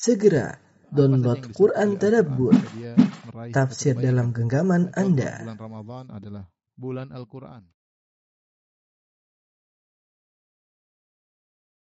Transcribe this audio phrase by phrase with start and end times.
[0.00, 0.56] Segera
[0.88, 2.56] download Quran Tadabbur,
[3.52, 5.44] tafsir dalam genggaman Anda.
[5.44, 7.68] Bulan Ramadan adalah bulan Al-Quran.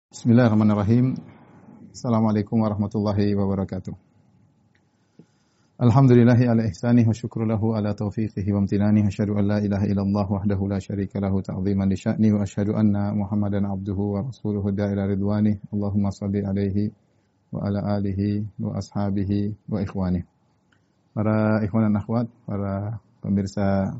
[0.09, 1.21] Bismillahirrahmanirrahim.
[1.93, 3.93] Assalamualaikum warahmatullahi wabarakatuh.
[5.77, 9.85] Alhamdulillahi ala ihsanih wa syukru lahu ala taufiqihi wa amtinani wa asyhadu an la ilaha
[9.85, 14.73] illallah wahdahu la syarika lahu ta'ziman li sya'ni wa asyhadu anna Muhammadan abduhu wa rasuluhu
[14.73, 15.61] da'ila ridwani.
[15.69, 16.89] Allahumma salli alaihi
[17.49, 20.21] wa ala alihi wa ashabihi wa ikhwani.
[21.13, 23.97] Para ikhwan dan akhwat, para pemirsa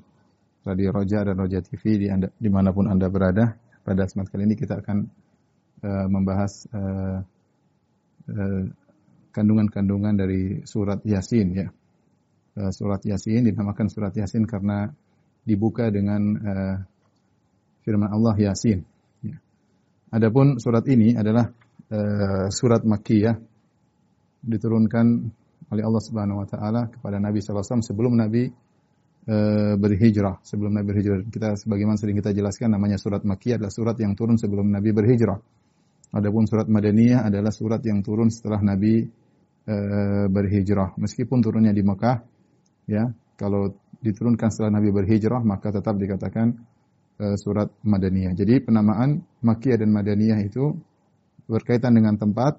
[0.64, 4.44] Radio Roja dan Roja TV di anda, di mana pun Anda berada, pada kesempatan kali
[4.46, 4.98] ini kita akan
[5.82, 7.20] uh, membahas uh,
[8.30, 8.64] uh,
[9.34, 11.68] kandungan-kandungan dari surat Yasin ya.
[12.54, 14.94] Uh, surat Yasin dinamakan surat Yasin karena
[15.42, 16.76] dibuka dengan uh,
[17.82, 18.86] firman Allah Yasin.
[19.26, 19.42] Ya.
[20.14, 21.50] Adapun surat ini adalah
[21.90, 23.49] uh, surat Makkiyah
[24.44, 25.06] diturunkan
[25.70, 28.44] oleh Allah Subhanahu wa taala kepada Nabi sallallahu alaihi wasallam sebelum Nabi
[29.30, 30.42] uh, berhijrah.
[30.42, 34.40] Sebelum Nabi berhijrah kita sebagaimana sering kita jelaskan namanya surat Makkiyah adalah surat yang turun
[34.42, 35.40] sebelum Nabi berhijrah.
[36.10, 39.06] Adapun surat Madaniyah adalah surat yang turun setelah Nabi
[39.62, 39.76] e,
[40.26, 40.98] berhijrah.
[40.98, 42.18] Meskipun turunnya di Mekah,
[42.90, 46.58] ya, kalau diturunkan setelah Nabi berhijrah maka tetap dikatakan
[47.14, 48.34] e, surat Madaniyah.
[48.34, 50.74] Jadi penamaan Makkiyah dan Madaniyah itu
[51.46, 52.58] berkaitan dengan tempat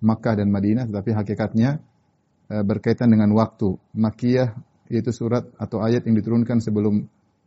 [0.00, 1.80] Makkah dan Madinah, tetapi hakikatnya
[2.48, 3.76] e, berkaitan dengan waktu.
[3.96, 4.52] Makkiyah
[4.90, 7.06] yaitu surat atau ayat yang diturunkan sebelum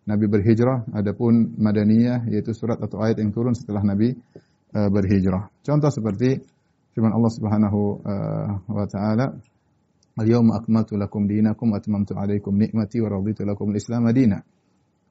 [0.10, 4.18] Nabi berhijrah, adapun Madaniyah yaitu surat atau ayat yang turun setelah Nabi
[4.74, 5.54] uh, berhijrah.
[5.62, 6.42] Contoh seperti
[6.98, 9.38] firman Allah Subhanahu uh, wa taala,
[10.18, 14.42] "Al-yawma akmaltu lakum dinakum wa atmamtu 'alaikum ni'mati wa raditu lakum al-Islam madina."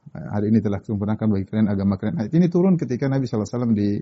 [0.09, 2.17] Hari ini telah sempurnakan bagi kalian agama kalian.
[2.25, 4.01] Ayat ini turun ketika Nabi SAW di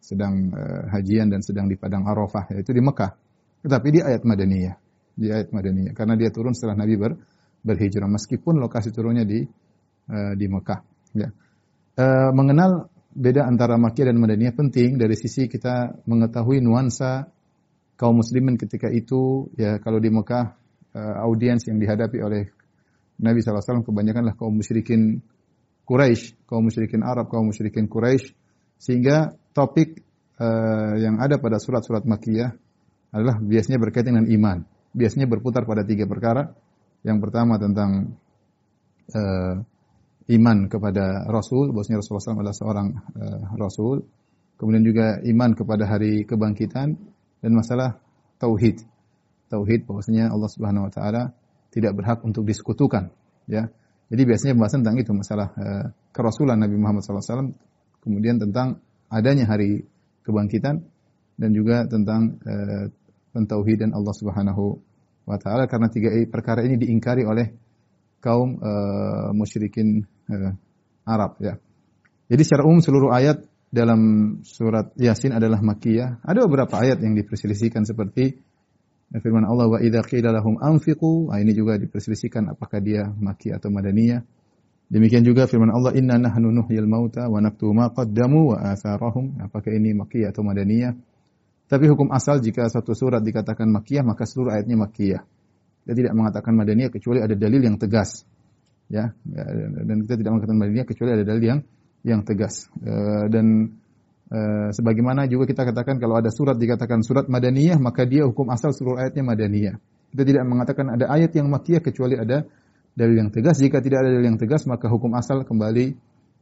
[0.00, 3.12] sedang uh, hajian dan sedang di padang Arafah, yaitu di Mekah.
[3.62, 4.76] Tetapi di ayat Madaniyah,
[5.16, 5.92] di ayat Madaniyah.
[5.96, 7.12] Karena dia turun setelah Nabi ber,
[7.66, 8.06] berhijrah.
[8.06, 9.42] Meskipun lokasi turunnya di
[10.10, 10.80] uh, di Mekah,
[11.18, 11.28] ya.
[11.96, 15.00] Uh, mengenal beda antara Makkiyah dan Madaniyah penting.
[15.00, 17.26] Dari sisi kita mengetahui nuansa
[17.96, 20.52] kaum muslimin ketika itu ya kalau di Mekah
[20.92, 22.44] uh, audiens yang dihadapi oleh
[23.16, 25.24] Nabi SAW kebanyakanlah kaum musyrikin
[25.86, 28.34] Quraisy, kaum musyrikin Arab, kaum musyrikin Quraisy.
[28.76, 30.04] Sehingga topik
[30.36, 32.52] uh, yang ada pada surat-surat Makkiyah
[33.16, 34.58] adalah biasanya berkaitan dengan iman.
[34.92, 36.52] Biasanya berputar pada tiga perkara.
[37.00, 38.20] Yang pertama tentang
[39.16, 39.54] uh,
[40.26, 44.04] iman kepada Rasul, bahwasanya Rasulullah SAW adalah seorang uh, Rasul.
[44.60, 46.96] Kemudian juga iman kepada hari kebangkitan
[47.40, 48.00] dan masalah
[48.36, 48.84] tauhid.
[49.52, 51.22] Tauhid bahwasanya Allah Subhanahu wa taala
[51.72, 53.12] tidak berhak untuk disekutukan,
[53.44, 53.68] ya.
[54.08, 57.52] Jadi biasanya pembahasan tentang itu masalah uh, kerasulan Nabi Muhammad SAW,
[58.00, 58.80] kemudian tentang
[59.12, 59.86] adanya hari
[60.26, 60.82] kebangkitan
[61.36, 62.90] dan juga tentang uh,
[63.36, 64.80] pentauhidan Allah Subhanahu
[65.26, 67.52] wa taala karena tiga perkara ini diingkari oleh
[68.24, 70.02] kaum uh, musyrikin
[70.32, 70.52] uh,
[71.06, 71.54] Arab ya.
[72.26, 74.00] Jadi secara umum seluruh ayat dalam
[74.42, 76.18] surat Yasin adalah makiyah.
[76.26, 78.34] Ada beberapa ayat yang diperselisihkan seperti
[79.14, 81.30] firman Allah wa idza qila lahum anfiqu.
[81.30, 84.26] Nah, ini juga diperselisihkan apakah dia makiyah atau madaniyah.
[84.86, 89.42] Demikian juga firman Allah inna nahnu nuhyil mauta wa naktubu ma qaddamu wa atharahum.
[89.42, 90.94] Apakah ini makiyah atau madaniyah?
[91.66, 95.22] Tapi hukum asal jika satu surat dikatakan makiyah maka seluruh ayatnya makiyah.
[95.86, 98.22] Dia tidak mengatakan madaniyah kecuali ada dalil yang tegas
[98.86, 99.10] ya
[99.86, 101.60] dan kita tidak mengatakan Madinah kecuali ada dalil yang
[102.06, 102.94] yang tegas e,
[103.26, 103.74] dan
[104.30, 104.38] e,
[104.70, 109.02] sebagaimana juga kita katakan kalau ada surat dikatakan surat Madaniyah maka dia hukum asal seluruh
[109.02, 109.76] ayatnya Madaniyah
[110.14, 112.46] kita tidak mengatakan ada ayat yang makiyah kecuali ada
[112.96, 115.94] dalil yang tegas jika tidak ada dalil yang tegas maka hukum asal kembali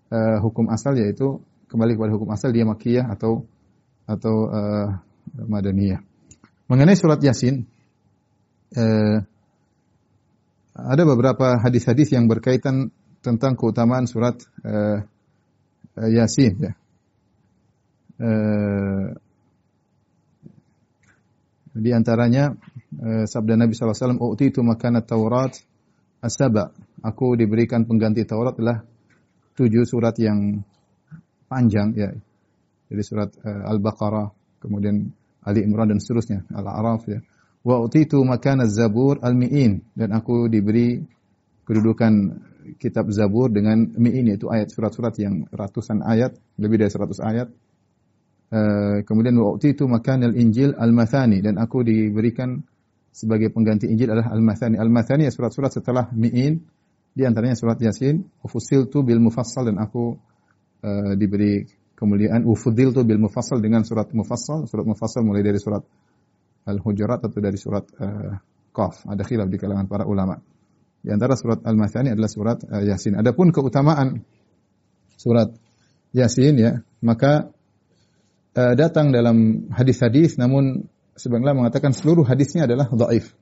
[0.09, 3.44] e, hukum asal yaitu kembali kepada hukum asal dia makiyah atau
[4.06, 4.60] atau e,
[5.34, 5.98] Madaniyah
[6.70, 7.66] mengenai surat Yasin
[8.70, 8.84] e,
[10.75, 12.91] ada beberapa hadis-hadis yang berkaitan
[13.22, 15.00] tentang keutamaan surat uh,
[15.97, 16.72] uh, Yasin ya.
[18.14, 19.14] Uh,
[21.75, 22.54] di antaranya
[23.02, 25.56] uh, sabda Nabi sallallahu alaihi wasallam, "Utitu makana Taurat
[26.25, 26.73] asaba."
[27.05, 28.81] Aku diberikan pengganti Taurat adalah
[29.53, 30.65] tujuh surat yang
[31.53, 32.09] panjang ya.
[32.88, 34.32] Jadi surat uh, Al-Baqarah,
[34.65, 35.12] kemudian
[35.44, 37.21] Ali Imran dan seterusnya, Al-A'raf ya
[37.65, 41.00] wa utitu makana zabur al-mi'in dan aku diberi
[41.65, 42.12] kedudukan
[42.77, 47.49] kitab Zabur dengan mi'in yaitu ayat surat-surat yang ratusan ayat, lebih dari 100 ayat.
[48.55, 52.62] Uh, kemudian wa utitu makana al-injil al-mathani dan aku diberikan
[53.14, 54.75] sebagai pengganti Injil adalah al-mathani.
[54.75, 56.58] Al-mathani ya surat-surat setelah mi'in
[57.14, 60.19] di antaranya surat Yasin, ufusiltu bil mufassal dan aku
[60.82, 61.62] uh, diberi
[61.94, 65.87] kemuliaan ufudiltu bil mufassal dengan surat mufassal, surat mufassal mulai dari surat
[66.66, 68.34] Al-Hujurat atau dari surat uh,
[68.75, 69.06] Qaf.
[69.06, 70.34] Ada khilaf di kalangan para ulama.
[70.99, 73.14] Di antara surat Al-Mathani adalah surat uh, Yasin.
[73.14, 74.26] Adapun keutamaan
[75.14, 75.55] surat
[76.10, 77.46] Yasin ya, maka
[78.58, 83.34] uh, datang dalam hadis-hadis namun sebenarnya mengatakan seluruh hadisnya adalah dhaif.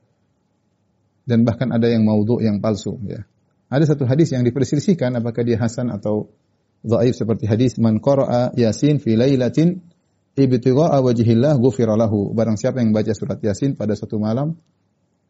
[1.23, 3.23] Dan bahkan ada yang maudhu yang palsu ya.
[3.73, 6.29] Ada satu hadis yang diperselisihkan apakah dia hasan atau
[6.85, 9.81] dhaif seperti hadis man qara'a Yasin fi lailatin
[10.37, 12.35] ibtigha'a wajhillah ghufira lahu.
[12.37, 14.59] Barang siapa yang baca surat Yasin pada satu malam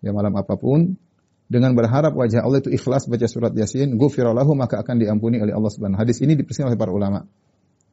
[0.02, 0.98] ya malam apa pun
[1.52, 5.52] dengan berharap wajah Allah itu ikhlas baca surat Yasin, ghufira lahu maka akan diampuni oleh
[5.52, 7.28] Allah Subhanahu Hadis ini diperselisihkan oleh para ulama.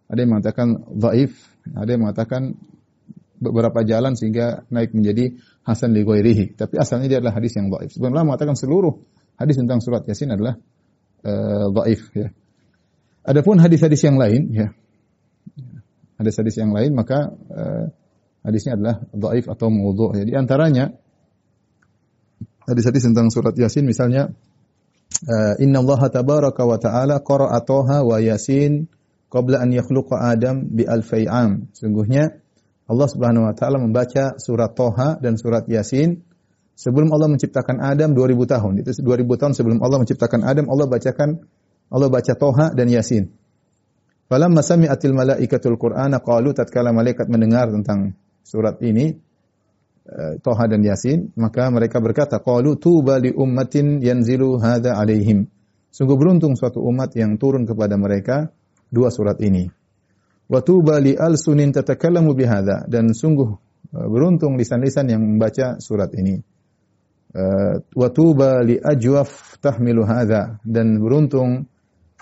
[0.07, 1.36] Ada yang mengatakan dhaif,
[1.75, 2.56] ada yang mengatakan
[3.40, 6.60] beberapa jalan sehingga naik menjadi hasan li ghairihi.
[6.60, 7.96] Tapi asalnya dia adalah hadis yang dhaif.
[7.96, 9.00] Sebenarnya mengatakan seluruh
[9.40, 10.60] hadis tentang surat Yasin adalah
[11.24, 12.28] uh, dhaif ya.
[13.24, 14.68] Adapun hadis-hadis yang lain ya.
[16.20, 17.86] Hadis-hadis yang lain maka uh,
[18.44, 20.24] hadisnya adalah dhaif atau maudhu' ya.
[20.28, 20.92] Di antaranya
[22.68, 24.28] hadis-hadis tentang surat Yasin misalnya
[25.26, 27.64] uh, Inna Allah tabaraka wa ta'ala qara'a
[28.04, 28.92] wa Yasin
[29.32, 31.72] qabla an yakhluqa Adam bi alfai am.
[31.72, 32.44] Sungguhnya
[32.90, 36.26] Allah Subhanahu wa taala membaca surat Toha dan surat Yasin
[36.74, 38.74] sebelum Allah menciptakan Adam 2000 tahun.
[38.82, 41.30] Itu 2000 tahun sebelum Allah menciptakan Adam, Allah bacakan
[41.94, 43.30] Allah baca Toha dan Yasin.
[44.26, 49.14] Falamma sami'atil malaikatul Qur'ana qalu tatkala malaikat mendengar tentang surat ini,
[50.10, 55.46] Eh, Toha dan Yasin, maka mereka berkata, qalu tuba li ummatin yanzilu hadza alaihim.
[55.94, 58.50] Sungguh beruntung suatu umat yang turun kepada mereka
[58.90, 59.70] dua surat ini.
[60.50, 63.50] Wa tuba li alsunin tatakallamu bihadza dan sungguh
[63.94, 66.42] eh, beruntung lisan-lisan yang membaca surat ini.
[67.30, 71.69] Eh, wa tuba li ajwaf tahmilu hadza dan beruntung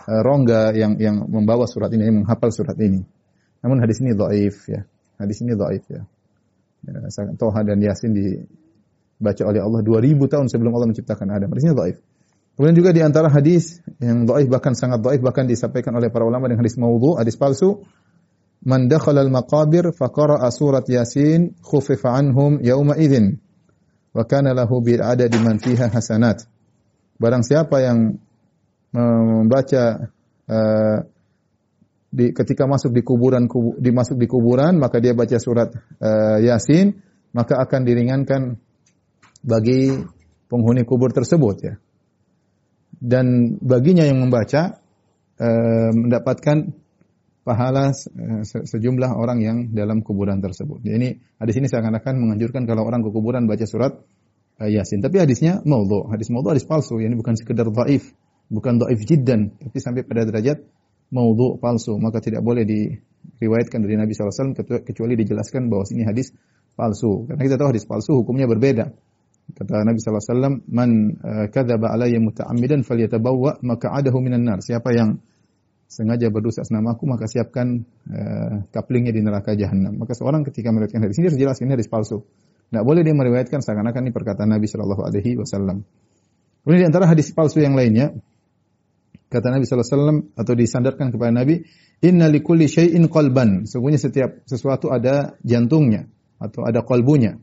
[0.07, 3.03] rongga yang yang membawa surat ini, yang menghafal surat ini.
[3.63, 4.85] Namun hadis ini dhaif ya.
[5.17, 6.03] Hadis ini dhaif ya.
[6.85, 11.49] Ya, Toha dan Yasin dibaca oleh Allah 2000 tahun sebelum Allah menciptakan Adam.
[11.51, 11.97] Hadisnya dhaif.
[12.57, 16.49] Kemudian juga di antara hadis yang dhaif bahkan sangat dhaif bahkan disampaikan oleh para ulama
[16.49, 17.85] dengan hadis maudhu, hadis palsu.
[18.65, 23.37] Man dakhala al-maqabir faqara'a surat Yasin khufifa anhum yauma idzin
[24.17, 26.41] wa kana lahu bil adadi man fiha hasanat.
[27.21, 28.17] Barang siapa yang
[28.93, 30.09] membaca
[30.49, 30.97] uh,
[32.09, 35.69] di, ketika masuk di kuburan kubu, dimasuk di kuburan maka dia baca surat
[36.01, 36.97] uh, Yasin
[37.35, 38.57] maka akan diringankan
[39.45, 39.93] bagi
[40.49, 41.75] penghuni kubur tersebut ya.
[42.97, 44.81] Dan baginya yang membaca
[45.37, 46.73] uh, mendapatkan
[47.47, 50.83] pahala uh, sejumlah orang yang dalam kuburan tersebut.
[50.83, 51.09] Jadi ini
[51.39, 53.95] hadis ini seakan-akan menganjurkan kalau orang ke kuburan baca surat
[54.59, 54.99] uh, Yasin.
[54.99, 56.11] Tapi hadisnya maudhu.
[56.11, 56.99] Hadis maudhu hadis palsu.
[56.99, 58.11] Ini bukan sekedar dhaif,
[58.51, 60.59] bukan dhaif jiddan, tapi sampai pada derajat
[61.15, 64.51] maudhu palsu, maka tidak boleh diriwayatkan dari Nabi SAW
[64.83, 66.35] kecuali dijelaskan bahwa ini hadis
[66.75, 67.23] palsu.
[67.31, 68.91] Karena kita tahu hadis palsu hukumnya berbeda.
[69.47, 74.59] Kata Nabi SAW, Man uh, kadzaba alayya muta'ammidan falyatabawwa maka'adahu minan nar.
[74.59, 75.23] Siapa yang
[75.87, 79.95] sengaja berdosa atas namaku, maka siapkan uh, kaplingnya di neraka jahanam.
[79.97, 82.27] Maka seorang ketika meriwayatkan hadis ini jelas ini hadis palsu.
[82.67, 85.87] Tidak boleh dia meriwayatkan seakan-akan ini perkataan Nabi Shallallahu Alaihi Wasallam.
[86.67, 88.11] Kemudian di antara hadis palsu yang lainnya,
[89.27, 91.59] Kata Nabi SAW atau disandarkan kepada Nabi,
[91.99, 93.67] Inna likulli syai'in qalban.
[93.67, 96.07] Sungguhnya setiap sesuatu ada jantungnya
[96.39, 97.35] atau ada kolbunya.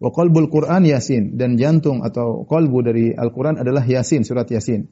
[0.00, 4.88] Wa qalbul Quran Yasin dan jantung atau kolbu dari Al-Quran adalah Yasin, surat Yasin.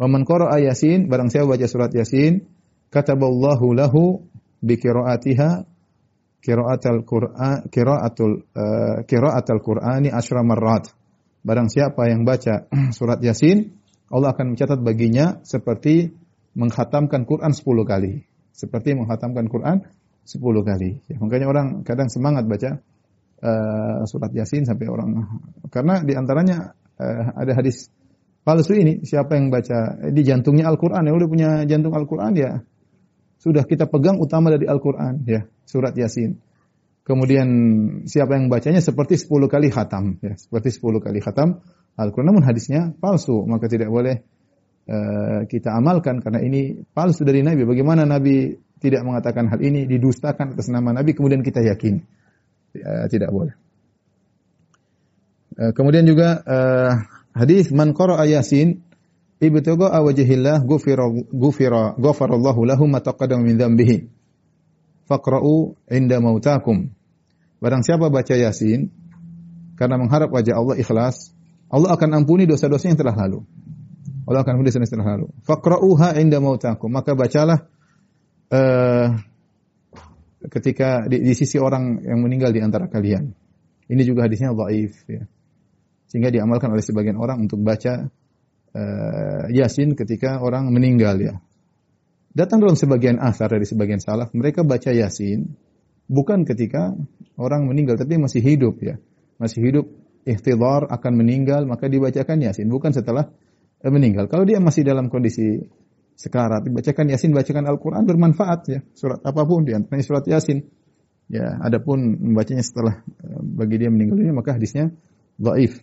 [0.00, 2.48] Wa man qara'a Yasin, barang siapa baca surat Yasin,
[2.92, 4.24] kataballahu lahu
[4.62, 5.64] bi qiraatiha
[6.42, 10.90] qiraatul Qur'an qiraatul uh, qiraatul Qur'ani asyra marrat.
[11.42, 12.66] Barang siapa yang baca
[12.98, 13.74] surat Yasin,
[14.12, 16.12] Allah akan mencatat baginya seperti
[16.52, 18.12] menghatamkan Quran 10 kali.
[18.52, 19.88] Seperti menghatamkan Quran
[20.28, 20.90] 10 kali.
[21.08, 22.78] Ya, makanya orang kadang semangat baca
[23.42, 25.40] uh, surat Yasin sampai orang
[25.72, 27.90] karena di antaranya uh, ada hadis
[28.42, 32.62] palsu ini siapa yang baca eh, di jantungnya Al-Qur'an ya udah punya jantung Al-Qur'an ya
[33.38, 36.38] sudah kita pegang utama dari Al-Qur'an ya surat Yasin.
[37.02, 37.48] Kemudian
[38.06, 41.58] siapa yang bacanya seperti 10 kali khatam ya seperti 10 kali khatam
[41.96, 42.26] Al-Quran.
[42.32, 44.24] Namun hadisnya palsu, maka tidak boleh
[44.88, 47.68] uh, kita amalkan karena ini palsu dari Nabi.
[47.68, 52.00] Bagaimana Nabi tidak mengatakan hal ini, didustakan atas nama Nabi, kemudian kita yakin.
[52.72, 53.54] Uh, tidak boleh.
[55.52, 56.92] Uh, kemudian juga uh,
[57.32, 58.84] hadis man qara'a Yasin
[59.42, 64.06] ibtigha'a wajhillah ghufira ghufira ghafarallahu lahu ma taqaddama min dzambihi.
[65.10, 66.94] Faqra'u inda mautakum.
[67.58, 68.90] Barang siapa baca Yasin
[69.74, 71.34] karena mengharap wajah Allah ikhlas,
[71.66, 73.42] Allah akan ampuni dosa-dosa yang telah lalu.
[74.28, 75.26] Allah akan ampuni dosa yang telah lalu.
[75.42, 76.86] Faqra'uha inda mautakum.
[76.92, 77.66] Maka bacalah
[78.54, 79.18] uh,
[80.46, 83.34] ketika di, di sisi orang yang meninggal di antara kalian.
[83.90, 85.26] Ini juga hadisnya dhaif ya.
[86.12, 88.04] Sehingga diamalkan oleh sebagian orang untuk baca
[88.76, 91.40] uh, Yasin ketika orang meninggal ya.
[92.36, 95.56] Datang dalam sebagian asar dari sebagian salaf, mereka baca Yasin
[96.12, 96.92] bukan ketika
[97.40, 99.00] orang meninggal tapi masih hidup ya.
[99.40, 99.88] Masih hidup
[100.28, 103.32] ihtidhar akan meninggal maka dibacakan Yasin bukan setelah
[103.80, 104.28] eh, meninggal.
[104.28, 105.64] Kalau dia masih dalam kondisi
[106.12, 108.80] sekarat dibacakan Yasin, bacakan Al-Qur'an bermanfaat ya.
[108.92, 110.60] Surat apa pun di antaranya surat Yasin.
[111.32, 114.92] Ya, adapun membacanya setelah eh, bagi dia meninggal ini maka hadisnya
[115.40, 115.80] dhaif.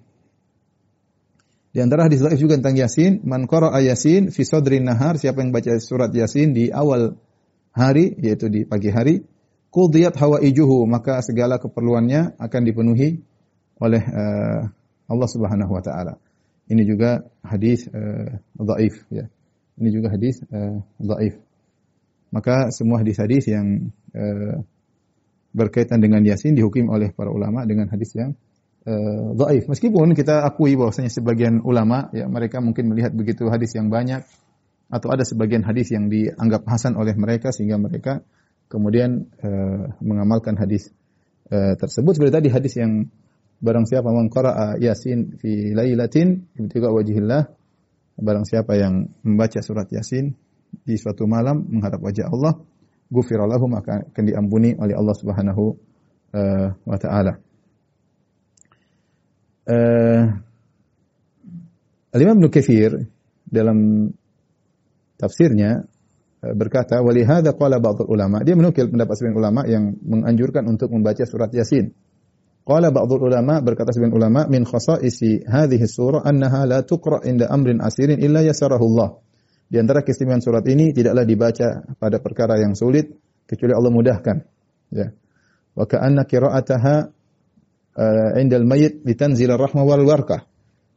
[1.70, 5.54] Di antara hadis dhaif juga tentang Yasin, man qara'a Yasin fi sadrin nahar, siapa yang
[5.54, 7.14] baca surat Yasin di awal
[7.78, 9.22] hari yaitu di pagi hari,
[9.70, 13.22] qudiyat hawaijuhu, maka segala keperluannya akan dipenuhi
[13.78, 14.62] oleh uh,
[15.10, 16.18] Allah Subhanahu wa taala.
[16.70, 19.30] Ini juga hadis uh, dhaif ya.
[19.78, 21.38] Ini juga hadis uh, dhaif.
[22.30, 24.62] Maka semua hadis-hadis yang uh,
[25.54, 28.38] berkaitan dengan Yasin dihukum oleh para ulama dengan hadis yang
[28.88, 29.68] uh, dhaif.
[29.68, 34.24] Meskipun kita akui bahwasanya sebagian ulama ya mereka mungkin melihat begitu hadis yang banyak
[34.90, 38.24] atau ada sebagian hadis yang dianggap hasan oleh mereka sehingga mereka
[38.70, 40.94] kemudian uh, mengamalkan hadis
[41.52, 42.16] uh, tersebut.
[42.16, 43.10] Seperti tadi hadis yang
[43.60, 47.52] barang siapa mengqara'a Yasin fi lailatin ibtiga wajhillah
[48.20, 50.32] barang siapa yang membaca surat Yasin
[50.70, 52.62] di suatu malam mengharap wajah Allah,
[53.10, 55.66] ghufira lahu maka akan diampuni oleh Allah Subhanahu
[56.86, 57.49] wa taala.
[59.70, 60.26] Uh,
[62.10, 63.06] Al-Imam Ibnu Katsir
[63.46, 64.10] dalam
[65.14, 65.86] tafsirnya
[66.42, 71.22] uh, berkata walihada qala ba'd ulama dia menukil pendapat sebagian ulama yang menganjurkan untuk membaca
[71.30, 71.94] surat Yasin.
[72.66, 77.78] Qala ba'd ulama berkata sebagian ulama min khasaisi hadhihi surah annaha la tuqra inda amrin
[77.78, 79.22] asirin illa yasarahu Allah.
[79.70, 83.14] Di antara keistimewaan surat ini tidaklah dibaca pada perkara yang sulit
[83.46, 84.38] kecuali Allah mudahkan.
[84.90, 85.14] Ya.
[85.78, 87.19] Wa ka'anna qira'ataha
[87.98, 90.50] uh, indal mayit litanzil rahmah wal barakah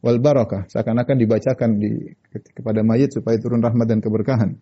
[0.02, 0.66] wal barakah.
[0.68, 2.12] Seakan-akan dibacakan di
[2.52, 4.58] kepada mayit supaya turun rahmat dan keberkahan.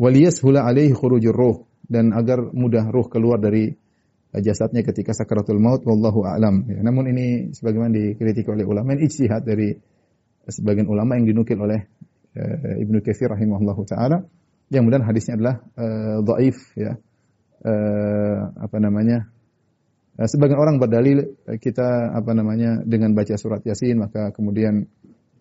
[0.00, 3.76] Waliyashula alaihi khurujur ruh dan agar mudah ruh keluar dari
[4.36, 6.68] jasadnya ketika sakaratul maut wallahu a'lam.
[6.68, 9.72] Ya, namun ini sebagaimana dikritik oleh ulama ini ijtihad dari
[10.48, 11.88] sebagian ulama yang dinukil oleh
[12.36, 14.24] uh, Ibnu Katsir rahimahullahu taala.
[14.68, 16.98] Yang kemudian hadisnya adalah uh, dhaif ya.
[17.66, 19.32] Uh, apa namanya
[20.24, 24.88] sebagian orang berdalil eh, kita apa namanya dengan baca surat Yasin maka kemudian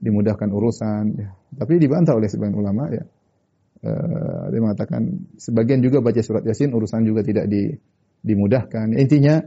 [0.04, 1.04] dimudahkan urusan.
[1.16, 1.32] Ya.
[1.56, 3.08] Tapi dibantah oleh sebagian ulama ya.
[3.86, 7.70] Uh, dia mengatakan sebagian juga baca surat Yasin urusan juga tidak di,
[8.26, 8.98] dimudahkan.
[8.98, 9.46] Intinya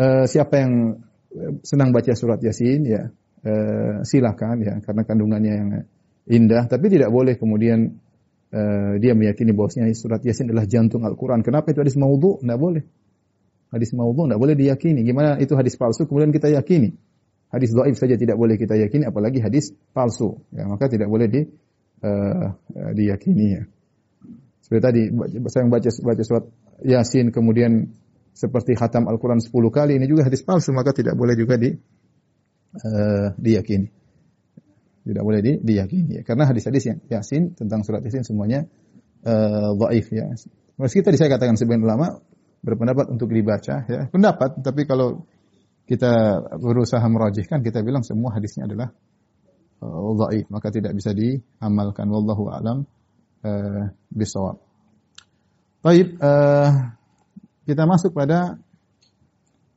[0.00, 0.96] uh, siapa yang
[1.62, 3.06] senang baca surat Yasin ya
[3.44, 5.68] uh, silakan ya karena kandungannya yang
[6.26, 6.66] indah.
[6.66, 8.00] Tapi tidak boleh kemudian
[8.50, 11.44] uh, dia meyakini bahwasanya surat Yasin adalah jantung Al-Quran.
[11.44, 12.40] Kenapa itu hadis maudhu?
[12.40, 12.82] Tidak boleh.
[13.70, 15.06] Hadis maudhu tidak boleh diyakini.
[15.06, 16.98] Gimana itu hadis palsu kemudian kita yakini?
[17.50, 20.42] Hadis dhaif saja tidak boleh kita yakini apalagi hadis palsu.
[20.50, 21.46] Ya, maka tidak boleh di
[22.02, 22.46] uh,
[22.94, 23.62] diyakini ya.
[24.62, 25.02] Seperti tadi
[25.50, 26.44] saya baca baca surat
[26.82, 27.90] Yasin kemudian
[28.34, 33.28] seperti khatam Al-Qur'an 10 kali ini juga hadis palsu maka tidak boleh juga di uh,
[33.34, 33.86] diyakini.
[35.00, 36.22] Tidak boleh di, diyakini ya.
[36.26, 38.66] Karena hadis-hadis yang Yasin tentang surat Yasin semuanya
[39.26, 40.26] uh, dhaif ya.
[40.78, 42.18] Meski tadi saya katakan sebagian ulama
[42.60, 45.24] berpendapat untuk dibaca ya pendapat tapi kalau
[45.90, 48.94] kita berusaha merajihkan kita bilang semua hadisnya adalah
[49.82, 52.86] uh, dhaif maka tidak bisa diamalkan wallahu alam
[53.42, 54.62] uh, bisawab.
[55.82, 56.94] Baik uh,
[57.66, 58.60] kita masuk pada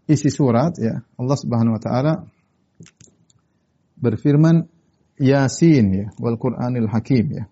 [0.06, 2.14] isi surat ya Allah Subhanahu wa taala
[3.98, 4.70] berfirman
[5.18, 7.44] Yasin ya wal Qur'anil Hakim ya.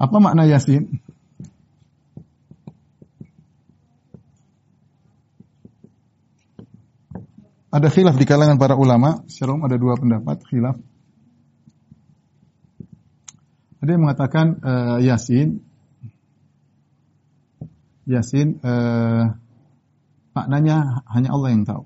[0.00, 1.03] Apa makna Yasin?
[7.74, 10.78] Ada khilaf di kalangan para ulama, secara ada dua pendapat khilaf.
[13.82, 15.58] Ada yang mengatakan uh, Yasin
[18.06, 19.34] Yasin uh,
[20.38, 21.84] maknanya hanya Allah yang tahu.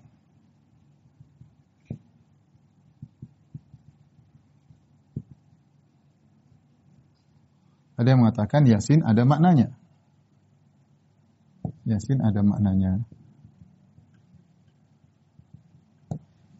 [7.97, 9.73] Ada yang mengatakan Yasin ada maknanya.
[11.89, 13.09] Yasin ada maknanya.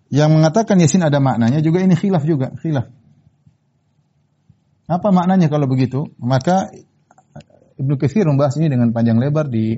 [0.09, 2.89] Yang mengatakan Yasin ada maknanya juga ini khilaf juga, khilaf.
[4.89, 6.09] Apa maknanya kalau begitu?
[6.17, 6.73] Maka
[7.77, 9.77] Ibnu Katsir membahas ini dengan panjang lebar di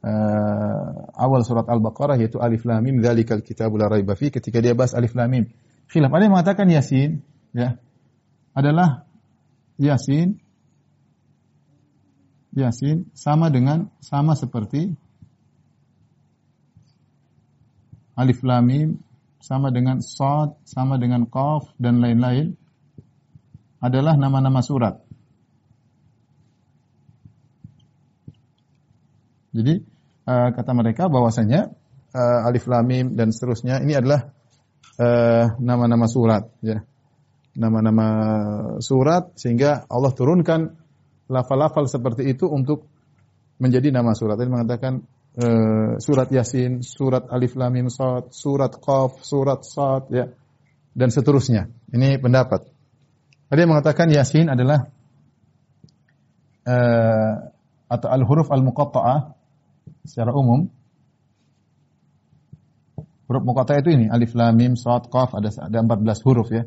[0.00, 4.72] uh, awal surat Al-Baqarah yaitu Alif Lam Mim dzalikal kitabul la raiba fi ketika dia
[4.72, 5.44] bahas Alif Lam Mim.
[5.92, 7.20] Khilaf ada yang mengatakan Yasin
[7.52, 7.76] ya
[8.56, 9.04] adalah
[9.76, 10.40] Yasin
[12.56, 14.94] Yasin sama dengan sama seperti
[18.14, 18.88] alif lam mim
[19.44, 22.56] sama dengan sad, sama dengan qaf dan lain-lain
[23.84, 25.04] adalah nama-nama surat.
[29.52, 29.84] Jadi
[30.24, 31.68] uh, kata mereka bahwasanya
[32.16, 34.32] uh, alif lam mim dan seterusnya ini adalah
[34.96, 36.80] eh, nama-nama uh, surat ya.
[37.54, 38.08] Nama-nama
[38.82, 40.74] surat sehingga Allah turunkan
[41.30, 42.90] lafal-lafal seperti itu untuk
[43.62, 44.40] menjadi nama surat.
[44.40, 45.06] Ini mengatakan
[45.38, 50.26] uh, surat Yasin, surat Alif Lam Mim Sad, surat Qaf, surat Sad ya
[50.94, 51.68] dan seterusnya.
[51.90, 52.70] Ini pendapat.
[53.50, 54.88] Ada yang mengatakan Yasin adalah
[56.64, 57.32] uh,
[57.90, 59.34] atau al-huruf al-muqatta'ah
[60.06, 60.70] secara umum.
[63.28, 66.64] Huruf muqatta'ah itu ini alif lam mim sad qaf ada ada 14 huruf ya.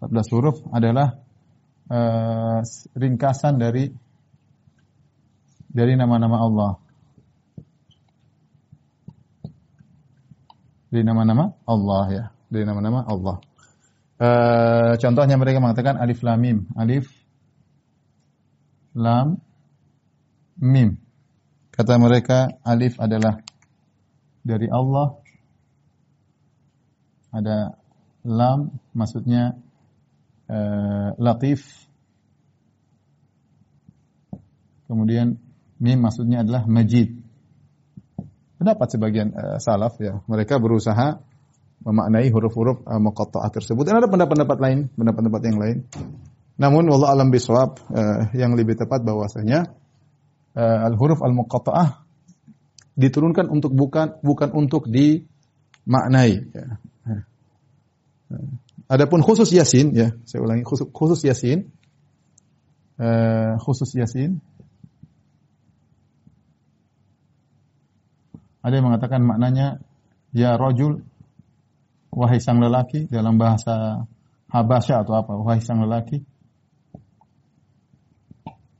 [0.00, 1.18] 14 huruf adalah
[1.90, 2.60] uh,
[2.94, 3.90] ringkasan dari
[5.68, 6.72] dari nama-nama Allah.
[10.88, 13.36] Dari nama-nama Allah ya, dari nama-nama Allah.
[14.18, 17.06] Uh, contohnya mereka mengatakan alif lam mim, alif
[18.96, 19.38] lam
[20.58, 20.98] mim.
[21.70, 23.38] Kata mereka alif adalah
[24.42, 25.20] dari Allah.
[27.28, 27.76] Ada
[28.24, 29.54] lam maksudnya
[30.48, 31.62] uh, latif.
[34.88, 35.36] Kemudian
[35.78, 37.17] Mim maksudnya adalah majid.
[38.58, 41.22] Pendapat sebagian uh, salaf ya, mereka berusaha
[41.86, 43.86] memaknai huruf-huruf uh, muqatta'ah tersebut.
[43.86, 45.78] Dan ada pendapat-pendapat lain, pendapat-pendapat yang lain.
[46.58, 49.70] Namun wallah alam biswab uh, yang lebih tepat bahwasanya
[50.58, 52.02] uh, al-huruf al-muqatta'ah
[52.98, 56.66] diturunkan untuk bukan bukan untuk dimaknai ya.
[58.90, 61.70] Adapun khusus Yasin ya, saya ulangi khusus, khusus Yasin
[62.98, 64.42] uh, khusus Yasin
[68.58, 69.78] Ada yang mengatakan maknanya
[70.34, 71.06] ya rojul
[72.10, 74.06] wahai sang lelaki dalam bahasa
[74.48, 76.24] Habasya atau apa wahai sang lelaki.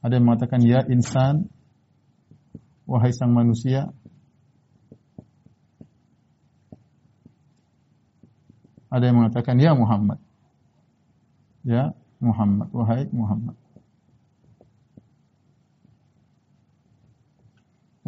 [0.01, 1.53] Ada yang mengatakan ya insan
[2.89, 3.93] wahai sang manusia.
[8.89, 10.17] Ada yang mengatakan ya Muhammad.
[11.69, 13.57] Ya Muhammad wahai Muhammad.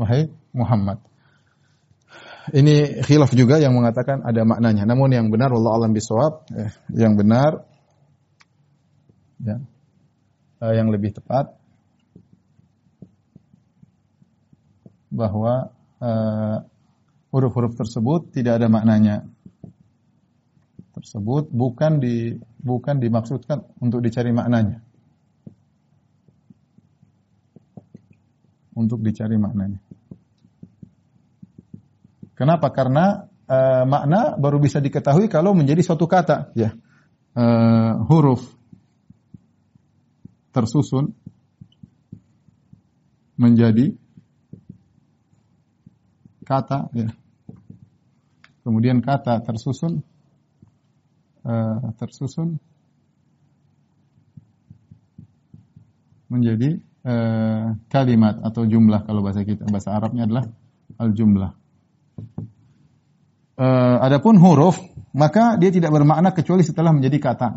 [0.00, 1.09] Wahai Muhammad
[2.54, 4.84] ini khilaf juga yang mengatakan ada maknanya.
[4.86, 7.64] Namun yang benar Allah alam bisawab, eh, yang benar
[9.40, 9.56] ya,
[10.62, 11.54] eh, yang lebih tepat
[15.10, 16.56] bahwa eh,
[17.30, 19.26] huruf-huruf tersebut tidak ada maknanya.
[20.96, 24.84] Tersebut bukan di bukan dimaksudkan untuk dicari maknanya.
[28.76, 29.80] Untuk dicari maknanya.
[32.40, 32.72] Kenapa?
[32.72, 36.72] Karena uh, makna baru bisa diketahui kalau menjadi suatu kata, ya.
[37.36, 38.40] Uh, huruf
[40.48, 41.12] tersusun
[43.36, 43.92] menjadi
[46.48, 47.12] kata, ya.
[48.64, 50.00] Kemudian kata tersusun
[51.44, 52.56] uh, tersusun
[56.32, 60.48] menjadi uh, kalimat atau jumlah kalau bahasa kita bahasa Arabnya adalah
[60.96, 61.59] al jumlah.
[63.60, 64.80] Uh, adapun huruf,
[65.12, 67.48] maka dia tidak bermakna kecuali setelah menjadi kata.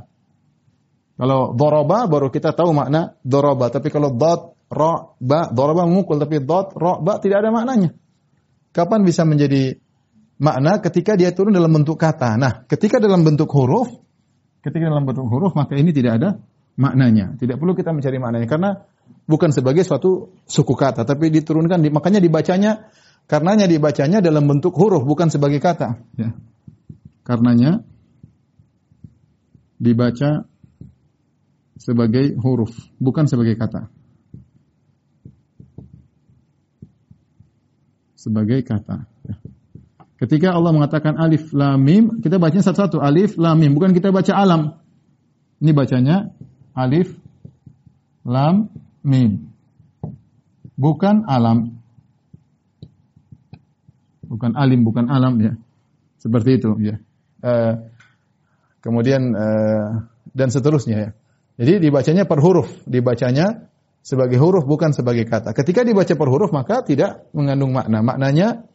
[1.14, 3.70] Kalau doroba baru kita tahu makna doroba.
[3.70, 6.18] Tapi kalau dot, ro, ba, doroba memukul.
[6.20, 7.94] Tapi dot, ro, ba tidak ada maknanya.
[8.74, 9.78] Kapan bisa menjadi
[10.42, 12.36] makna ketika dia turun dalam bentuk kata.
[12.36, 13.88] Nah, ketika dalam bentuk huruf,
[14.66, 16.30] ketika dalam bentuk huruf maka ini tidak ada
[16.76, 17.38] maknanya.
[17.38, 18.70] Tidak perlu kita mencari maknanya karena
[19.30, 22.90] bukan sebagai suatu suku kata, tapi diturunkan, makanya dibacanya
[23.24, 25.96] Karenanya dibacanya dalam bentuk huruf bukan sebagai kata.
[26.20, 26.36] Ya.
[27.24, 27.88] Karenanya
[29.80, 30.44] dibaca
[31.80, 33.88] sebagai huruf bukan sebagai kata.
[38.20, 39.08] Sebagai kata.
[39.28, 39.36] Ya.
[40.20, 44.32] Ketika Allah mengatakan alif lam mim, kita bacanya satu-satu alif lam mim, bukan kita baca
[44.32, 44.80] alam.
[45.60, 46.32] Ini bacanya
[46.72, 47.12] alif
[48.24, 48.72] lam
[49.04, 49.52] mim.
[50.80, 51.83] Bukan alam
[54.34, 55.54] bukan alim, bukan alam ya.
[56.18, 56.98] Seperti itu ya.
[57.46, 57.86] Uh,
[58.82, 61.10] kemudian uh, dan seterusnya ya.
[61.62, 63.70] Jadi dibacanya per huruf, dibacanya
[64.02, 65.54] sebagai huruf bukan sebagai kata.
[65.54, 68.02] Ketika dibaca per huruf maka tidak mengandung makna.
[68.02, 68.66] Maknanya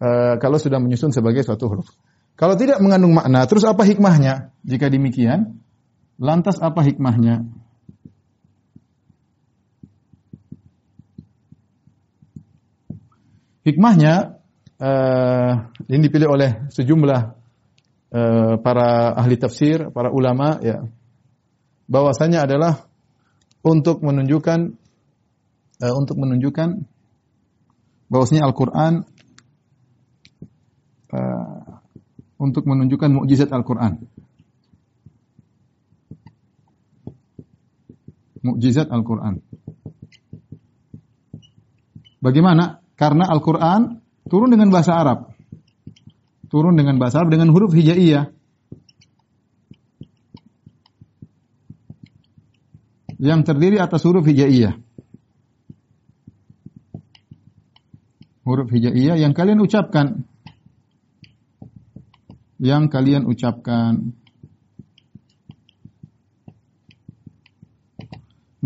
[0.00, 1.92] uh, kalau sudah menyusun sebagai suatu huruf.
[2.36, 4.52] Kalau tidak mengandung makna, terus apa hikmahnya?
[4.60, 5.56] Jika demikian,
[6.20, 7.48] lantas apa hikmahnya?
[13.64, 14.38] Hikmahnya
[14.80, 15.52] uh,
[15.88, 17.20] Ini dipilih oleh sejumlah
[18.12, 20.84] uh, para ahli tafsir, para ulama ya.
[21.86, 22.90] Bahwasanya adalah
[23.62, 24.74] untuk menunjukkan
[25.82, 26.86] uh, untuk menunjukkan
[28.06, 29.02] bahwasanya Al-Qur'an
[31.10, 31.62] uh,
[32.38, 34.02] untuk menunjukkan mukjizat Al-Qur'an.
[38.46, 39.42] Mukjizat Al-Qur'an.
[42.22, 42.82] Bagaimana?
[42.94, 45.32] Karena Al-Qur'an turun dengan bahasa Arab.
[46.46, 48.30] Turun dengan bahasa Arab dengan huruf hijaiyah.
[53.16, 54.76] Yang terdiri atas huruf hijaiyah.
[58.46, 60.28] Huruf hijaiyah yang kalian ucapkan
[62.60, 64.16] yang kalian ucapkan.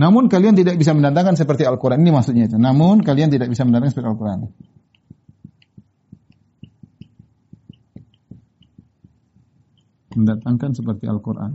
[0.01, 2.01] Namun kalian tidak bisa mendatangkan seperti Al-Quran.
[2.01, 2.57] Ini maksudnya itu.
[2.57, 4.41] Namun kalian tidak bisa mendatangkan seperti Al-Quran.
[10.11, 11.55] Mendatangkan seperti Al-Quran.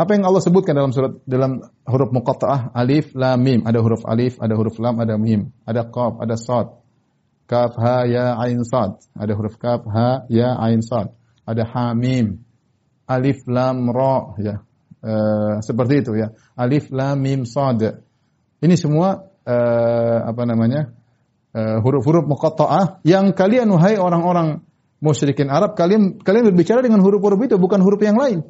[0.00, 4.40] Apa yang Allah sebutkan dalam surat dalam huruf muqatta'ah alif lam mim, ada huruf alif,
[4.40, 6.72] ada huruf lam, ada mim, ada qaf, ada sad.
[7.44, 11.12] Kaf ha ya ain sad, ada huruf kaf ha ya ain sad.
[11.44, 12.40] Ada ha mim.
[13.04, 14.64] Alif lam ra ya.
[15.04, 16.32] Uh, seperti itu ya.
[16.56, 18.00] Alif lam mim sad.
[18.60, 20.92] Ini semua uh, apa namanya?
[21.50, 24.62] Eh, huruf-huruf uh, muqatta'ah yang kalian wahai orang-orang
[25.02, 28.46] musyrikin Arab kalian kalian berbicara dengan huruf-huruf itu bukan huruf yang lain.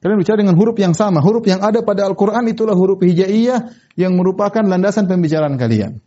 [0.00, 1.20] Kalian bicara dengan huruf yang sama.
[1.20, 6.00] Huruf yang ada pada Al-Quran itulah huruf hijaiyah yang merupakan landasan pembicaraan kalian.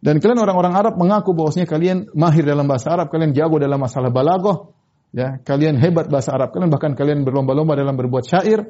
[0.00, 4.08] Dan kalian orang-orang Arab mengaku bahwasanya kalian mahir dalam bahasa Arab, kalian jago dalam masalah
[4.08, 4.72] balaghah,
[5.12, 8.64] ya, kalian hebat bahasa Arab, kalian bahkan kalian berlomba-lomba dalam berbuat syair.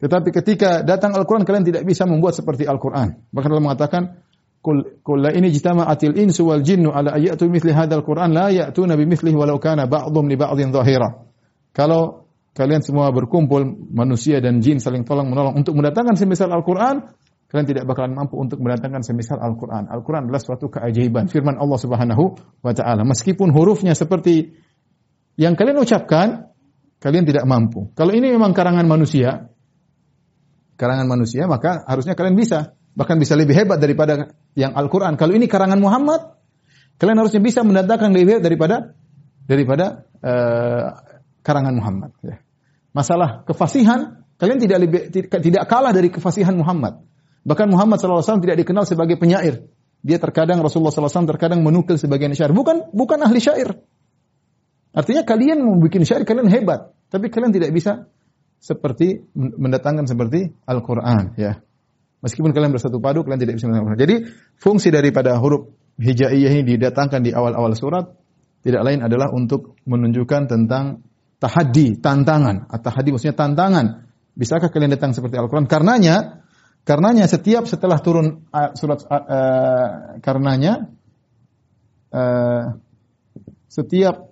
[0.00, 3.28] Tetapi ketika datang Al-Quran kalian tidak bisa membuat seperti Al-Quran.
[3.30, 4.02] Bahkan Allah mengatakan,
[4.60, 4.84] Kul
[5.24, 9.56] la ini jitama'atil insu wal jinnu ala ayatu mithli hadzal Qur'an la ya'tuna bimithlihi walau
[9.56, 11.16] kana ba'dhum li ba'dhin dhahira.
[11.72, 17.08] Kalau kalian semua berkumpul manusia dan jin saling tolong menolong untuk mendatangkan semisal Al-Qur'an,
[17.48, 19.88] kalian tidak bakalan mampu untuk mendatangkan semisal Al-Qur'an.
[19.88, 22.24] Al-Qur'an adalah suatu keajaiban, firman Allah Subhanahu
[22.60, 23.00] wa taala.
[23.08, 24.60] Meskipun hurufnya seperti
[25.40, 26.52] yang kalian ucapkan,
[27.00, 27.96] kalian tidak mampu.
[27.96, 29.48] Kalau ini memang karangan manusia,
[30.80, 32.72] karangan manusia, maka harusnya kalian bisa.
[32.96, 35.20] Bahkan bisa lebih hebat daripada yang Al-Quran.
[35.20, 36.40] Kalau ini karangan Muhammad,
[36.96, 38.76] kalian harusnya bisa mendatangkan lebih hebat daripada
[39.44, 39.86] daripada
[40.24, 40.86] uh,
[41.44, 42.10] karangan Muhammad.
[42.24, 42.40] Ya.
[42.96, 47.04] Masalah kefasihan, kalian tidak lebih tidak kalah dari kefasihan Muhammad.
[47.44, 49.68] Bahkan Muhammad SAW tidak dikenal sebagai penyair.
[50.00, 52.56] Dia terkadang Rasulullah SAW terkadang menukil sebagian syair.
[52.56, 53.80] Bukan bukan ahli syair.
[54.90, 58.10] Artinya kalian bikin syair kalian hebat, tapi kalian tidak bisa
[58.60, 61.64] seperti mendatangkan seperti Al-Qur'an ya.
[62.20, 63.96] Meskipun kalian bersatu padu, kalian tidak bisa mendatangkan.
[63.96, 64.16] Jadi
[64.60, 68.12] fungsi daripada huruf hijaiyah ini didatangkan di awal-awal surat
[68.60, 71.00] tidak lain adalah untuk menunjukkan tentang
[71.40, 72.68] tahadi, tantangan.
[72.68, 74.04] At-tahadi maksudnya tantangan.
[74.36, 75.64] Bisakah kalian datang seperti Al-Quran?
[75.64, 76.44] Karenanya,
[76.84, 80.92] karenanya setiap setelah turun uh, surat uh, karenanya
[82.12, 82.76] uh,
[83.64, 84.28] setiap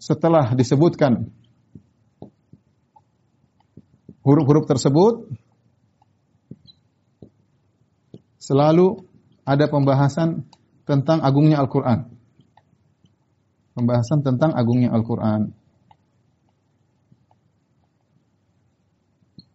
[0.00, 1.28] setelah disebutkan
[4.22, 5.30] huruf-huruf tersebut
[8.42, 9.06] selalu
[9.46, 10.46] ada pembahasan
[10.86, 12.10] tentang agungnya Al-Quran.
[13.72, 15.54] Pembahasan tentang agungnya Al-Quran.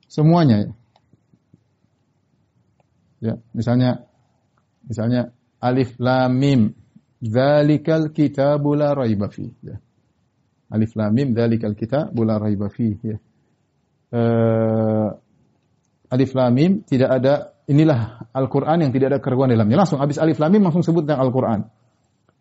[0.07, 0.71] Semuanya ya.
[3.17, 4.05] Ya, misalnya
[4.85, 6.61] misalnya alif lam mim
[7.17, 9.77] dzalikal kitabu la raiba fi ya.
[10.69, 13.17] Alif lam mim dzalikal kitabu la raiba fi ya.
[14.07, 15.11] Uh,
[16.07, 17.33] alif lam mim tidak ada
[17.67, 19.83] inilah Al-Qur'an yang tidak ada keraguan dalamnya.
[19.83, 21.67] Langsung habis alif lam mim langsung sebut tentang Al-Qur'an.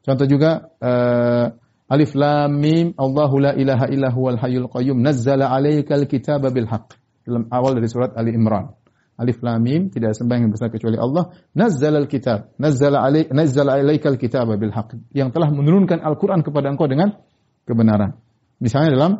[0.06, 1.50] Contoh juga uh,
[1.90, 6.94] alif lam mim Allahu la ilaha illa huwal hayyul qayyum nazzala 'alaikal kitaba bil haqq
[7.26, 8.70] dalam awal dari surat Ali Imran.
[9.16, 11.32] Alif Lam Mim tidak sembah yang besar kecuali Allah.
[11.56, 14.92] Nazzala al-kitab, nazzala alaik nazzala alaikal kitaba bil haqq.
[15.16, 17.16] Yang telah menurunkan Al-Qur'an kepada engkau dengan
[17.64, 18.20] kebenaran.
[18.60, 19.12] Misalnya dalam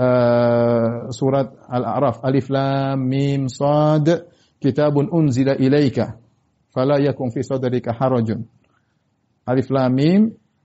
[0.00, 2.24] uh, surat Al-A'raf.
[2.24, 4.32] Alif Lam Mim Sad.
[4.56, 6.16] Kitabun unzila ilaika.
[6.72, 8.48] Fala yakun fi sadrika harajun.
[9.44, 10.20] Alif Lam Mim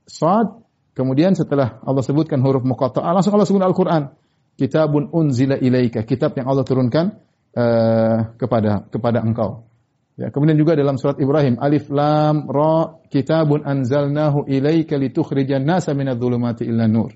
[0.08, 0.64] Sad.
[0.96, 4.16] Kemudian setelah Allah sebutkan huruf muqatta'ah langsung Allah sebut Al-Qur'an.
[4.56, 7.20] Kitabun unzila ilaika, kitab yang Allah turunkan
[7.52, 9.68] uh, kepada kepada engkau.
[10.16, 16.64] Ya, kemudian juga dalam surat Ibrahim, Alif Lam Ra kitabun anzalnahu ilaika litukhrijan nasa minadh-dhulumati
[16.64, 17.12] ila nur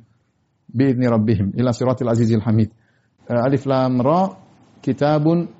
[0.70, 2.70] biidzni rabbihim ila siratil azizil hamid.
[3.28, 4.34] Uh, Alif Lam Ra
[4.82, 5.50] kitabun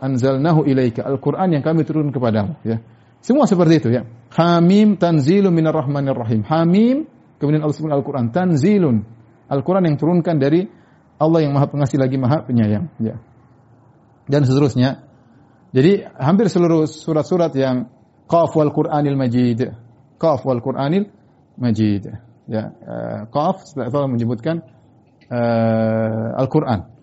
[0.00, 1.02] anzalnahu ilaika.
[1.02, 2.78] Al-Qur'an yang kami turunkan kepadamu, ya.
[3.24, 4.06] Semua seperti itu, ya.
[4.36, 6.44] Hamim tanzilun minar rahmanir rahim.
[6.46, 7.08] Hamim
[7.40, 9.02] kemudian Allah sebut Al-Qur'an tanzilun.
[9.48, 10.68] Al-Qur'an yang turunkan dari
[11.16, 13.16] Allah yang Maha Pengasih lagi Maha Penyayang, ya.
[14.28, 15.06] Dan seterusnya.
[15.72, 17.88] Jadi hampir seluruh surat-surat yang
[18.26, 19.70] Qaf wal Qur'anil Majid.
[20.18, 21.06] Qaf wal Qur'anil
[21.56, 22.10] Majid.
[22.46, 24.62] Ya, uh, Qaf setelah menyebutkan
[25.30, 26.94] uh, Al-Qur'an.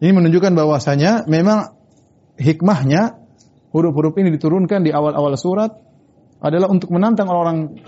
[0.00, 1.72] Ini menunjukkan bahwasanya memang
[2.36, 3.20] hikmahnya
[3.72, 5.72] huruf-huruf ini diturunkan di awal-awal surat
[6.40, 7.80] adalah untuk menantang orang-orang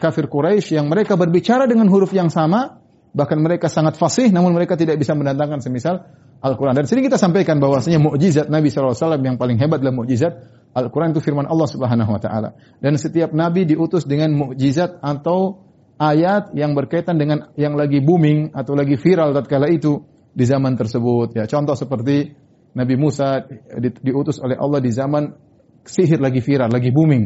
[0.00, 2.80] kafir Quraisy yang mereka berbicara dengan huruf yang sama,
[3.12, 6.08] bahkan mereka sangat fasih namun mereka tidak bisa mendatangkan semisal
[6.40, 6.72] Al-Quran.
[6.72, 10.38] Dan sini kita sampaikan bahwasanya mukjizat Nabi SAW yang paling hebat dalam mukjizat
[10.72, 12.50] Al-Quran itu firman Allah Subhanahu Wa Taala.
[12.78, 15.67] Dan setiap Nabi diutus dengan mukjizat atau
[15.98, 19.98] ayat yang berkaitan dengan yang lagi booming atau lagi viral tatkala itu
[20.30, 21.34] di zaman tersebut.
[21.34, 22.32] Ya, contoh seperti
[22.78, 25.34] Nabi Musa di, diutus oleh Allah di zaman
[25.82, 27.24] sihir lagi viral, lagi booming.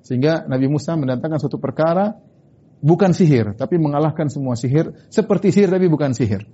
[0.00, 2.16] Sehingga Nabi Musa mendatangkan suatu perkara
[2.80, 6.48] bukan sihir, tapi mengalahkan semua sihir seperti sihir tapi bukan sihir.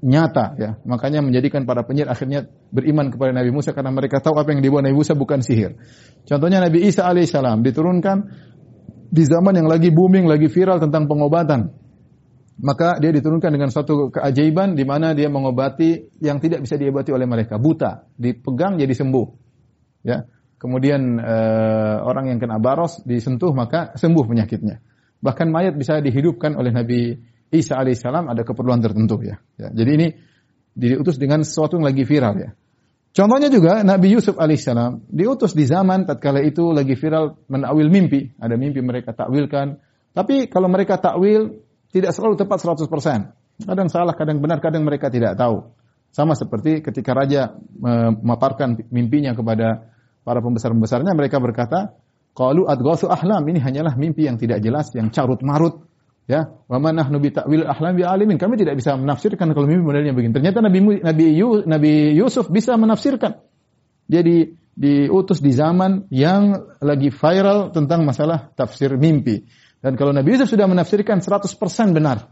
[0.00, 0.70] Nyata ya.
[0.88, 4.82] Makanya menjadikan para penyihir akhirnya beriman kepada Nabi Musa karena mereka tahu apa yang dibuat
[4.88, 5.76] Nabi Musa bukan sihir.
[6.24, 8.16] Contohnya Nabi Isa alaihissalam diturunkan
[9.08, 11.86] di zaman yang lagi booming, lagi viral tentang pengobatan
[12.56, 17.28] maka dia diturunkan dengan suatu keajaiban di mana dia mengobati yang tidak bisa diobati oleh
[17.28, 19.26] mereka, buta, dipegang jadi sembuh.
[20.06, 20.24] Ya.
[20.56, 24.80] Kemudian uh, orang yang kena baros disentuh maka sembuh penyakitnya.
[25.20, 27.12] Bahkan mayat bisa dihidupkan oleh Nabi
[27.52, 29.36] Isa alaihissalam ada keperluan tertentu ya.
[29.60, 29.68] ya.
[29.68, 30.08] Jadi ini
[30.72, 32.50] diutus dengan sesuatu yang lagi viral ya.
[33.16, 38.36] Contohnya juga Nabi Yusuf alaihissalam diutus di zaman tatkala itu lagi viral menakwil mimpi.
[38.36, 39.80] Ada mimpi mereka takwilkan.
[40.12, 43.64] Tapi kalau mereka takwil tidak selalu tepat 100%.
[43.64, 45.72] Kadang salah, kadang benar, kadang mereka tidak tahu.
[46.12, 49.88] Sama seperti ketika raja memaparkan mimpinya kepada
[50.20, 51.96] para pembesar-pembesarnya, mereka berkata,
[52.36, 55.88] Qalu adghasu ahlam, ini hanyalah mimpi yang tidak jelas, yang carut-marut.
[56.26, 58.34] Ya, wa man nahnu bi ta'wil ahlam bi alimin.
[58.34, 60.34] Kami tidak bisa menafsirkan kalau mimpi modelnya begini.
[60.34, 61.26] Ternyata Nabi Nabi
[61.70, 63.38] Nabi Yusuf bisa menafsirkan.
[64.10, 69.46] Jadi diutus di zaman yang lagi viral tentang masalah tafsir mimpi.
[69.78, 72.26] Dan kalau Nabi Yusuf sudah menafsirkan 100% benar.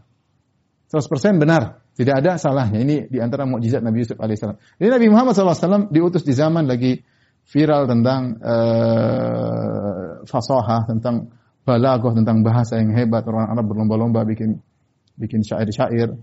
[0.91, 1.79] 100% benar.
[1.95, 2.83] Tidak ada salahnya.
[2.83, 4.59] Ini di antara mukjizat Nabi Yusuf alaihissalam.
[4.75, 6.99] Ini Nabi Muhammad SAW diutus di zaman lagi
[7.47, 11.31] viral tentang uh, fasohah, tentang
[11.65, 13.25] balagoh, tentang bahasa yang hebat.
[13.25, 14.61] Orang Arab berlomba-lomba bikin
[15.17, 16.13] bikin syair-syair.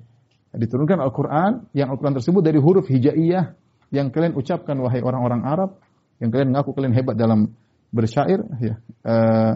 [0.52, 3.58] Diturunkan Al-Quran, yang Al-Quran tersebut dari huruf hijaiyah
[3.92, 5.82] yang kalian ucapkan wahai orang-orang Arab,
[6.22, 7.52] yang kalian mengaku kalian hebat dalam
[7.92, 8.40] bersyair.
[8.62, 8.74] Ya.
[9.04, 9.52] Uh,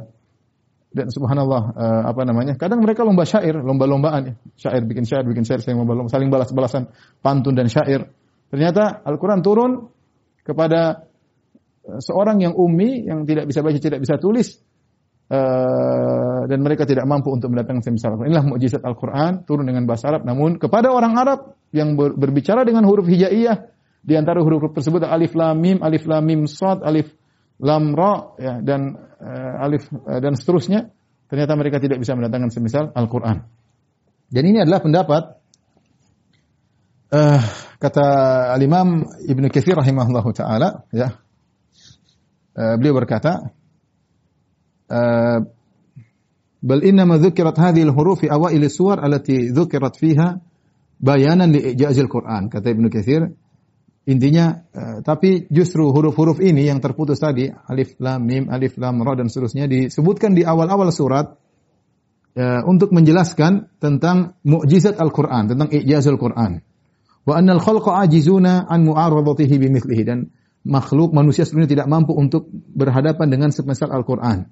[0.97, 4.35] dan subhanallah uh, apa namanya kadang mereka lomba syair lomba-lombaan ya.
[4.57, 6.89] syair bikin syair bikin syair saling lomba-lomba saling balas-balasan
[7.21, 8.09] pantun dan syair
[8.49, 9.93] ternyata Al-Qur'an turun
[10.41, 11.05] kepada
[11.85, 14.57] uh, seorang yang ummi yang tidak bisa baca tidak bisa tulis
[15.31, 20.23] uh, dan mereka tidak mampu untuk mendatangkan semisal Inilah mukjizat Al-Qur'an turun dengan bahasa Arab
[20.27, 23.71] namun kepada orang Arab yang ber, berbicara dengan huruf hijaiyah
[24.07, 27.11] di antara huruf-huruf tersebut alif lam mim alif lam mim sad alif
[27.59, 30.95] lam ra ya dan uh, alif uh, dan seterusnya
[31.27, 33.43] ternyata mereka tidak bisa mendatangkan semisal Al-Qur'an.
[34.31, 35.23] Dan ini adalah pendapat
[37.11, 37.43] uh,
[37.83, 38.07] kata
[38.55, 41.19] Al-Imam Ibnu Katsir rahimahullahu taala ya.
[42.57, 43.53] Uh, beliau berkata
[46.63, 50.39] bal inna ma dzukirat hadhihi al-huruf fi awail as-suwar allati dzukirat fiha
[50.99, 53.29] bayanan li ijazil Qur'an kata Ibnu Katsir
[54.07, 59.19] Intinya, uh, tapi justru huruf-huruf ini yang terputus tadi, alif lam mim, alif lam ra
[59.19, 61.35] dan seterusnya disebutkan di awal-awal surat
[62.39, 66.63] uh, untuk menjelaskan tentang mukjizat Al-Qur'an, tentang ijazul Qur'an.
[67.27, 70.31] Wa annal khalqa ajizuna an mu'aradatihi bimithlihi dan
[70.63, 74.47] makhluk manusia sebenarnya tidak mampu untuk berhadapan dengan semisal Al-Qur'an.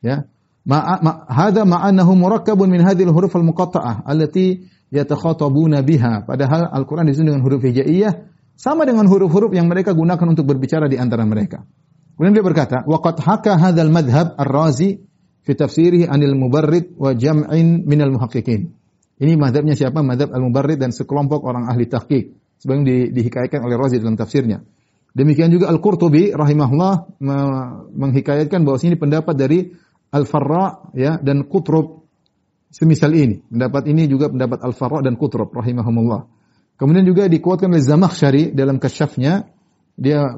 [0.00, 0.28] Ya.
[0.68, 6.26] Hadha ma'annahu murakkabun min hadhil huruf al-muqatta'ah allati yatakhatabuna biha.
[6.28, 8.28] Padahal Al-Qur'an disusun dengan huruf hijaiyah
[8.60, 11.64] sama dengan huruf-huruf yang mereka gunakan untuk berbicara di antara mereka.
[12.20, 15.00] Kemudian dia berkata, "Waqad haka hadzal madhhab Ar-Razi
[15.40, 18.76] fi tafsirihi anil Mubarrid wa jam'in minal muhaqqiqin."
[19.20, 20.04] Ini madhabnya siapa?
[20.04, 22.36] Madhab Al-Mubarrid dan sekelompok orang ahli tahqiq.
[22.60, 24.60] Sebagaimana di, dihikayatkan oleh Razi dalam tafsirnya.
[25.16, 27.20] Demikian juga Al-Qurtubi rahimahullah
[27.96, 29.72] menghikayatkan bahwa ini pendapat dari
[30.10, 32.06] Al-Farra ya dan Qutrub
[32.70, 33.42] semisal ini.
[33.46, 36.26] Pendapat ini juga pendapat Al-Farra dan Qutrub rahimahumullah.
[36.78, 39.50] Kemudian juga dikuatkan oleh Zamakhsyari dalam kasyafnya
[40.00, 40.32] dia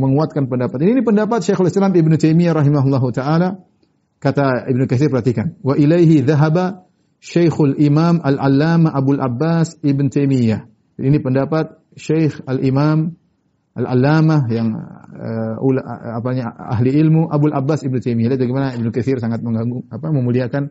[0.00, 1.00] menguatkan pendapat ini.
[1.00, 3.60] Ini pendapat Syekhul Islam Ibnu Taimiyah rahimahullahu taala.
[4.16, 6.88] Kata Ibnu Katsir perhatikan, wa ilaihi dhahaba
[7.20, 10.64] Syekhul Imam Al-Allamah Abu Abbas Ibn Taimiyah.
[10.96, 13.18] Ini pendapat Syekh Al-Imam
[13.74, 14.68] al-allamah yang
[15.18, 15.82] uh, ula,
[16.14, 18.34] apanya ahli ilmu Abdul Abbas Ibnu Taimiyah.
[18.34, 20.70] Lihat bagaimana Ibnu Katsir sangat mengganggu apa memuliakan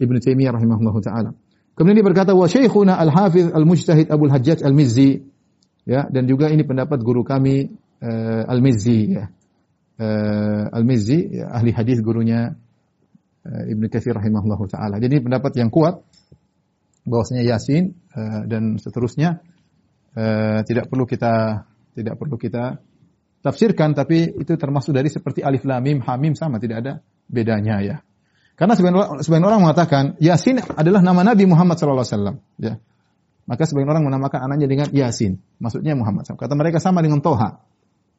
[0.00, 1.30] Ibnu Taimiyah rahimahullah taala.
[1.76, 5.20] Kemudian dia berkata wa syekhuna al-hafiz al-mujtahid Abu Hajjaj al-Mizzi
[5.84, 9.28] ya dan juga ini pendapat guru kami uh, al-Mizzi ya.
[10.00, 12.56] Uh, al-Mizzi ya, ahli hadis gurunya
[13.44, 14.96] uh, Ibnu Katsir rahimahullah taala.
[14.96, 16.00] Jadi pendapat yang kuat
[17.04, 19.44] bahwasanya Yasin uh, dan seterusnya
[20.16, 21.68] uh, tidak perlu kita
[22.00, 22.80] tidak perlu kita
[23.44, 26.92] tafsirkan tapi itu termasuk dari seperti alif lam mim ha mim sama tidak ada
[27.28, 27.96] bedanya ya.
[28.60, 32.74] Karena sebagian, orang mengatakan Yasin adalah nama Nabi Muhammad sallallahu alaihi wasallam ya.
[33.48, 36.28] Maka sebagian orang menamakan anaknya dengan Yasin, maksudnya Muhammad.
[36.28, 37.64] Kata mereka sama dengan Toha.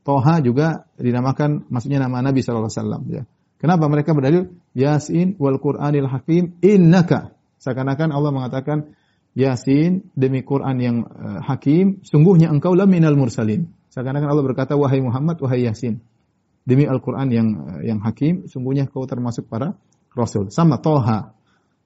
[0.01, 3.21] Toha juga dinamakan maksudnya nama Nabi sallallahu alaihi wasallam ya.
[3.61, 8.97] Kenapa mereka berdalil Yasin wal Qur'anil Hakim innaka seakan-akan Allah mengatakan
[9.31, 13.71] Yasin demi Quran yang uh, hakim, sungguhnya engkau la minal mursalin.
[13.91, 16.03] Seakan-akan Allah berkata wahai Muhammad, wahai Yasin.
[16.61, 19.79] Demi Al-Qur'an yang uh, yang hakim, sungguhnya kau termasuk para
[20.11, 20.51] rasul.
[20.51, 21.31] Sama Toha.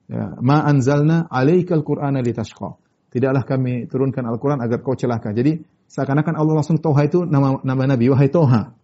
[0.06, 2.78] Ya, ma anzalna alaikal Qur'ana litashqa.
[3.14, 5.30] Tidaklah kami turunkan Al-Qur'an agar kau celaka.
[5.30, 8.74] Jadi seakan-akan Allah langsung Toha itu nama nama Nabi, wahai Toha.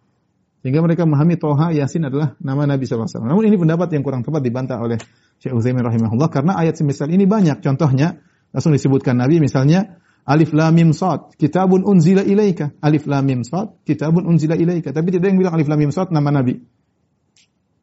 [0.63, 3.27] Sehingga mereka memahami Toha Yasin adalah nama Nabi SAW.
[3.27, 4.95] Namun ini pendapat yang kurang tepat dibantah oleh
[5.43, 7.59] Syekh Utsaimin rahimahullah karena ayat semisal ini banyak.
[7.59, 8.23] Contohnya
[8.53, 12.71] Langsung disebutkan Nabi misalnya Alif Lam Mim Sad, kitabun unzila ilaika.
[12.79, 14.95] Alif Lam Mim Sad, kitabun unzila ilaika.
[14.95, 16.63] Tapi tidak ada yang bilang Alif Lam Mim Sad nama Nabi.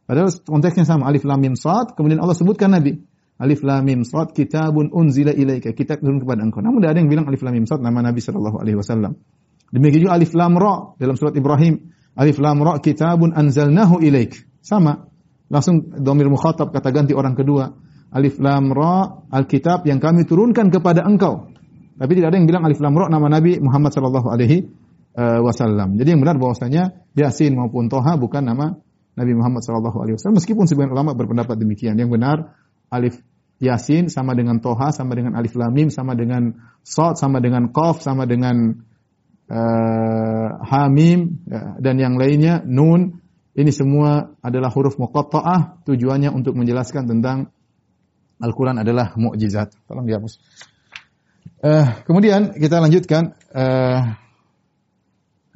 [0.08, 2.96] Padahal konteksnya sama, Alif Lam Mim Sad, kemudian Allah sebutkan Nabi.
[3.36, 5.76] Alif Lam Mim Sad, kitabun unzila ilaika.
[5.76, 6.64] Kitab turun kepada engkau.
[6.64, 9.20] Namun tidak ada yang bilang Alif Lam Mim Sad nama Nabi sallallahu alaihi wasallam.
[9.68, 11.92] Demikian juga Alif Lam Ra dalam surat Ibrahim.
[12.16, 14.48] Alif Lam Ra kitabun anzalnahu ilaik.
[14.64, 15.08] Sama.
[15.50, 17.68] Langsung domir mukhatab kata ganti orang kedua.
[18.10, 21.50] Alif Lam Ra Alkitab yang kami turunkan kepada engkau.
[22.00, 24.66] Tapi tidak ada yang bilang Alif Lam Ra nama Nabi Muhammad sallallahu alaihi
[25.14, 25.94] eh, wasallam.
[25.94, 28.74] Jadi yang benar bahwasanya Yasin maupun Toha bukan nama
[29.14, 31.94] Nabi Muhammad sallallahu alaihi wasallam meskipun sebagian ulama berpendapat demikian.
[31.94, 32.36] Yang benar
[32.90, 33.14] Alif
[33.60, 38.00] Yasin sama dengan Toha sama dengan Alif Lam Mim sama dengan Sod sama dengan Qaf
[38.00, 38.80] sama dengan
[39.52, 43.20] uh, Hamim ya, dan yang lainnya Nun
[43.52, 47.52] ini semua adalah huruf muqatta'ah tujuannya untuk menjelaskan tentang
[48.40, 49.76] Al-Quran adalah mukjizat.
[49.84, 50.40] Tolong dihapus.
[51.60, 54.16] Uh, kemudian kita lanjutkan uh,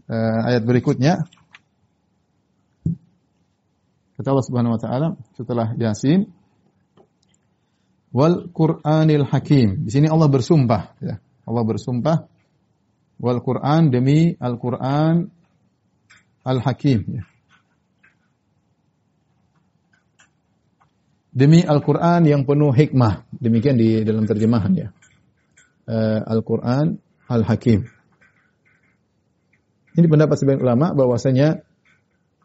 [0.09, 1.25] uh, ayat berikutnya.
[4.15, 6.29] Kata Allah Subhanahu wa taala setelah Yasin
[8.15, 9.89] wal Qur'anil Hakim.
[9.89, 11.19] Di sini Allah bersumpah ya.
[11.49, 12.31] Allah bersumpah
[13.19, 15.29] wal Qur'an demi Al-Qur'an
[16.47, 17.25] Al-Hakim ya.
[21.35, 23.27] Demi Al-Quran yang penuh hikmah.
[23.35, 24.89] Demikian di dalam terjemahan ya.
[25.85, 27.85] Uh, Al-Quran Al-Hakim.
[29.95, 31.67] Ini pendapat sebagian ulama bahwasanya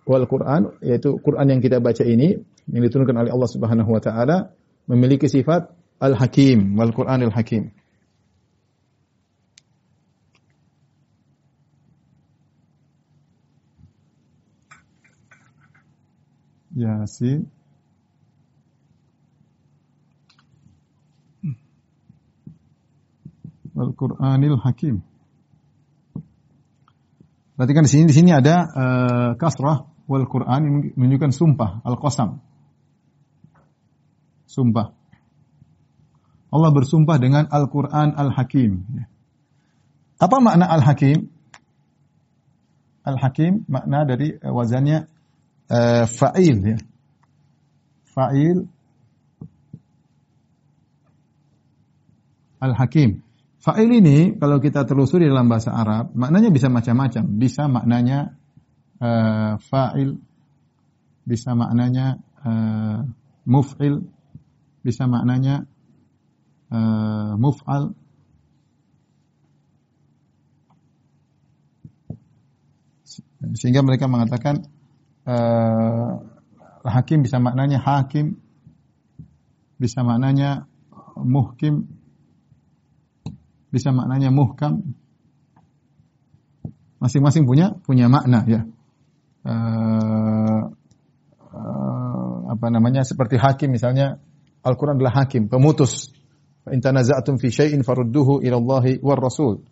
[0.10, 4.54] wal Quran yaitu Quran yang kita baca ini yang diturunkan oleh Allah Subhanahu wa taala
[4.90, 5.70] memiliki sifat
[6.02, 7.74] Al-Hakim wal Quran Al-Hakim.
[16.80, 17.59] Yasin
[23.80, 25.00] Al-Qur'anil Hakim.
[27.56, 32.40] Perhatikan di sini di sini ada uh, kasrah wal Qur'an yang menunjukkan sumpah, al-qasam.
[34.48, 34.96] Sumpah.
[36.50, 38.84] Allah bersumpah dengan Al-Qur'an Al-Hakim.
[40.18, 41.30] Apa makna Al-Hakim?
[43.06, 45.08] Al-Hakim makna dari uh, wazannya
[45.70, 46.78] uh, fa'il ya.
[48.08, 48.66] Fa'il
[52.60, 53.29] Al-Hakim.
[53.60, 57.24] Fa'il ini kalau kita telusuri dalam bahasa Arab, maknanya bisa macam-macam.
[57.36, 58.40] Bisa maknanya
[59.04, 60.16] uh, fa'il,
[61.28, 63.04] bisa maknanya uh,
[63.44, 64.08] muf'il,
[64.80, 65.68] bisa maknanya
[66.72, 67.92] uh, muf'al.
[73.60, 74.72] Sehingga mereka mengatakan
[75.28, 76.24] uh,
[76.88, 78.40] hakim bisa maknanya hakim,
[79.76, 80.64] bisa maknanya
[81.20, 81.99] muhkim,
[83.70, 84.98] bisa maknanya muhkam.
[87.00, 88.62] Masing-masing punya punya makna ya.
[89.40, 90.76] Uh,
[91.56, 94.20] uh, apa namanya seperti hakim misalnya
[94.60, 96.12] Al-Qur'an adalah hakim, pemutus.
[96.68, 99.64] In tanaza'tum fi syai'in farudduhu ila Allah war Rasul.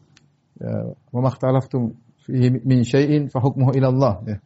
[0.58, 4.38] Ya, wa makhtalaftum fihi min syai'in fa hukmuhu ila Allah ya.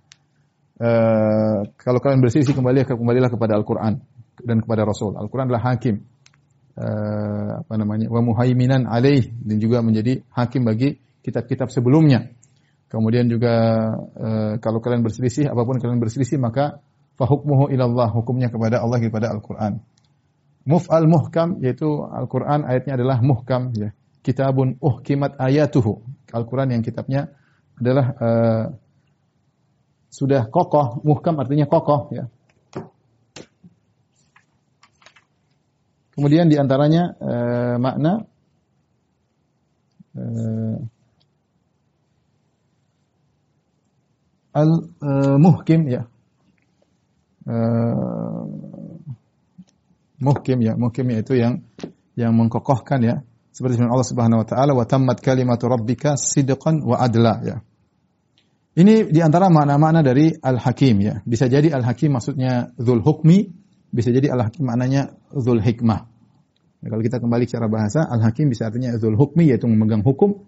[0.82, 4.02] Uh, kalau kalian berselisih kembali kembalilah kepada Al-Qur'an
[4.42, 5.14] dan kepada Rasul.
[5.14, 6.02] Al-Qur'an adalah hakim
[6.78, 12.32] uh, apa namanya wa muhaiminan alaih dan juga menjadi hakim bagi kitab-kitab sebelumnya.
[12.92, 13.54] Kemudian juga
[14.20, 16.84] uh, kalau kalian berselisih, apa pun kalian berselisih maka
[17.16, 19.80] fahukmuhu ilallah, hukumnya kepada Allah kepada Al-Qur'an.
[20.68, 23.96] Muf'al muhkam yaitu Al-Qur'an ayatnya adalah muhkam ya.
[24.22, 26.04] Kitabun uhkimat ayatuhu.
[26.36, 27.32] Al-Qur'an yang kitabnya
[27.80, 28.64] adalah uh,
[30.12, 32.28] sudah kokoh, muhkam artinya kokoh ya.
[36.12, 38.28] Kemudian di antaranya uh, makna
[40.16, 40.78] uh,
[44.52, 46.04] al-muhkim ya.
[47.48, 48.46] Uh,
[50.22, 51.64] muhkim ya, muhkim itu yang
[52.14, 53.16] yang mengkokohkan ya.
[53.52, 57.58] Seperti firman Allah Subhanahu wa taala wa tammat kalimatu rabbika sidqan wa adla ya.
[58.72, 61.20] Ini di antara makna-makna dari al-hakim ya.
[61.28, 63.52] Bisa jadi al-hakim maksudnya zul hukmi,
[63.92, 66.08] bisa jadi al-hakim maknanya zul hikmah.
[66.82, 70.42] Ya, kalau kita kembali secara bahasa, al-hakim bisa artinya zul hukmi yaitu memegang hukum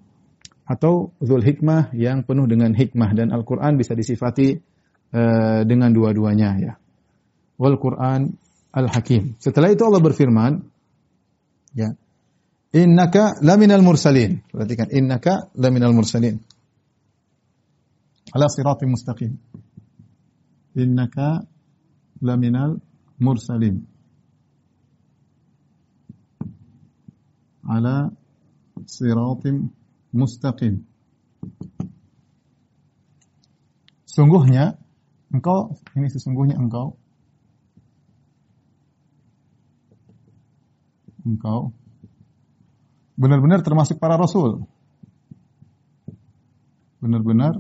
[0.63, 4.55] atau zul hikmah yang penuh dengan hikmah dan Al-Qur'an bisa disifati
[5.11, 6.73] uh, dengan dua-duanya ya.
[7.59, 8.31] Wal Qur'an
[8.73, 9.37] Al-Hakim.
[9.37, 10.51] Setelah itu Allah berfirman
[11.77, 11.93] ya.
[12.73, 14.41] Innaka laminal mursalin.
[14.49, 16.41] Perhatikan innaka laminal mursalin.
[18.33, 19.37] Ala siratim mustaqim.
[20.73, 21.45] Innaka
[22.25, 22.81] laminal
[23.23, 23.87] mursalin.
[27.63, 28.11] Ala
[28.83, 29.71] siratim
[30.11, 30.83] mustaqim.
[34.03, 34.75] Sungguhnya
[35.31, 36.99] engkau ini sesungguhnya engkau
[41.23, 41.71] engkau
[43.17, 44.67] benar-benar termasuk para rasul.
[46.99, 47.57] Benar-benar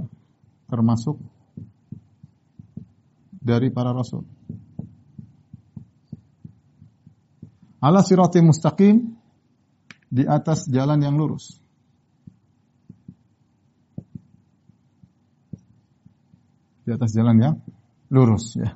[0.67, 1.19] termasuk
[3.43, 4.23] dari para rasul.
[7.83, 9.19] Ala sirati mustaqim
[10.07, 11.63] di atas jalan yang lurus.
[16.83, 17.55] di atas jalan yang
[18.11, 18.75] lurus ya.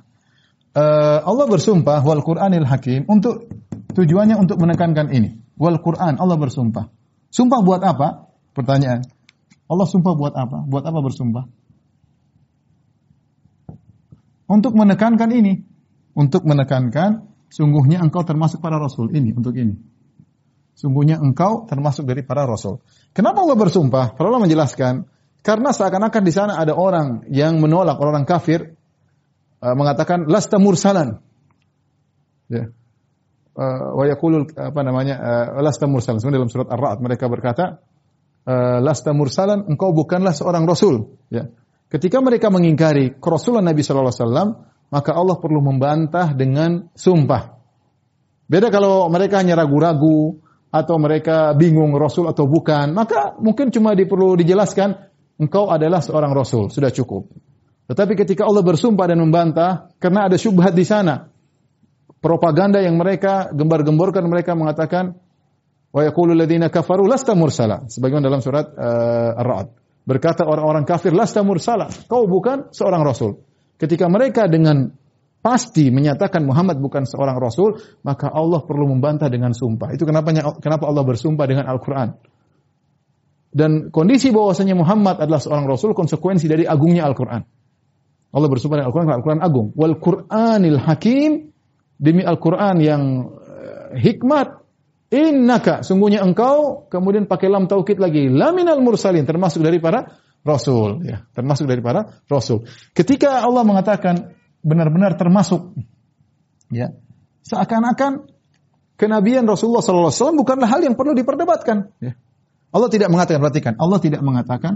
[0.72, 3.48] Uh, Allah bersumpah wal Qur'anil Hakim untuk
[3.92, 5.36] tujuannya untuk menekankan ini.
[5.58, 6.88] Wal Qur'an Allah bersumpah.
[7.28, 8.30] Sumpah buat apa?
[8.56, 9.04] Pertanyaan.
[9.68, 10.64] Allah sumpah buat apa?
[10.64, 11.44] Buat apa bersumpah?
[14.48, 15.60] Untuk menekankan ini.
[16.16, 19.76] Untuk menekankan sungguhnya engkau termasuk para rasul ini untuk ini.
[20.78, 22.78] Sungguhnya engkau termasuk dari para rasul.
[23.10, 24.14] Kenapa Allah bersumpah?
[24.14, 25.10] Para Allah menjelaskan
[25.42, 28.78] karena seakan-akan di sana ada orang yang menolak orang kafir
[29.58, 31.18] uh, mengatakan lasta mursalan.
[32.46, 32.70] Ya.
[33.58, 35.16] Uh, wa yaqulul apa namanya?
[35.18, 36.22] Uh, lasta mursalan.
[36.22, 37.82] Sebenarnya dalam surat Ar-Ra'd mereka berkata
[38.80, 41.52] lasta mursalan engkau bukanlah seorang rasul, ya.
[41.92, 44.48] Ketika mereka mengingkari kerasulan Nabi sallallahu alaihi wasallam,
[44.88, 47.56] maka Allah perlu membantah dengan sumpah.
[48.48, 54.40] Beda kalau mereka hanya ragu-ragu atau mereka bingung rasul atau bukan, maka mungkin cuma diperlu
[54.40, 54.96] dijelaskan
[55.36, 57.28] engkau adalah seorang rasul, sudah cukup.
[57.88, 61.32] Tetapi ketika Allah bersumpah dan membantah karena ada syubhat di sana,
[62.20, 65.16] propaganda yang mereka gembar-gemborkan mereka mengatakan
[65.88, 69.68] wa yaqulu alladziina kafaru lasta mursala sebagaimana dalam surat uh, Ar-Ra'd
[70.04, 73.47] berkata orang-orang kafir lasta mursala kau bukan seorang rasul
[73.78, 74.90] ketika mereka dengan
[75.38, 80.84] pasti menyatakan Muhammad bukan seorang rasul maka Allah perlu membantah dengan sumpah itu kenapa kenapa
[80.90, 82.18] Allah bersumpah dengan Al-Qur'an
[83.48, 87.42] dan kondisi bahwasanya Muhammad adalah seorang rasul konsekuensi dari agungnya Al-Qur'an.
[88.28, 89.72] Allah bersumpah dengan Al-Qur'an, Al-Qur'an agung.
[89.72, 91.48] Wal Qur'anil Hakim
[91.96, 94.60] demi Al-Qur'an yang uh, hikmat
[95.08, 100.04] innaka sungguhnya engkau kemudian pakai lam taukid lagi laminal mursalin termasuk dari para
[100.46, 102.64] rasul ya, termasuk dari para rasul.
[102.94, 105.74] Ketika Allah mengatakan benar-benar termasuk
[106.70, 106.94] ya,
[107.46, 108.28] seakan-akan
[108.98, 112.18] kenabian Rasulullah SAW bukanlah hal yang perlu diperdebatkan ya.
[112.68, 114.74] Allah tidak mengatakan, perhatikan, Allah tidak mengatakan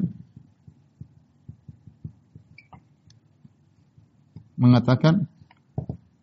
[4.56, 5.26] mengatakan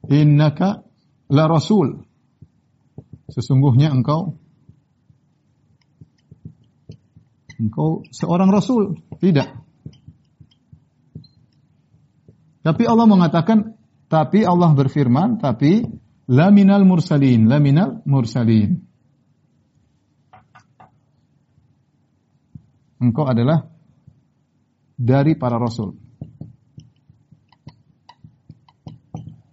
[0.07, 0.87] innaka
[1.29, 2.07] la rasul.
[3.29, 4.39] Sesungguhnya engkau
[7.59, 8.97] engkau seorang rasul.
[9.19, 9.49] Tidak.
[12.59, 13.75] Tapi Allah mengatakan,
[14.07, 15.83] tapi Allah berfirman, tapi
[16.27, 18.89] laminal mursalin, laminal mursalin.
[22.99, 23.71] engkau adalah
[24.99, 25.95] dari para rasul.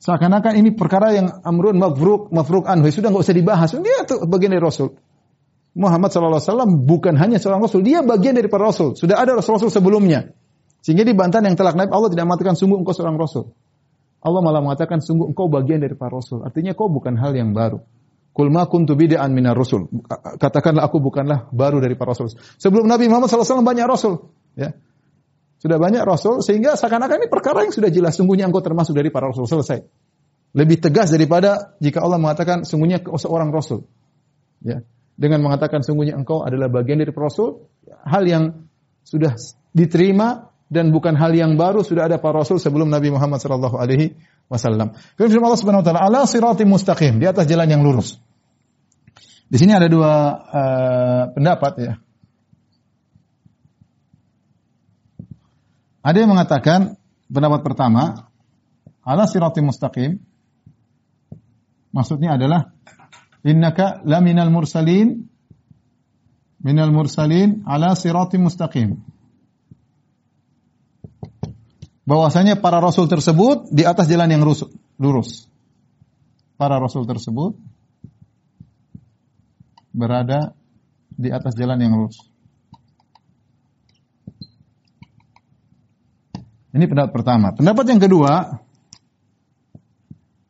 [0.02, 3.70] Seakan-akan ini perkara yang amrun mafruk mafruk anhu sudah nggak usah dibahas.
[3.74, 4.94] Dia tuh bagian dari rasul.
[5.76, 8.96] Muhammad wasallam bukan hanya seorang rasul, dia bagian dari para rasul.
[8.96, 10.32] Sudah ada rasul-rasul sebelumnya.
[10.80, 13.52] Sehingga di bantahan yang telah naib Allah tidak mengatakan sungguh engkau seorang rasul.
[14.24, 16.40] Allah malah mengatakan sungguh engkau bagian dari para rasul.
[16.48, 17.84] Artinya kau bukan hal yang baru.
[18.32, 19.88] Kul ma kuntu bid'an minar rusul.
[20.40, 22.32] Katakanlah aku bukanlah baru dari para rasul.
[22.36, 24.32] Sebelum Nabi Muhammad SAW banyak rasul.
[24.56, 24.76] Ya.
[25.56, 29.32] Sudah banyak rasul sehingga seakan-akan ini perkara yang sudah jelas sungguhnya engkau termasuk dari para
[29.32, 29.84] rasul selesai.
[30.52, 33.88] Lebih tegas daripada jika Allah mengatakan sungguhnya seorang rasul.
[34.64, 34.84] Ya.
[35.16, 37.72] Dengan mengatakan sungguhnya engkau adalah bagian dari rasul,
[38.04, 38.68] hal yang
[39.00, 39.32] sudah
[39.72, 44.12] diterima dan bukan hal yang baru sudah ada para rasul sebelum Nabi Muhammad sallallahu alaihi
[44.52, 44.92] wasallam.
[45.16, 48.20] Kemudian Allah Subhanahu wa taala ala siratim mustaqim, di atas jalan yang lurus.
[49.46, 51.94] Di sini ada dua uh, pendapat ya.
[56.06, 56.94] Ada yang mengatakan
[57.26, 58.30] pendapat pertama,
[59.02, 60.22] ala sirati mustaqim.
[61.90, 62.74] Maksudnya adalah
[63.46, 65.30] innaka laminal mursalin
[66.66, 68.98] minal mursalin ala sirati mustaqim.
[72.06, 74.42] Bahwasanya para rasul tersebut di atas jalan yang
[74.98, 75.46] lurus.
[76.58, 77.58] Para rasul tersebut
[79.94, 80.54] berada
[81.14, 82.18] di atas jalan yang lurus.
[86.76, 87.56] Ini pendapat pertama.
[87.56, 88.60] Pendapat yang kedua,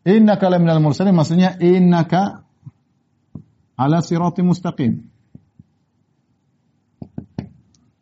[0.03, 2.46] innaka laminal mursalin maksudnya innaka
[3.77, 5.05] ala sirati mustaqim.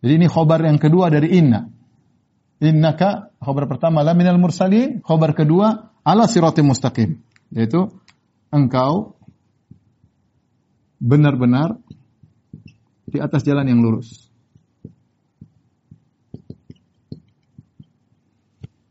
[0.05, 1.67] Jadi ini khobar yang kedua dari inna.
[2.63, 7.19] Innaka khobar pertama laminal mursalin, khobar kedua ala sirati mustaqim.
[7.51, 7.91] Yaitu
[8.55, 9.19] engkau
[11.03, 11.77] benar-benar
[13.11, 14.25] di atas jalan yang lurus.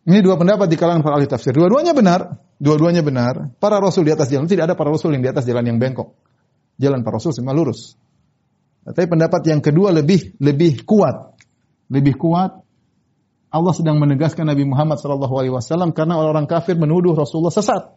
[0.03, 1.55] Ini dua pendapat di kalangan para ahli tafsir.
[1.55, 2.35] Dua-duanya benar.
[2.59, 3.55] Dua-duanya benar.
[3.55, 4.51] Para rasul di atas jalan.
[4.51, 6.11] Tidak ada para rasul yang di atas jalan yang bengkok.
[6.81, 7.97] Jalan para rasul semua lurus.
[8.83, 11.37] Tapi pendapat yang kedua lebih lebih kuat.
[11.87, 12.59] Lebih kuat.
[13.53, 17.93] Allah sedang menegaskan Nabi Muhammad SAW karena orang-orang kafir menuduh Rasulullah sesat.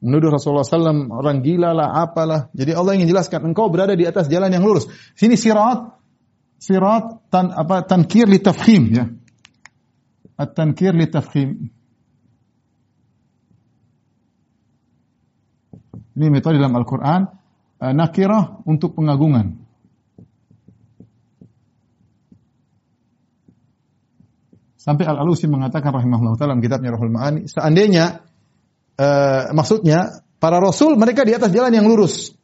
[0.00, 2.48] Menuduh Rasulullah SAW orang gila lah, apalah.
[2.54, 4.86] Jadi Allah ingin jelaskan, engkau berada di atas jalan yang lurus.
[5.18, 6.00] Sini sirat,
[6.62, 9.04] sirat tan apa tankir li tafkhim ya.
[10.40, 11.50] At-tankir li tafkhim.
[16.16, 17.39] Ini metode dalam Al-Quran.
[17.80, 19.56] Uh, nakirah untuk pengagungan.
[24.76, 27.48] Sampai Al-Alusi mengatakan rahimahullah dalam kitabnya Rahul Ma'ani.
[27.48, 28.20] Seandainya,
[29.00, 32.36] uh, maksudnya, para Rasul mereka di atas jalan yang lurus.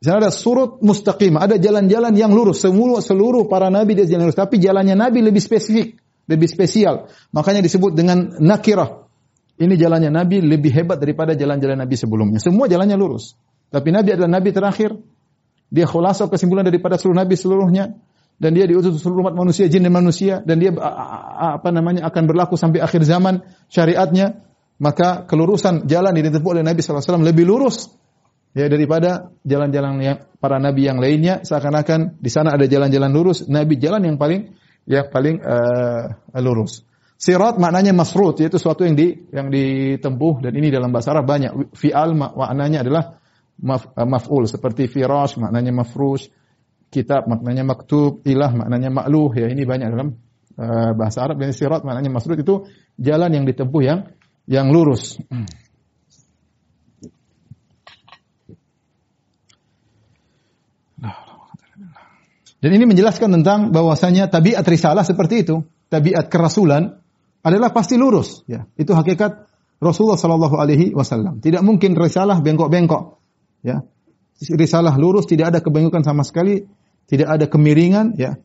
[0.00, 2.64] Di sana ada surut mustaqim, ada jalan-jalan yang lurus.
[2.64, 7.10] Semua seluruh para nabi di jalan lurus, tapi jalannya nabi lebih spesifik lebih spesial.
[7.34, 9.04] Makanya disebut dengan nakirah.
[9.52, 12.40] Ini jalannya Nabi lebih hebat daripada jalan-jalan Nabi sebelumnya.
[12.42, 13.36] Semua jalannya lurus.
[13.72, 14.92] Tapi Nabi adalah Nabi terakhir.
[15.72, 17.96] Dia khulasa kesimpulan daripada seluruh Nabi seluruhnya.
[18.36, 20.44] Dan dia diutus seluruh umat manusia, jin dan manusia.
[20.44, 23.40] Dan dia apa namanya akan berlaku sampai akhir zaman
[23.72, 24.44] syariatnya.
[24.76, 27.88] Maka kelurusan jalan yang ditempuh oleh Nabi SAW lebih lurus
[28.52, 33.80] ya daripada jalan-jalan yang para nabi yang lainnya seakan-akan di sana ada jalan-jalan lurus nabi
[33.80, 34.52] jalan yang paling
[34.84, 36.82] yang paling uh, lurus.
[37.14, 41.70] Sirat maknanya masrut yaitu sesuatu yang di yang ditempuh dan ini dalam bahasa Arab banyak.
[41.70, 43.21] Fi'al maknanya adalah
[43.62, 46.28] maf, uh, maf'ul seperti firash maknanya mafrush,
[46.92, 50.18] kitab maknanya maktub, ilah maknanya makluh ya ini banyak dalam
[50.58, 52.68] uh, bahasa Arab dan sirat maknanya masrut itu
[53.00, 54.12] jalan yang ditempuh yang
[54.44, 55.16] yang lurus.
[62.62, 67.02] Dan ini menjelaskan tentang bahwasanya tabiat risalah seperti itu, tabiat kerasulan
[67.42, 68.46] adalah pasti lurus.
[68.46, 69.50] Ya, itu hakikat
[69.82, 71.42] Rasulullah Shallallahu Alaihi Wasallam.
[71.42, 73.18] Tidak mungkin risalah bengkok-bengkok.
[73.62, 73.86] Ya,
[74.38, 76.66] risalah lurus, tidak ada kebengkokan sama sekali,
[77.06, 78.18] tidak ada kemiringan.
[78.18, 78.42] Ya,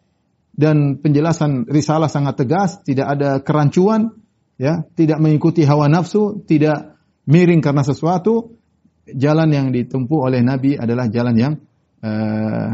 [0.57, 4.17] dan penjelasan risalah sangat tegas, tidak ada kerancuan.
[4.57, 6.97] Ya, tidak mengikuti hawa nafsu, tidak
[7.29, 8.57] miring karena sesuatu.
[9.05, 11.53] Jalan yang ditempuh oleh Nabi adalah jalan yang
[12.01, 12.69] uh,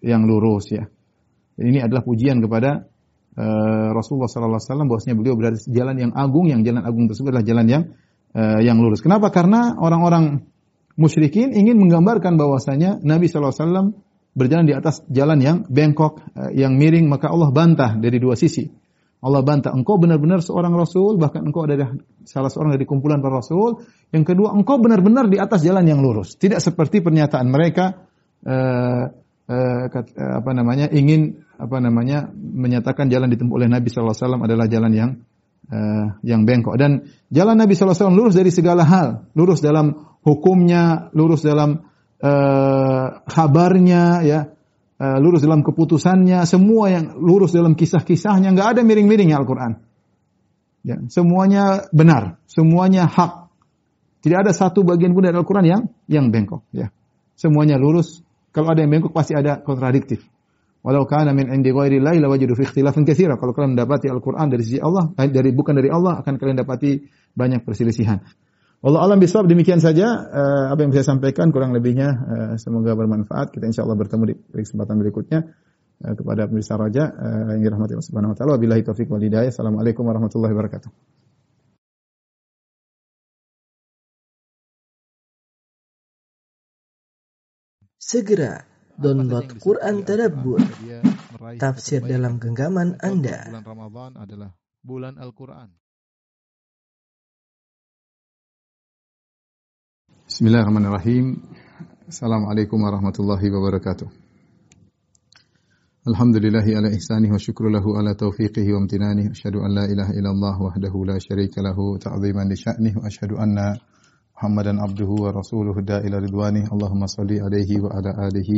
[0.00, 0.88] yang lurus ya.
[1.60, 2.88] Ini adalah pujian kepada
[3.36, 7.04] uh, Rasulullah sallallahu alaihi wasallam bahwasanya beliau berada di jalan yang agung, yang jalan agung
[7.06, 7.82] tersebut adalah jalan yang
[8.32, 9.04] uh, yang lurus.
[9.04, 9.28] Kenapa?
[9.28, 10.49] Karena orang-orang
[11.00, 13.96] musyrikin ingin menggambarkan bahwasanya Nabi wasallam
[14.36, 18.68] berjalan di atas jalan yang bengkok, uh, yang miring, maka Allah bantah dari dua sisi.
[19.20, 21.92] Allah bantah, engkau benar-benar seorang rasul, bahkan engkau adalah
[22.24, 23.84] salah seorang dari kumpulan para rasul.
[24.12, 26.40] Yang kedua, engkau benar-benar di atas jalan yang lurus.
[26.40, 28.08] Tidak seperti pernyataan mereka,
[28.48, 29.12] uh,
[29.50, 34.14] Eh, eh, apa namanya ingin apa namanya menyatakan jalan ditempuh oleh Nabi SAW
[34.46, 35.10] adalah jalan yang
[35.74, 41.44] uh, yang bengkok dan jalan Nabi SAW lurus dari segala hal lurus dalam hukumnya lurus
[41.44, 41.86] dalam
[42.20, 44.40] uh, kabarnya ya
[45.00, 49.80] uh, lurus dalam keputusannya semua yang lurus dalam kisah-kisahnya nggak ada miring-miringnya Al-Quran
[50.84, 53.48] ya semuanya benar semuanya hak
[54.20, 56.92] tidak ada satu bagian pun dari Al-Quran yang yang bengkok ya
[57.36, 60.26] semuanya lurus kalau ada yang bengkok pasti ada kontradiktif.
[60.80, 63.36] Walau kana min indi ghairi la wajadu fi ikhtilafin katsira.
[63.38, 67.04] Kalau kalian mendapati Al-Qur'an dari sisi Allah, eh, dari bukan dari Allah, akan kalian dapati
[67.36, 68.24] banyak perselisihan.
[68.80, 72.96] Allah alam bisawab demikian saja uh, apa yang bisa saya sampaikan kurang lebihnya uh, semoga
[72.96, 73.52] bermanfaat.
[73.52, 75.52] Kita insya Allah bertemu di kesempatan berikutnya
[76.00, 78.56] uh, kepada pemirsa Raja uh, yang dirahmati Allah Subhanahu wa taala.
[78.56, 79.52] Wabillahi taufik wal hidayah.
[79.52, 80.88] Assalamualaikum warahmatullahi wabarakatuh.
[88.00, 88.64] Segera
[88.96, 90.64] download Quran Tadabbur
[91.60, 93.44] tafsir dalam genggaman Anda.
[93.44, 94.50] Bulan Ramadan adalah
[94.80, 95.68] bulan Al-Qur'an.
[100.40, 101.26] بسم الله الرحمن الرحيم
[102.08, 104.08] السلام عليكم ورحمة الله وبركاته
[106.08, 110.62] الحمد لله على إحسانه وشكر له على توفيقه وامتنانه أشهد أن لا إله إلا الله
[110.62, 113.76] وحده لا شريك له تعظيما لشأنه وأشهد أن
[114.36, 118.50] محمدا عبده ورسوله دا إلى رضوانه اللهم صل عليه وعلى آله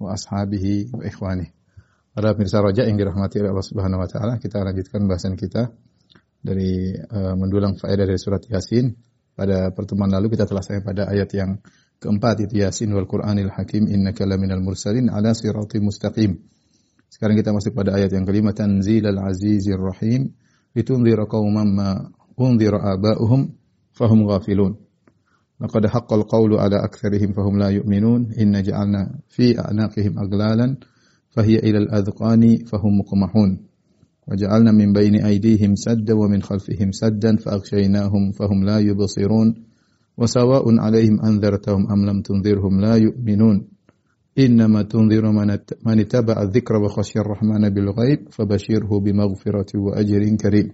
[0.00, 1.48] وأصحابه وإخوانه
[2.14, 5.74] Para pemirsa roja yang dirahmati oleh Allah Subhanahu wa taala, kita lanjutkan bahasan kita
[6.38, 9.11] dari uh, mendulang faedah dari surat Yasin.
[9.42, 11.58] Pada pertemuan lalu kita telah sampai pada ayat yang
[11.98, 16.38] keempat itu Yasin wal Qur'anil Hakim innaka laminal mursalin ala siratim mustaqim.
[17.10, 20.30] Sekarang kita masuk pada ayat yang kelima Tanzilal Azizir Rahim
[20.78, 21.90] litunzira qauman ma
[22.38, 23.50] unzira aba'uhum
[23.90, 24.78] fahum ghafilun.
[25.58, 30.78] Laqad haqqal qawlu ala aktsarihim fahum la yu'minun inna ja'alna fi a'naqihim aglalan
[31.34, 33.71] fahiya ila al-adqani fahum muqmahun.
[34.28, 39.48] وجعلنا من بين أيديهم سدا ومن خلفهم سدا فأغشيناهم فهم لا يبصرون
[40.18, 43.68] وسواء عليهم أنذرتهم أم لم تنذرهم لا يؤمنون.
[44.38, 45.24] إنما تنذر
[45.86, 50.68] من اتبع الذكر وخشي الرحمن بالغيب فبشره بمغفرة وأجر كريم.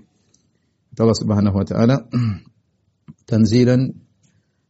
[1.00, 1.96] الله سبحانه وتعالى
[3.30, 3.76] تنزيلا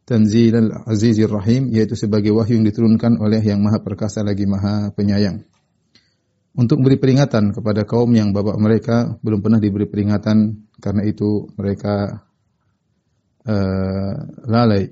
[0.07, 5.45] تنزيلا العزيز الرحيم yaitu sebagai wahyu yang diturunkan oleh yang maha perkasa lagi maha penyayang.
[6.59, 12.27] Untuk memberi peringatan kepada kaum yang bapak mereka belum pernah diberi peringatan karena itu mereka
[13.47, 14.91] uh, lalai.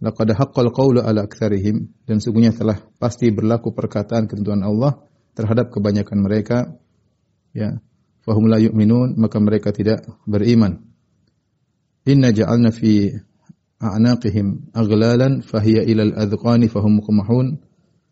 [0.00, 4.96] Laqad haqqal qawlu ala aktsarihim dan sungguhnya telah pasti berlaku perkataan ketentuan Allah
[5.36, 6.72] terhadap kebanyakan mereka
[7.52, 7.76] ya
[8.24, 10.80] fahum la yu'minun maka mereka tidak beriman.
[12.08, 13.12] Inna ja'alna fi
[13.76, 17.60] a'naqihim aghlalan fahiya ilal adqani fahum muqmahun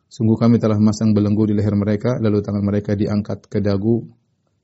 [0.08, 4.08] Sungguh kami telah memasang belenggu di leher mereka, lalu tangan mereka diangkat ke dagu,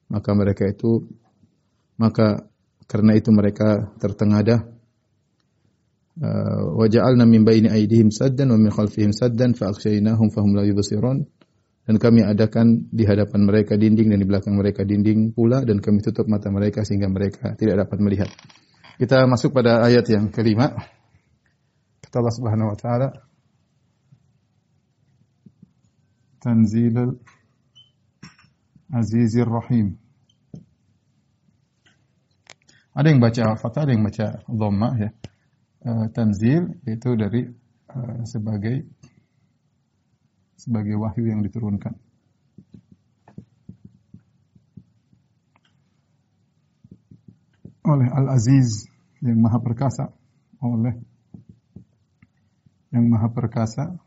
[0.09, 1.05] maka mereka itu,
[2.01, 2.49] maka
[2.89, 4.73] karena itu mereka tertengadah.
[6.15, 10.65] Uh, wa ja'alna min baini aydihim saddan wa min khalfihim saddan fa aghshaynahum fahum la
[10.65, 11.29] yubsirun.
[11.85, 16.01] Dan kami adakan di hadapan mereka dinding dan di belakang mereka dinding pula dan kami
[16.01, 18.31] tutup mata mereka sehingga mereka tidak dapat melihat.
[18.97, 20.73] Kita masuk pada ayat yang kelima.
[22.01, 23.09] Kata Allah Subhanahu wa taala,
[26.45, 27.17] Tanzil
[28.93, 29.97] Azizir Rahim.
[32.93, 35.11] Ada yang baca fathah, ada yang baca dhamma ya.
[35.85, 37.49] Uh, tanzil itu dari
[37.93, 38.85] uh, sebagai
[40.61, 41.97] sebagai wahyu yang diturunkan.
[47.85, 48.89] oleh Al-Aziz
[49.21, 50.09] yang maha perkasa
[50.65, 50.97] oleh
[52.89, 54.01] yang maha perkasa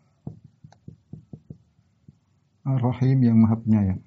[2.67, 4.01] Ar-Rahim yang Maha Penyayang.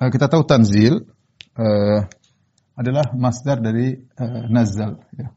[0.00, 1.04] Uh, kita tahu tanzil
[1.60, 2.00] uh,
[2.72, 5.28] adalah masdar dari uh, nazal ya.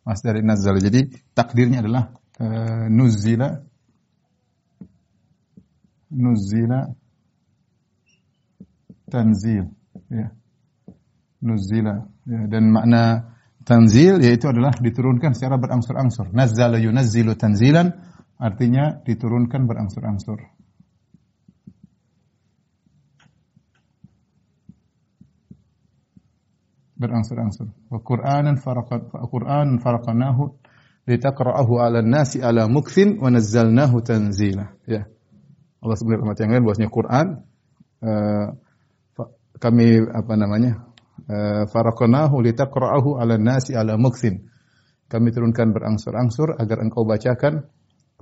[0.00, 0.80] Masdar dari nazal.
[0.80, 2.08] Jadi takdirnya adalah
[2.40, 3.52] uh, nuzila
[6.08, 6.88] nuzila
[9.12, 9.68] tanzil
[10.08, 10.32] ya.
[11.44, 12.40] Nuzila ya.
[12.48, 13.31] dan makna
[13.62, 16.34] Tanzil yaitu adalah diturunkan secara berangsur-angsur.
[16.34, 17.94] Nazzala yunazzilu tanzilan
[18.38, 20.42] artinya diturunkan berangsur-angsur.
[26.98, 27.70] Berangsur-angsur.
[27.90, 30.58] Wa Qur'anan faraqat fa Qur'anan faraqnahu
[31.06, 34.74] litaqra'ahu 'ala nasi 'ala mukthin wa nazzalnahu tanzila.
[34.86, 35.06] Ya.
[35.82, 37.26] Allah sebenarnya yang lain bahwasanya Quran
[38.06, 38.46] uh,
[39.58, 40.91] kami apa namanya
[41.68, 44.48] faraqnahu litaqra'ahu 'ala nasi 'ala mukthin.
[45.12, 47.68] Kami turunkan berangsur-angsur agar engkau bacakan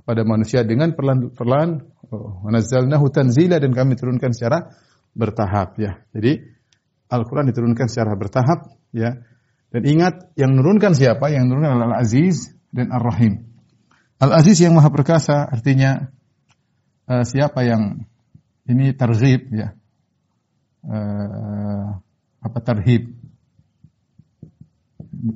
[0.01, 1.71] kepada manusia dengan perlahan-perlahan.
[2.11, 4.75] Oh, nazzalnahu tanzila dan kami turunkan secara
[5.15, 6.03] bertahap ya.
[6.11, 6.41] Jadi
[7.11, 9.23] Al-Qur'an diturunkan secara bertahap ya.
[9.71, 11.31] Dan ingat yang menurunkan siapa?
[11.31, 13.47] Yang menurunkan adalah Al-Aziz dan Ar-Rahim.
[14.19, 16.11] Al-Aziz yang Maha Perkasa artinya
[17.07, 18.03] uh, siapa yang
[18.67, 19.71] ini terghib ya.
[20.81, 22.03] Uh,
[22.41, 23.21] apa tarhib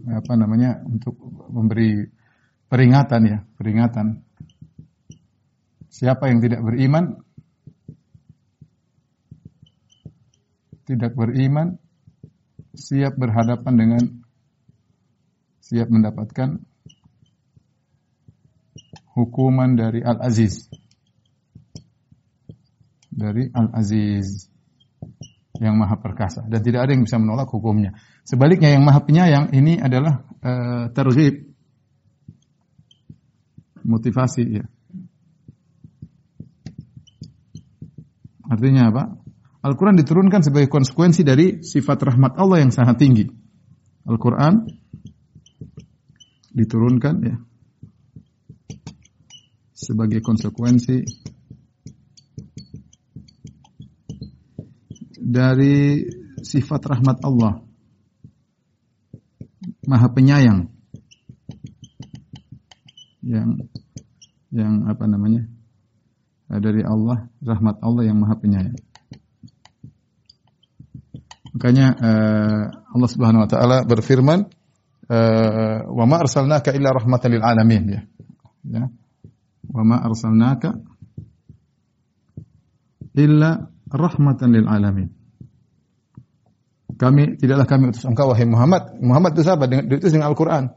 [0.09, 1.13] apa namanya untuk
[1.53, 2.09] memberi
[2.65, 4.25] peringatan ya, peringatan.
[5.93, 7.23] Siapa yang tidak beriman
[10.85, 11.81] tidak beriman
[12.75, 14.03] siap berhadapan dengan
[15.63, 16.61] siap mendapatkan
[19.15, 20.67] hukuman dari Al-Aziz.
[23.09, 24.54] Dari Al-Aziz
[25.63, 27.95] yang maha perkasa dan tidak ada yang bisa menolak hukumnya.
[28.27, 31.55] Sebaliknya yang maha penyayang ini adalah uh, terghib
[33.85, 34.65] motivasi ya.
[38.45, 39.03] Artinya apa?
[39.65, 43.25] Al-Quran diturunkan sebagai konsekuensi dari sifat rahmat Allah yang sangat tinggi.
[44.05, 44.69] Al-Quran
[46.53, 47.35] diturunkan ya
[49.75, 51.03] sebagai konsekuensi
[55.25, 56.05] dari
[56.45, 57.65] sifat rahmat Allah.
[59.89, 60.69] Maha penyayang.
[63.25, 63.65] Yang
[64.53, 65.49] yang apa namanya?
[66.45, 68.77] Dari Allah rahmat Allah yang maha penyayang.
[71.57, 72.63] Makanya uh,
[72.93, 74.45] Allah Subhanahu wa taala berfirman
[75.09, 77.83] uh, wa ma arsalnaka illa rahmatan lil alamin.
[77.89, 78.01] Ya.
[78.69, 78.85] Ya.
[79.73, 80.77] Wa ma arsalnaka
[83.17, 85.09] illa rahmatan lil alamin
[86.95, 88.95] kami tidaklah kami utus engkau wahai Muhammad.
[89.03, 89.67] Muhammad itu siapa?
[89.67, 90.71] Diutus dengan Al-Qur'an.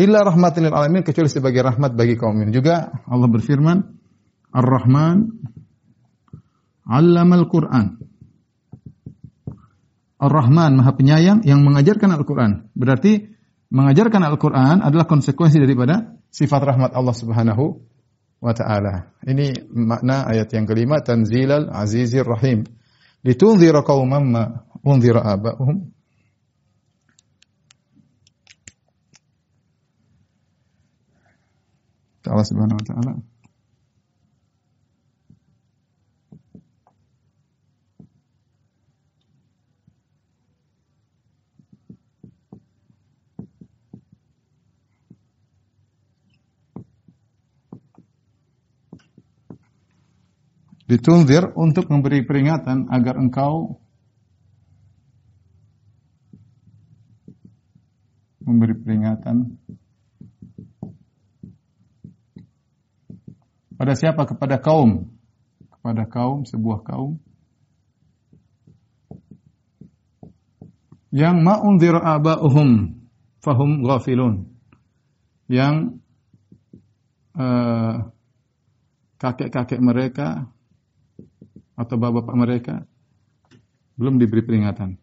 [0.00, 2.48] Illa rahmatan lil alamin kecuali sebagai rahmat bagi kaum ini.
[2.48, 3.78] Juga Allah berfirman,
[4.56, 5.16] Ar-Rahman
[6.88, 7.86] 'allama al-Qur'an.
[10.20, 12.72] Ar-Rahman Maha Penyayang yang mengajarkan Al-Qur'an.
[12.72, 13.28] Berarti
[13.72, 17.64] mengajarkan Al-Qur'an adalah konsekuensi daripada sifat rahmat Allah Subhanahu
[18.40, 19.12] wa taala.
[19.22, 22.64] Ini makna ayat yang kelima Tanzilal Azizir Rahim.
[23.20, 24.42] Litunzira qauman ma
[24.80, 25.92] unzira aba'uhum
[32.30, 33.12] Allah Subhanahu wa taala
[50.90, 53.78] ditunzir untuk memberi peringatan agar engkau
[58.42, 59.54] memberi peringatan
[63.78, 64.26] pada siapa?
[64.26, 65.14] Kepada kaum.
[65.70, 67.22] Kepada kaum, sebuah kaum
[71.10, 73.02] yang ma'unzir aba'uhum
[73.42, 74.46] fahum ghafilun.
[75.50, 75.98] Yang
[77.34, 78.14] uh,
[79.18, 80.46] kakek-kakek mereka
[81.80, 82.74] atau bapak-bapak mereka
[83.96, 85.00] belum diberi peringatan.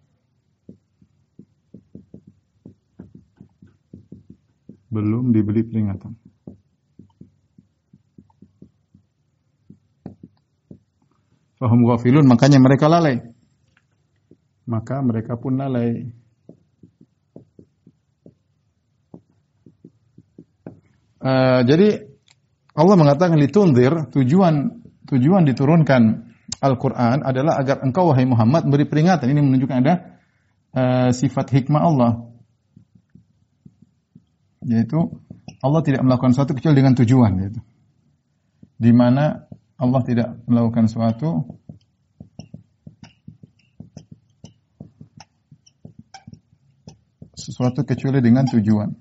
[4.97, 6.15] belum diberi peringatan.
[11.57, 13.21] Fahum ghafilun, makanya mereka lalai.
[14.65, 16.05] Maka mereka pun lalai.
[21.17, 22.05] Uh, jadi
[22.77, 24.69] Allah mengatakan litundir tujuan
[25.09, 26.26] tujuan diturunkan
[26.57, 29.29] Al-Quran adalah agar engkau wahai Muhammad beri peringatan.
[29.29, 29.93] Ini menunjukkan ada
[30.73, 32.11] uh, sifat hikmah Allah
[34.67, 35.21] yaitu
[35.63, 37.61] Allah tidak melakukan sesuatu kecuali dengan tujuan yaitu
[38.77, 39.47] di mana
[39.77, 41.45] Allah tidak melakukan sesuatu
[47.47, 48.91] sesuatu kecuali dengan tujuan.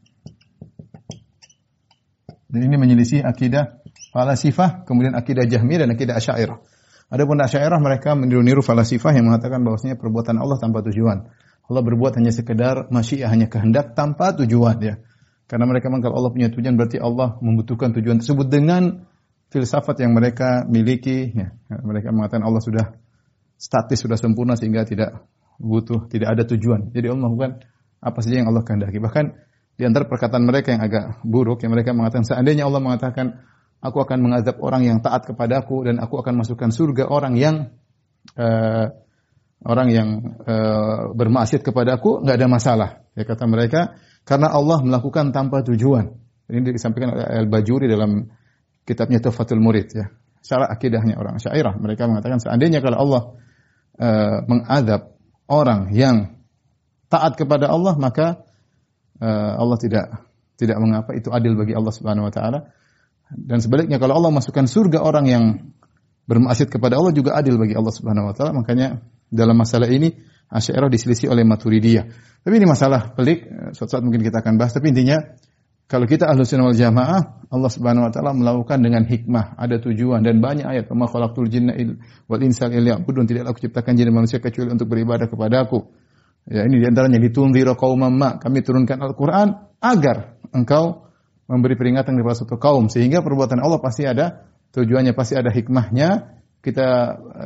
[2.46, 3.82] Dan ini menyelisih akidah
[4.14, 6.62] falasifah, kemudian akidah Jahmiyah dan akidah Asy'ariyah.
[7.06, 11.30] Adapun Asy'ariyah mereka meniru-niru falasifah yang mengatakan bahwasanya perbuatan Allah tanpa tujuan.
[11.66, 14.94] Allah berbuat hanya sekedar masyiah, hanya kehendak tanpa tujuan ya.
[15.46, 19.06] Karena mereka menganggap Allah punya tujuan berarti Allah membutuhkan tujuan tersebut dengan
[19.54, 21.30] filsafat yang mereka miliki.
[21.30, 21.54] Ya,
[21.86, 22.98] mereka mengatakan Allah sudah
[23.54, 25.26] statis, sudah sempurna sehingga tidak
[25.62, 26.90] butuh, tidak ada tujuan.
[26.90, 27.52] Jadi Allah melakukan
[28.02, 28.98] apa saja yang Allah kehendaki.
[28.98, 29.24] Bahkan
[29.76, 33.46] di antara perkataan mereka yang agak buruk, yang mereka mengatakan seandainya Allah mengatakan
[33.80, 37.74] aku akan mengazab orang yang taat kepadaku dan aku akan masukkan surga orang yang
[38.36, 38.86] uh,
[39.64, 40.08] orang yang
[40.44, 42.90] uh, bermaksiat kepadaku, nggak ada masalah.
[43.16, 43.96] Ya kata mereka,
[44.28, 46.12] karena Allah melakukan tanpa tujuan.
[46.46, 48.30] Ini disampaikan oleh Al-Bajuri dalam
[48.86, 50.06] kitabnya Tuhfatul Murid ya.
[50.38, 53.22] Secara akidahnya orang Syairah mereka mengatakan seandainya kalau Allah
[53.98, 55.18] uh, mengadab
[55.50, 56.38] orang yang
[57.10, 58.46] taat kepada Allah maka
[59.18, 60.06] uh, Allah tidak
[60.54, 62.70] tidak mengapa itu adil bagi Allah Subhanahu wa taala.
[63.30, 65.44] Dan sebaliknya kalau Allah masukkan surga orang yang
[66.26, 68.52] bermaksiat kepada Allah juga adil bagi Allah Subhanahu wa taala.
[68.54, 70.14] Makanya dalam masalah ini
[70.46, 72.06] Asy'ariyah diselisih oleh Maturidiyah.
[72.46, 74.70] Tapi ini masalah pelik, suatu saat mungkin kita akan bahas.
[74.70, 75.18] Tapi intinya
[75.86, 80.18] Kalau kita ahlu sunnah wal jamaah, Allah subhanahu wa ta'ala melakukan dengan hikmah, ada tujuan
[80.18, 80.90] dan banyak ayat.
[80.90, 81.78] Kama khalaqtul jinna
[82.26, 85.86] wal insa illa budun tidak aku ciptakan jin dan manusia kecuali untuk beribadah kepadaku.
[86.50, 88.34] Ya ini di antaranya ditunzira qauman ma.
[88.34, 91.05] Kami turunkan Al-Quran agar engkau
[91.46, 92.90] memberi peringatan kepada suatu kaum.
[92.90, 96.38] Sehingga perbuatan Allah pasti ada tujuannya, pasti ada hikmahnya.
[96.62, 96.88] Kita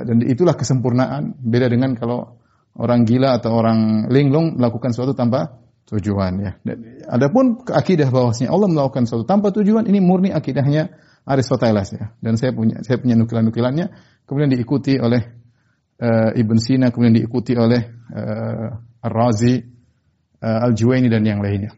[0.08, 1.36] dan itulah kesempurnaan.
[1.36, 2.40] Beda dengan kalau
[2.76, 6.52] orang gila atau orang linglung melakukan sesuatu tanpa tujuan ya.
[6.64, 10.88] Dan adapun akidah bahwasanya Allah melakukan sesuatu tanpa tujuan ini murni akidahnya
[11.28, 12.16] Aristoteles ya.
[12.22, 13.92] Dan saya punya saya punya nukilan-nukilannya
[14.24, 15.20] kemudian diikuti oleh
[15.98, 17.82] uh, Ibn Sina, kemudian diikuti oleh
[18.14, 19.58] uh, Ar-Razi,
[20.38, 21.74] uh, Al-Juwaini dan yang lainnya.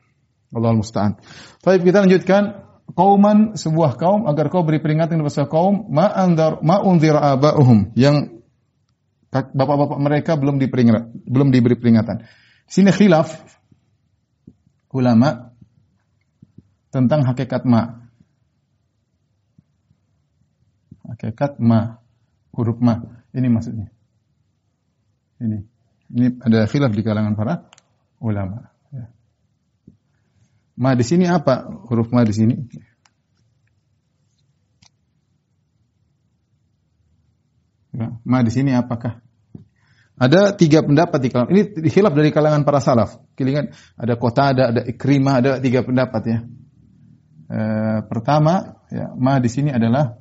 [0.52, 1.16] Allah musta'an.
[1.64, 6.84] Baik, kita lanjutkan kauman sebuah kaum agar kau beri peringatan kepada kaum ma andar ma
[6.84, 8.44] unzira aba'uhum yang
[9.32, 12.28] bapak-bapak mereka belum diperingat belum diberi peringatan.
[12.68, 13.32] Sini khilaf
[14.92, 15.56] ulama
[16.92, 18.04] tentang hakikat ma.
[21.08, 22.00] Hakikat ma,
[22.52, 23.00] huruf ma.
[23.32, 23.88] Ini maksudnya.
[25.40, 25.58] Ini.
[26.12, 27.68] Ini ada khilaf di kalangan para
[28.20, 28.71] ulama.
[30.76, 31.68] Ma di sini apa?
[31.88, 32.54] Huruf ma di sini.
[37.92, 38.08] Ya.
[38.24, 39.20] Ma di sini apakah?
[40.16, 43.20] Ada tiga pendapat di kalangan ini hilaf dari kalangan para salaf.
[43.34, 46.38] Kilingan ada kota, ada ada ikrimah, ada tiga pendapat ya.
[47.52, 47.60] E,
[48.06, 50.14] pertama, ya, ma di sini adalah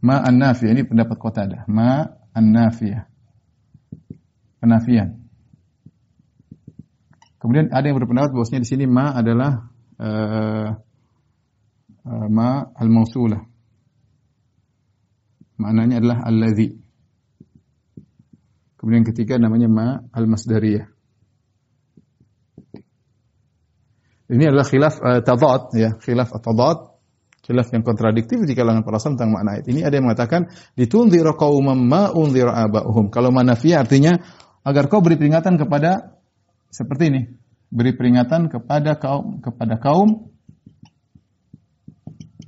[0.00, 1.68] ma an Ini pendapat kota ada.
[1.68, 3.04] Ma an-nafiyah.
[4.58, 5.27] Penafian.
[7.38, 9.70] Kemudian ada yang berpendapat bahwasanya di sini ma adalah
[10.02, 10.68] uh,
[12.02, 13.38] uh, ma al-mausulah.
[15.58, 16.74] Maknanya adalah allazi.
[18.78, 20.86] Kemudian ketiga namanya ma al-masdariyah.
[24.28, 26.90] Ini adalah khilaf uh, tadad ya, khilaf tadad,
[27.46, 29.66] khilaf yang kontradiktif di kalangan para ulama tentang makna ayat.
[29.70, 33.14] Ini ada yang mengatakan ditunzira qauman ma unzira aba'uhum.
[33.14, 34.18] Kalau manafiyah artinya
[34.66, 36.17] agar kau beri peringatan kepada
[36.68, 37.22] seperti ini,
[37.68, 40.32] beri peringatan kepada kaum kepada kaum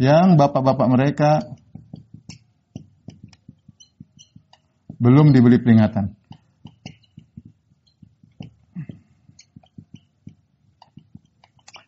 [0.01, 1.31] yang bapak-bapak mereka
[5.01, 6.17] belum diberi peringatan.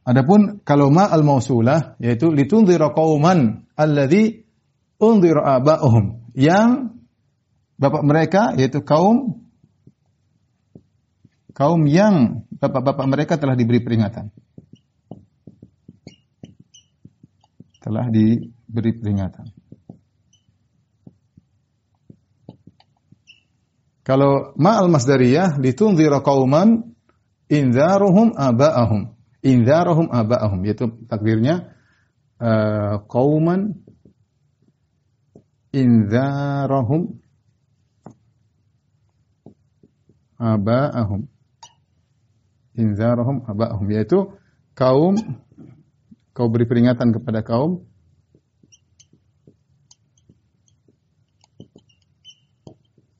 [0.02, 4.42] Adapun kalau ma al mausulah yaitu litunzira qauman alladzi
[4.98, 6.98] unzira aba'uhum yang
[7.78, 9.41] bapak mereka yaitu kaum
[11.52, 14.32] kaum yang bapak-bapak mereka telah diberi peringatan.
[17.82, 19.46] Telah diberi peringatan.
[24.02, 26.90] Kalau ma al masdariyah litunzira qauman
[27.46, 31.74] inzaruhum aba'ahum inzarahum aba'ahum yaitu takdirnya
[32.42, 33.78] uh, qauman
[35.70, 37.22] inzarahum
[40.38, 41.30] aba'ahum
[42.76, 44.32] inzarahum aba'ahum yaitu
[44.72, 45.16] kaum
[46.32, 47.84] kau beri peringatan kepada kaum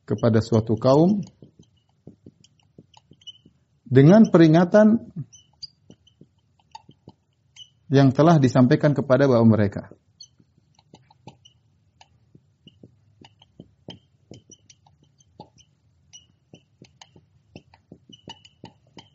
[0.09, 1.20] kepada suatu kaum
[3.92, 5.12] dengan peringatan
[7.92, 9.82] yang telah disampaikan kepada bapak mereka.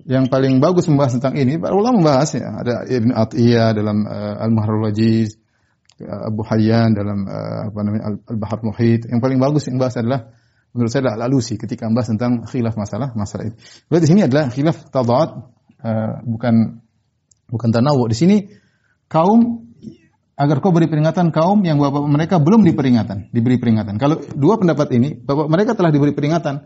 [0.07, 2.47] Yang paling bagus membahas tentang ini, para ulama membahas ya.
[2.63, 5.35] Ada Ibn Atiyah dalam uh, Al-Mahrul Wajiz,
[6.05, 9.09] Abu Hayyan dalam uh, apa namanya Al-Bahar Muhit.
[9.09, 10.29] Yang paling bagus yang bahas adalah
[10.71, 13.55] menurut saya adalah Al-Alusi ketika membahas tentang khilaf masalah masalah ini.
[13.89, 15.29] Berarti di sini adalah khilaf tadad
[15.81, 16.55] uh, bukan
[17.49, 18.05] bukan tanawu.
[18.07, 18.45] Di sini
[19.09, 19.67] kaum
[20.37, 23.97] agar kau beri peringatan kaum yang bapak mereka belum diperingatan, diberi peringatan.
[23.97, 26.61] Kalau dua pendapat ini, bapak mereka telah diberi peringatan,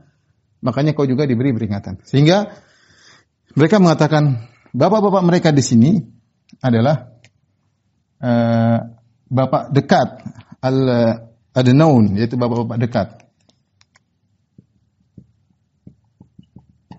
[0.59, 2.03] makanya kau juga diberi peringatan.
[2.03, 2.51] Sehingga
[3.57, 5.91] mereka mengatakan bapak-bapak mereka di sini
[6.59, 7.11] adalah
[8.23, 8.77] uh,
[9.31, 10.07] bapak dekat
[10.61, 10.77] al
[11.51, 13.07] adnaun yaitu bapak-bapak dekat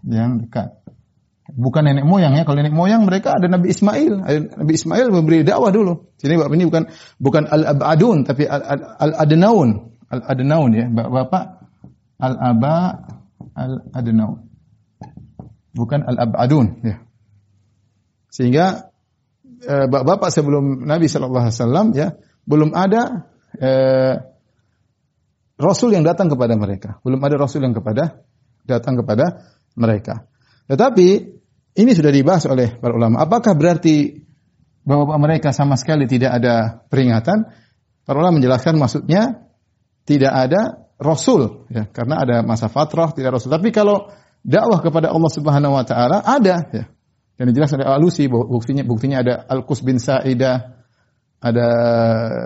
[0.02, 0.82] yang dekat
[1.52, 2.42] bukan nenek moyang ya.
[2.48, 4.12] Kalau nenek moyang mereka ada Nabi Ismail.
[4.56, 6.16] Nabi Ismail memberi dakwah dulu.
[6.16, 6.84] Sini bapak ini bukan
[7.20, 9.92] bukan al-abadun tapi al-adnaun.
[10.08, 10.86] Al-adnaun ya.
[10.88, 11.44] Bapak
[12.20, 13.04] al-aba
[13.56, 14.51] al-adnaun.
[15.72, 16.96] Bukan al-abadun ya.
[18.28, 18.92] Sehingga
[19.64, 24.14] eh, bapak sebelum Nabi sallallahu alaihi wasallam ya belum ada eh,
[25.56, 27.00] rasul yang datang kepada mereka.
[27.04, 28.24] Belum ada rasul yang kepada
[28.64, 29.48] datang kepada
[29.78, 30.28] mereka.
[30.68, 31.08] Tetapi
[31.72, 33.22] ini sudah dibahas oleh para ulama.
[33.24, 34.22] Apakah berarti
[34.82, 37.48] bapak mereka sama sekali tidak ada peringatan,
[38.02, 39.48] para ulama menjelaskan maksudnya
[40.02, 43.50] tidak ada rasul ya karena ada masa fatrah tidak rasul.
[43.50, 44.10] Tapi kalau
[44.42, 46.84] dakwah kepada Allah Subhanahu wa taala ada ya.
[47.32, 50.78] Dan dijelaskan oleh Alusi buktinya buktinya ada Al-Qus bin Sa'idah,
[51.42, 51.68] ada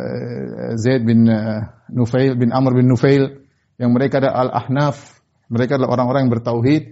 [0.09, 1.61] eh, Zaid bin eh,
[1.93, 3.45] Nufail bin Amr bin Nufail
[3.77, 5.21] yang mereka ada Al-Ahnaf,
[5.53, 6.83] mereka adalah orang-orang yang bertauhid,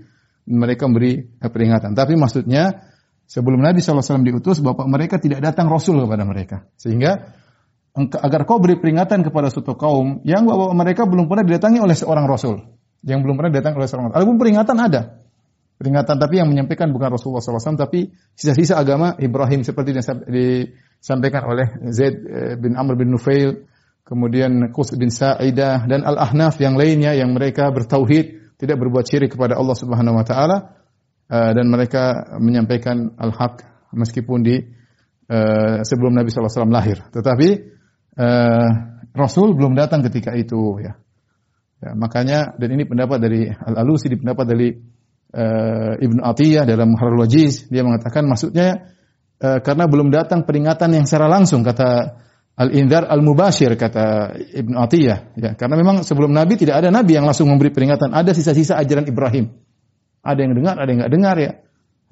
[0.45, 1.97] mereka memberi peringatan.
[1.97, 2.93] Tapi maksudnya
[3.25, 6.69] sebelum Nabi SAW diutus, bapak mereka tidak datang Rasul kepada mereka.
[6.77, 7.41] Sehingga
[7.97, 12.29] agar kau beri peringatan kepada suatu kaum yang bapak mereka belum pernah didatangi oleh seorang
[12.29, 12.84] Rasul.
[13.05, 14.19] Yang belum pernah didatangi oleh seorang Rasul.
[14.25, 15.03] Adapun peringatan ada.
[15.77, 21.67] Peringatan tapi yang menyampaikan bukan Rasulullah SAW, tapi sisa-sisa agama Ibrahim seperti yang disampaikan oleh
[21.91, 23.67] Zaid eh, bin Amr bin Nufail,
[24.07, 29.59] kemudian Qus bin Sa'idah dan Al-Ahnaf yang lainnya yang mereka bertauhid, tidak berbuat syirik kepada
[29.59, 30.57] Allah Subhanahu wa taala
[31.25, 33.65] Eh, dan mereka menyampaikan al-haq
[33.97, 37.01] meskipun di uh, sebelum Nabi SAW lahir.
[37.15, 37.73] Tetapi
[39.15, 40.99] Rasul belum datang ketika itu ya.
[41.85, 41.93] Ya.
[41.93, 47.69] Makanya dan ini pendapat dari Al-Alusi, di pendapat dari uh, Ibnu Atiyah dalam Muharrar Wajiz,
[47.69, 48.97] dia mengatakan maksudnya
[49.45, 52.25] uh, karena belum datang peringatan yang secara langsung kata
[52.57, 57.51] Al-Indar Al-Mubashir kata Ibnu Atiyah ya karena memang sebelum Nabi tidak ada nabi yang langsung
[57.51, 59.51] memberi peringatan ada sisa-sisa ajaran Ibrahim
[60.25, 61.53] ada yang dengar, ada yang nggak dengar ya.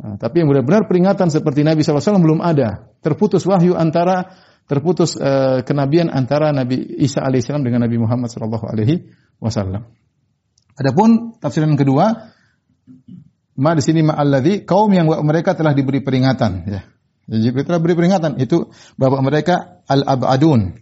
[0.02, 2.92] Nah, tapi yang benar-benar peringatan seperti Nabi SAW belum ada.
[3.00, 4.36] Terputus wahyu antara
[4.72, 9.84] terputus uh, kenabian antara Nabi Isa alaihissalam dengan Nabi Muhammad sallallahu alaihi wasallam.
[10.80, 12.32] Adapun tafsiran kedua,
[13.60, 16.80] ma di sini ma'alladzi kaum yang mereka telah diberi peringatan ya.
[17.28, 20.80] Jadi telah beri peringatan itu bapak mereka al-abadun.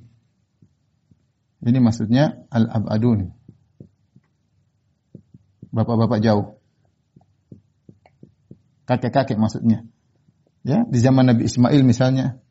[1.66, 3.34] Ini maksudnya al-abadun.
[5.74, 6.60] Bapak-bapak jauh
[8.86, 9.86] kakek-kakek maksudnya.
[10.66, 12.42] Ya, di zaman Nabi Ismail misalnya.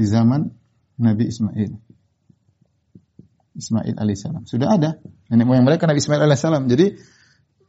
[0.00, 0.48] Di zaman
[0.96, 1.76] Nabi Ismail.
[3.52, 4.48] Ismail alaihissalam.
[4.48, 4.96] Sudah ada
[5.28, 6.64] nenek moyang mereka Nabi Ismail alaihissalam.
[6.72, 6.96] Jadi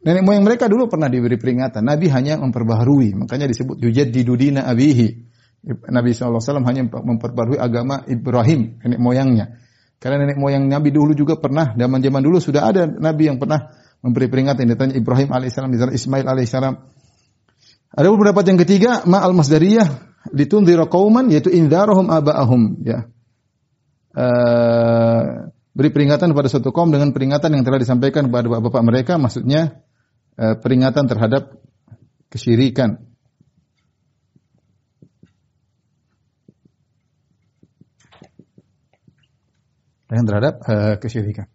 [0.00, 1.84] nenek moyang mereka dulu pernah diberi peringatan.
[1.84, 3.12] Nabi hanya memperbaharui.
[3.20, 5.28] Makanya disebut yujad di dudina abihi.
[5.92, 9.60] Nabi SAW hanya memperbarui agama Ibrahim, nenek moyangnya.
[10.02, 13.70] Karena nenek moyang Nabi dulu juga pernah, zaman-zaman dulu sudah ada Nabi yang pernah
[14.02, 16.74] memberi peringatan ditanya Ibrahim alaihissalam, Ismail alaihissalam.
[17.94, 23.10] Ada pendapat yang ketiga, ma al masdariyah ditundhira qauman yaitu indharahum aba'ahum ya.
[24.12, 29.82] Uh, beri peringatan kepada suatu kaum dengan peringatan yang telah disampaikan kepada bapak-bapak mereka maksudnya
[30.36, 31.58] uh, peringatan terhadap
[32.28, 33.02] kesyirikan.
[40.12, 41.48] Yang terhadap uh, kesyirikan.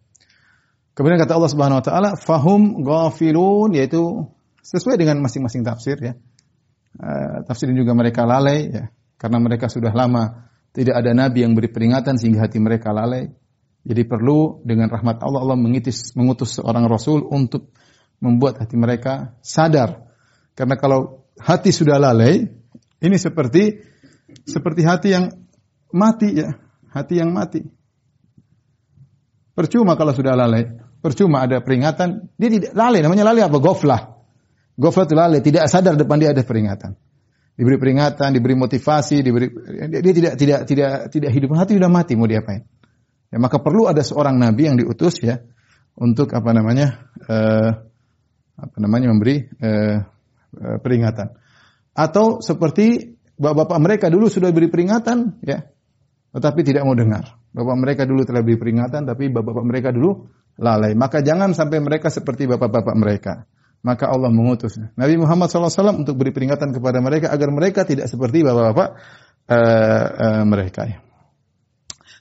[0.98, 4.26] Kemudian kata Allah Subhanahu wa taala, fahum ghafilun yaitu
[4.66, 6.18] sesuai dengan masing-masing tafsir ya.
[6.98, 8.84] Uh, tafsir juga mereka lalai ya,
[9.14, 13.30] karena mereka sudah lama tidak ada nabi yang beri peringatan sehingga hati mereka lalai.
[13.86, 17.70] Jadi perlu dengan rahmat Allah Allah mengitis, mengutus seorang rasul untuk
[18.18, 20.10] membuat hati mereka sadar.
[20.58, 22.50] Karena kalau hati sudah lalai,
[22.98, 23.78] ini seperti
[24.42, 25.30] seperti hati yang
[25.94, 26.50] mati ya,
[26.90, 27.62] hati yang mati.
[29.54, 30.66] Percuma kalau sudah lalai.
[30.98, 33.62] Percuma ada peringatan, dia tidak lalai, namanya lalai apa?
[33.62, 34.17] Goflah.
[34.78, 36.94] Goflah itu lalai, tidak sadar depan dia ada peringatan.
[37.58, 39.50] Diberi peringatan, diberi motivasi, diberi
[39.90, 42.62] dia, dia tidak tidak tidak tidak hidup hati sudah mati mau diapain?
[43.34, 45.42] Ya, maka perlu ada seorang nabi yang diutus ya
[45.98, 47.70] untuk apa namanya uh,
[48.54, 50.06] apa namanya memberi uh,
[50.78, 51.34] peringatan.
[51.98, 55.66] Atau seperti bapak-bapak mereka dulu sudah beri peringatan ya,
[56.30, 57.42] tetapi tidak mau dengar.
[57.50, 60.30] Bapak mereka dulu telah beri peringatan, tapi bapak-bapak mereka dulu
[60.62, 60.94] lalai.
[60.94, 63.50] Maka jangan sampai mereka seperti bapak-bapak mereka.
[63.78, 68.42] Maka Allah mengutus Nabi Muhammad SAW untuk beri peringatan kepada mereka agar mereka tidak seperti
[68.42, 68.88] bapak-bapak
[69.48, 70.82] uh, uh, mereka.
[70.90, 70.98] Ya.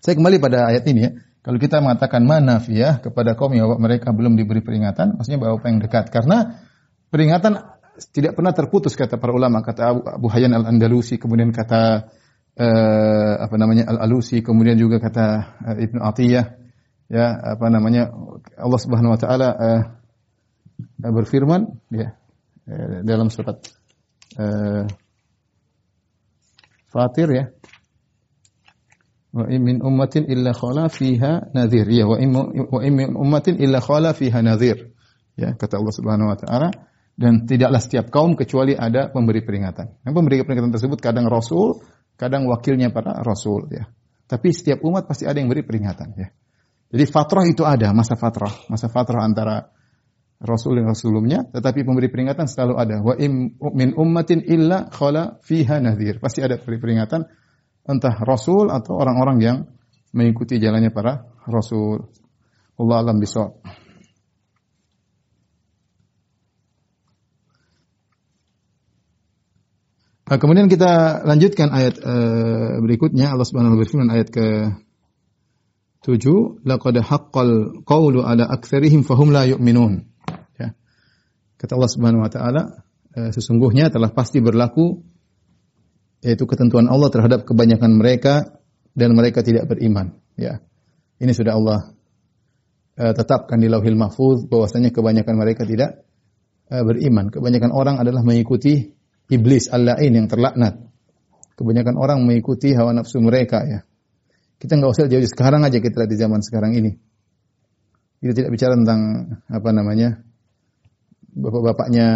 [0.05, 1.11] Saya kembali pada ayat ini ya.
[1.41, 5.79] Kalau kita mengatakan manafiyah kepada kaum yang bapak mereka belum diberi peringatan, maksudnya bapak yang
[5.79, 6.05] dekat.
[6.11, 6.59] Karena
[7.07, 7.77] peringatan
[8.11, 12.11] tidak pernah terputus kata para ulama, kata Abu, Abu Hayyan al-Andalusi, kemudian kata
[12.59, 15.25] uh, apa namanya al-Alusi, kemudian juga kata
[15.71, 16.45] uh, Ibnu Atiyah,
[17.09, 17.25] ya
[17.57, 18.11] apa namanya
[18.59, 19.81] Allah Subhanahu wa taala uh,
[21.01, 22.13] berfirman ya
[22.69, 23.61] uh, dalam surat
[24.37, 24.85] uh,
[26.87, 27.45] Fatir ya
[29.35, 34.39] wa min ummatin illa khala fiha nadhir ya wa in min ummatin illa khala fiha
[34.41, 34.95] nadhir
[35.37, 36.69] ya kata Allah Subhanahu wa taala
[37.17, 40.05] dan tidaklah setiap kaum kecuali ada pemberi peringatan.
[40.05, 41.81] Yang pemberi peringatan tersebut kadang rasul,
[42.13, 43.89] kadang wakilnya para rasul ya.
[44.29, 46.29] Tapi setiap umat pasti ada yang beri peringatan ya.
[46.93, 48.53] Jadi fatrah itu ada, masa fatrah.
[48.69, 49.73] Masa fatrah antara
[50.37, 52.97] rasul yang sebelumnya, tetapi pemberi peringatan selalu ada.
[53.01, 56.21] Wa im min ummatin illa khala fiha nadhir.
[56.21, 57.25] Pasti ada pemberi peringatan
[57.87, 59.57] entah rasul atau orang-orang yang
[60.13, 62.11] mengikuti jalannya para rasul.
[62.77, 63.57] Allah alam bisawab.
[70.27, 74.47] Nah, kemudian kita lanjutkan ayat uh, berikutnya Allah Subhanahu wa taala ayat ke
[76.03, 80.16] 7 laqad haqqal qawlu ala aktsarihim fahum la yu'minun
[81.57, 82.61] kata Allah Subhanahu wa taala
[83.17, 85.01] uh, sesungguhnya telah pasti berlaku
[86.21, 88.57] yaitu ketentuan Allah terhadap kebanyakan mereka
[88.97, 90.61] dan mereka tidak beriman ya
[91.17, 91.79] ini sudah Allah
[92.97, 96.05] uh, tetapkan di Lauhil Mahfuz bahwasanya kebanyakan mereka tidak
[96.69, 98.97] uh, beriman kebanyakan orang adalah mengikuti
[99.31, 100.79] iblis al-la'in yang terlaknat.
[101.57, 103.79] Kebanyakan orang mengikuti hawa nafsu mereka ya.
[104.57, 106.91] Kita nggak usah jauh sekarang aja kita di zaman sekarang ini.
[108.21, 109.01] Kita tidak bicara tentang
[109.45, 110.21] apa namanya
[111.37, 112.07] bapak-bapaknya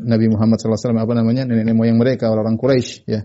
[0.00, 3.20] Nabi Muhammad SAW apa namanya nenek moyang mereka orang-orang Quraisy ya.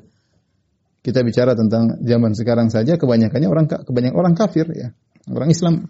[1.00, 4.92] Kita bicara tentang zaman sekarang saja kebanyakannya orang kebanyakan orang kafir ya.
[5.30, 5.88] Orang Islam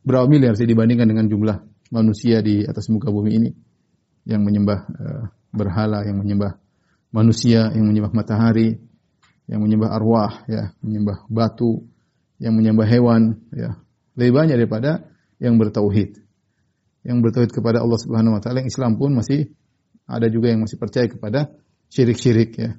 [0.00, 1.56] berapa miliar sih dibandingkan dengan jumlah
[1.92, 3.50] manusia di atas muka bumi ini
[4.24, 6.56] yang menyembah uh, berhala, yang menyembah
[7.10, 8.78] manusia, yang menyembah matahari,
[9.50, 11.82] yang menyembah arwah, ya, menyembah batu,
[12.38, 13.76] yang menyembah hewan, ya.
[14.14, 15.10] Lebih banyak daripada
[15.42, 16.22] yang bertauhid.
[17.00, 19.48] Yang bertauhid kepada Allah Subhanahu wa taala, yang Islam pun masih
[20.04, 21.54] ada juga yang masih percaya kepada
[21.88, 22.70] syirik-syirik ya.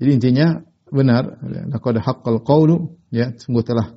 [0.00, 0.58] Jadi intinya
[0.90, 1.38] benar,
[1.70, 3.94] laqad haqqal qawlu ya, sungguh telah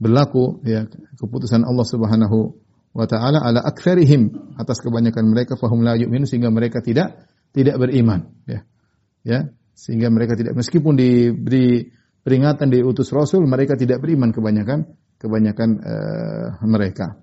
[0.00, 0.88] berlaku ya
[1.18, 2.56] keputusan Allah Subhanahu
[2.90, 8.30] wa taala ala aktsarihim atas kebanyakan mereka fahum la yu'minu sehingga mereka tidak tidak beriman
[8.48, 8.64] ya.
[9.20, 11.92] Ya, sehingga mereka tidak meskipun diberi
[12.24, 17.20] peringatan diutus rasul mereka tidak beriman kebanyakan kebanyakan uh, mereka.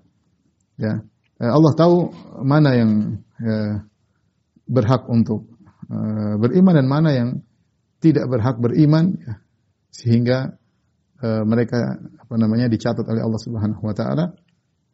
[0.78, 1.02] Ya.
[1.38, 1.96] Uh, Allah tahu
[2.42, 3.78] mana yang uh,
[4.66, 5.46] berhak untuk
[5.86, 7.28] uh, beriman dan mana yang
[8.02, 9.42] tidak berhak beriman ya.
[9.90, 10.54] sehingga
[11.18, 14.38] mereka apa namanya dicatat oleh Allah Subhanahu wa taala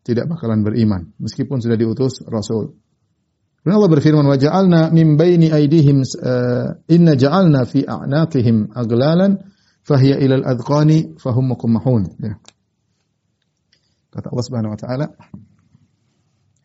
[0.01, 2.81] tidak bakalan beriman meskipun sudah diutus rasul.
[3.61, 6.01] Dan Allah berfirman wa ja'alna min baini aydihim
[6.89, 9.37] inna ja'alna fi a'naqihim aglalan
[9.85, 12.41] fahiya ilal adqani fahum muqmahun ya.
[14.09, 15.07] Kata Allah Subhanahu wa taala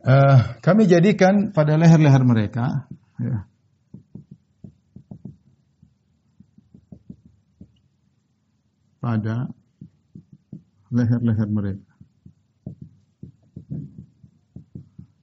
[0.10, 2.90] uh, kami jadikan pada leher-leher mereka
[3.22, 3.46] ya.
[8.98, 9.54] pada
[10.90, 11.90] leher-leher mereka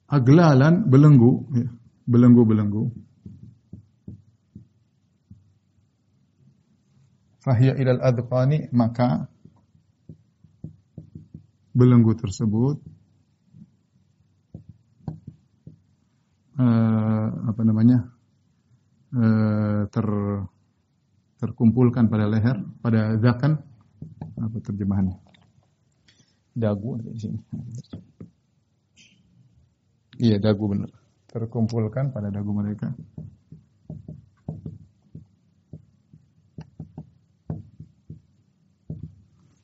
[0.06, 1.68] aglalan belenggu, ya,
[2.06, 2.94] belenggu-belenggu.
[7.42, 9.30] Fahya ilal adqani maka
[11.70, 12.82] belenggu tersebut
[16.60, 17.98] uh, apa namanya
[19.16, 20.06] uh, ter
[21.36, 23.60] terkumpulkan pada leher pada zakan
[24.40, 25.16] apa terjemahannya
[26.56, 27.40] dagu di sini
[30.16, 30.88] Iya, dagu benar.
[31.28, 32.88] Terkumpulkan pada dagu mereka.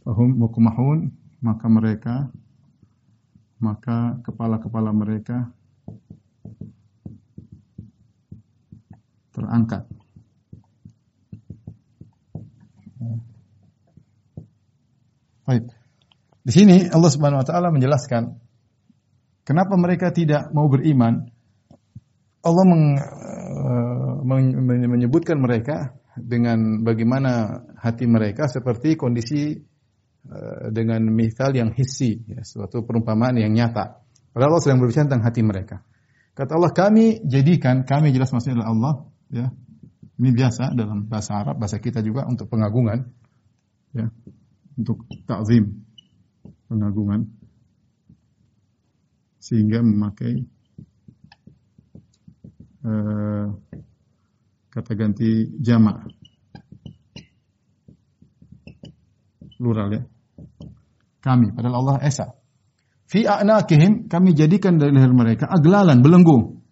[0.05, 1.09] Fahum mukmahun,
[1.41, 2.29] maka mereka
[3.63, 5.47] maka kepala-kepala mereka
[9.33, 9.89] terangkat.
[15.43, 15.65] Baik.
[16.43, 18.43] Di sini Allah Subhanahu wa taala menjelaskan
[19.43, 21.27] Kenapa mereka tidak mau beriman?
[22.43, 24.23] Allah meng, uh,
[24.87, 29.59] menyebutkan mereka dengan bagaimana hati mereka seperti kondisi
[30.31, 33.99] uh, dengan misal yang hissi, ya, suatu perumpamaan yang nyata.
[34.31, 35.83] Padahal Allah sedang berbicara tentang hati mereka.
[36.33, 38.95] Kata Allah, kami jadikan, kami jelas maksudnya adalah Allah,
[39.33, 39.49] ya.
[40.21, 43.11] Ini biasa dalam bahasa Arab, bahasa kita juga untuk pengagungan,
[43.97, 44.07] ya,
[44.79, 45.83] untuk takzim,
[46.69, 47.27] pengagungan.
[49.43, 50.47] Sehingga memakai
[52.87, 53.51] uh,
[54.71, 56.07] kata ganti jamak.
[59.59, 60.03] Plural ya.
[61.23, 62.35] Kami padahal Allah esa.
[63.07, 66.63] Fi a'naqihim kami jadikan dari leher mereka aglalan belenggu.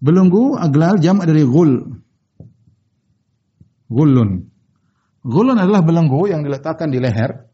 [0.00, 1.91] Belenggu aglal jamak dari gul
[3.92, 4.48] gulun
[5.20, 7.52] gulun adalah belenggu yang diletakkan di leher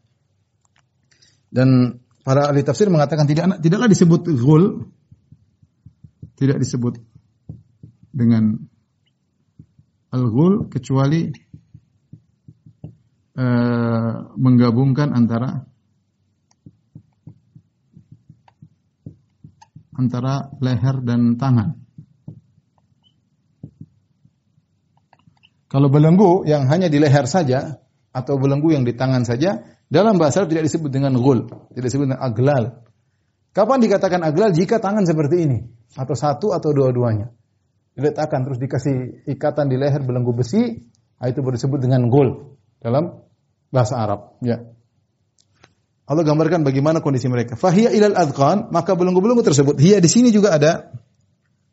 [1.51, 1.99] dan
[2.29, 4.85] Para ahli tafsir mengatakan tidak tidaklah disebut ghul
[6.37, 7.01] tidak disebut
[8.13, 8.53] dengan
[10.13, 11.25] al-ghul kecuali
[13.33, 15.65] uh, menggabungkan antara
[19.97, 21.81] antara leher dan tangan.
[25.69, 27.77] Kalau belenggu yang hanya di leher saja
[28.09, 32.05] atau belenggu yang di tangan saja, dalam bahasa Arab tidak disebut dengan gul, tidak disebut
[32.09, 32.81] dengan aglal.
[33.53, 34.49] Kapan dikatakan aglal?
[34.53, 35.57] Jika tangan seperti ini
[35.93, 37.29] atau satu atau dua-duanya
[37.99, 40.87] diletakkan terus dikasih ikatan di leher belenggu besi,
[41.19, 43.19] ah, itu baru disebut dengan gul dalam
[43.69, 44.39] bahasa Arab.
[44.39, 44.63] Ya.
[46.09, 47.53] Allah gambarkan bagaimana kondisi mereka.
[47.53, 49.77] Fahiyya ilal adqan, maka belenggu-belenggu tersebut.
[49.77, 50.89] Hiya di sini juga ada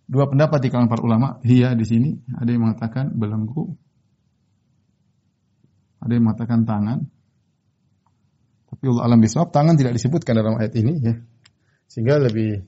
[0.05, 1.29] dua pendapat di kalangan para ulama.
[1.41, 3.73] Hiya di sini ada yang mengatakan belenggu,
[6.07, 6.99] ada yang mengatakan tangan.
[8.71, 11.15] Tapi Allah alam bisawab, tangan tidak disebutkan dalam ayat ini ya.
[11.91, 12.63] Sehingga lebih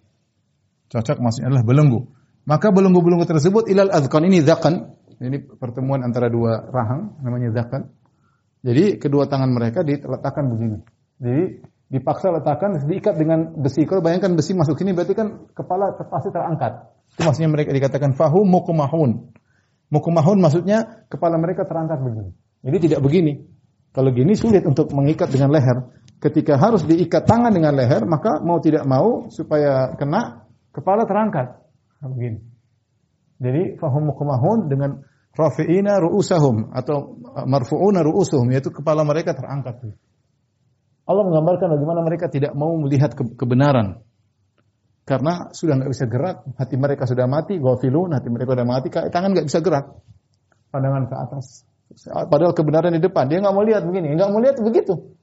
[0.91, 2.01] cocok maksudnya adalah belenggu.
[2.49, 4.99] Maka belenggu-belenggu tersebut ilal adqan ini zakan.
[5.19, 7.91] Ini pertemuan antara dua rahang namanya zakan.
[8.63, 10.79] Jadi kedua tangan mereka diletakkan begini.
[11.19, 11.45] Jadi
[11.93, 13.85] dipaksa letakkan diikat dengan besi.
[13.85, 16.73] Kalau bayangkan besi masuk sini berarti kan kepala pasti terangkat.
[17.19, 19.35] Itu maksudnya mereka dikatakan fahum mukumahun.
[19.89, 22.33] Mukumahun maksudnya kepala mereka terangkat begini.
[22.69, 23.41] Jadi tidak begini.
[23.97, 25.89] Kalau gini sulit untuk mengikat dengan leher.
[26.21, 31.65] Ketika harus diikat tangan dengan leher, maka mau tidak mau supaya kena kepala terangkat.
[32.05, 32.45] Nah, begini.
[33.41, 35.01] Jadi fahum mukumahun dengan
[35.33, 39.79] rafi'ina ru'usahum atau marfu'una ru'usuhum yaitu kepala mereka terangkat.
[41.09, 44.05] Allah menggambarkan bagaimana mereka tidak mau melihat kebenaran.
[45.09, 49.33] Karena sudah nggak bisa gerak, hati mereka sudah mati, ghafilun, hati mereka sudah mati, tangan
[49.33, 50.05] nggak bisa gerak.
[50.69, 51.68] Pandangan ke atas.
[52.05, 55.17] Padahal kebenaran di depan, dia nggak mau lihat begini, nggak mau lihat begitu.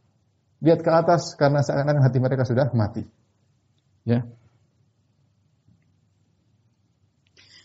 [0.65, 3.05] Lihat ke atas karena seakan-akan hati mereka sudah mati.
[4.05, 4.25] Ya.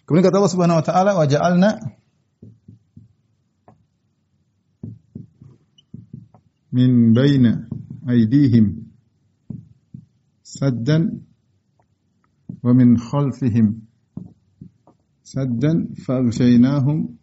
[0.05, 1.70] Kemudian kata Allah Subhanahu wa taala wa ja'alna
[6.74, 7.70] min baina
[8.10, 8.90] aydihim
[10.43, 11.22] saddan
[12.59, 13.86] wa min khalfihim
[15.22, 17.19] saddan faghshaynahum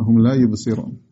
[0.00, 1.10] la yubsirun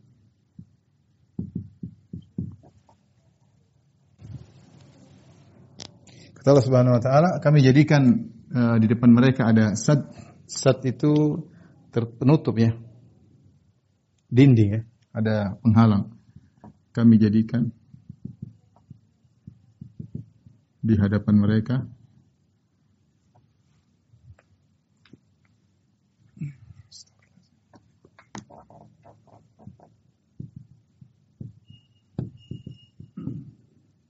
[6.39, 10.07] Kata Allah Subhanahu wa taala, kami jadikan uh, di depan mereka ada sad.
[10.49, 11.45] Sad itu
[11.93, 12.73] terpenutup ya.
[14.33, 14.81] Dinding ya,
[15.13, 16.15] ada penghalang.
[16.95, 17.69] Kami jadikan
[20.79, 21.85] di hadapan mereka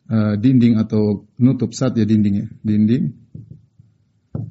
[0.09, 3.29] uh, dinding atau nutup sad ya dinding ya, dinding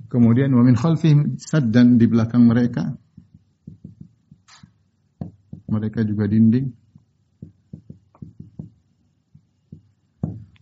[0.08, 2.96] Kemudian wa min khalfihim saddan di belakang mereka.
[5.68, 6.72] Mereka juga dinding.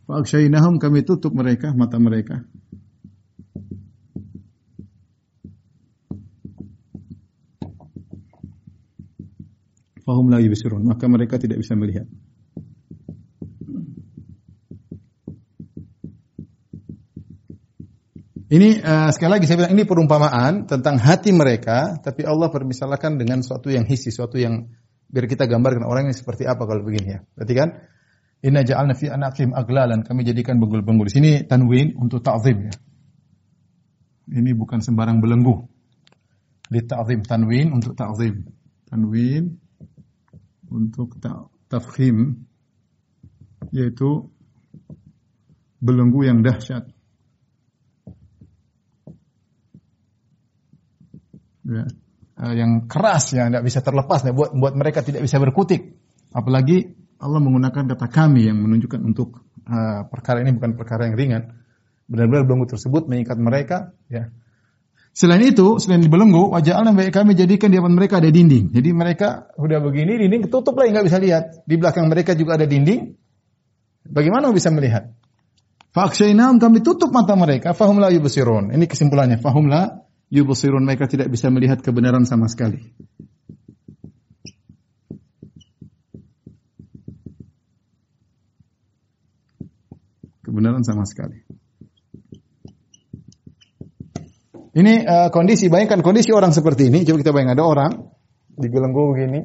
[0.05, 2.41] Fa'akshaynahum kami tutup mereka, mata mereka.
[10.05, 12.05] Fahum la yubsirun, maka mereka tidak bisa melihat.
[18.45, 23.41] Ini uh, sekali lagi saya bilang ini perumpamaan tentang hati mereka, tapi Allah permisalkan dengan
[23.41, 24.69] suatu yang hisi, suatu yang
[25.09, 27.19] biar kita gambarkan orang ini seperti apa kalau begini ya.
[27.34, 27.69] Berarti kan
[28.45, 30.05] Inna ja'alna fi anaqim aglalan.
[30.05, 31.09] Kami jadikan benggul-benggul.
[31.09, 32.73] Sini tanwin untuk ta'zim ya.
[34.30, 35.65] Ini bukan sembarang belenggu.
[36.69, 38.45] Di ta'zim tanwin untuk ta'zim.
[38.85, 39.57] Tanwin
[40.69, 41.17] untuk
[41.65, 42.45] tafkhim
[43.73, 44.30] yaitu
[45.81, 46.85] belenggu yang dahsyat.
[46.85, 46.93] ya, uh,
[52.35, 55.95] yang keras yang tidak bisa terlepas ya, buat buat mereka tidak bisa berkutik.
[56.35, 56.83] Apalagi
[57.19, 61.43] Allah menggunakan kata kami yang menunjukkan untuk uh, perkara ini bukan perkara yang ringan.
[62.05, 63.95] Benar-benar belenggu tersebut mengikat mereka.
[64.11, 64.29] Ya.
[65.15, 68.75] Selain itu, selain di belenggu, wajah Allah baik kami jadikan di depan mereka ada dinding.
[68.75, 71.63] Jadi mereka udah begini, dinding ketutup lah, nggak bisa lihat.
[71.63, 73.15] Di belakang mereka juga ada dinding.
[74.05, 75.15] Bagaimana bisa melihat?
[75.95, 78.75] Faksainam kami tutup mata mereka, fahum la yubsirun.
[78.75, 80.05] Ini kesimpulannya, fahum la
[80.35, 82.83] yubsirun mereka tidak bisa melihat kebenaran sama sekali.
[90.43, 91.39] Kebenaran sama sekali.
[94.75, 97.07] Ini uh, kondisi, bayangkan kondisi orang seperti ini.
[97.07, 97.91] Coba kita bayangkan ada orang
[98.59, 99.39] di gelenggu begini,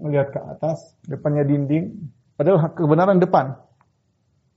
[0.00, 2.08] melihat ke atas, depannya dinding,
[2.40, 3.60] padahal kebenaran depan.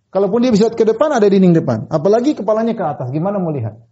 [0.10, 1.92] Kalaupun dia bisa lihat ke depan, ada dinding depan.
[1.92, 3.89] Apalagi kepalanya ke atas, gimana mau lihat?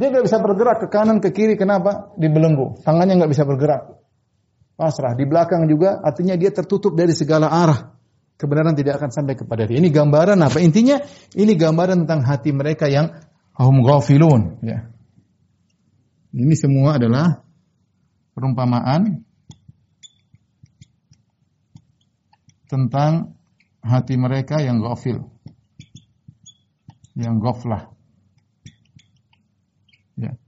[0.00, 2.16] Dia nggak bisa bergerak ke kanan ke kiri kenapa?
[2.16, 2.80] Dibelenggu.
[2.80, 4.00] Tangannya nggak bisa bergerak.
[4.72, 5.12] Pasrah.
[5.12, 8.00] Di belakang juga artinya dia tertutup dari segala arah.
[8.40, 9.76] kebenaran tidak akan sampai kepada dia.
[9.76, 10.64] Ini gambaran apa?
[10.64, 11.04] Intinya
[11.36, 13.12] ini gambaran tentang hati mereka yang
[13.52, 14.88] hum ghafilun, ya.
[16.32, 17.44] Ini semua adalah
[18.32, 19.20] perumpamaan
[22.70, 23.36] tentang
[23.84, 25.28] hati mereka yang ghafil.
[27.18, 27.82] Yang ghaflah.
[30.16, 30.38] Ya.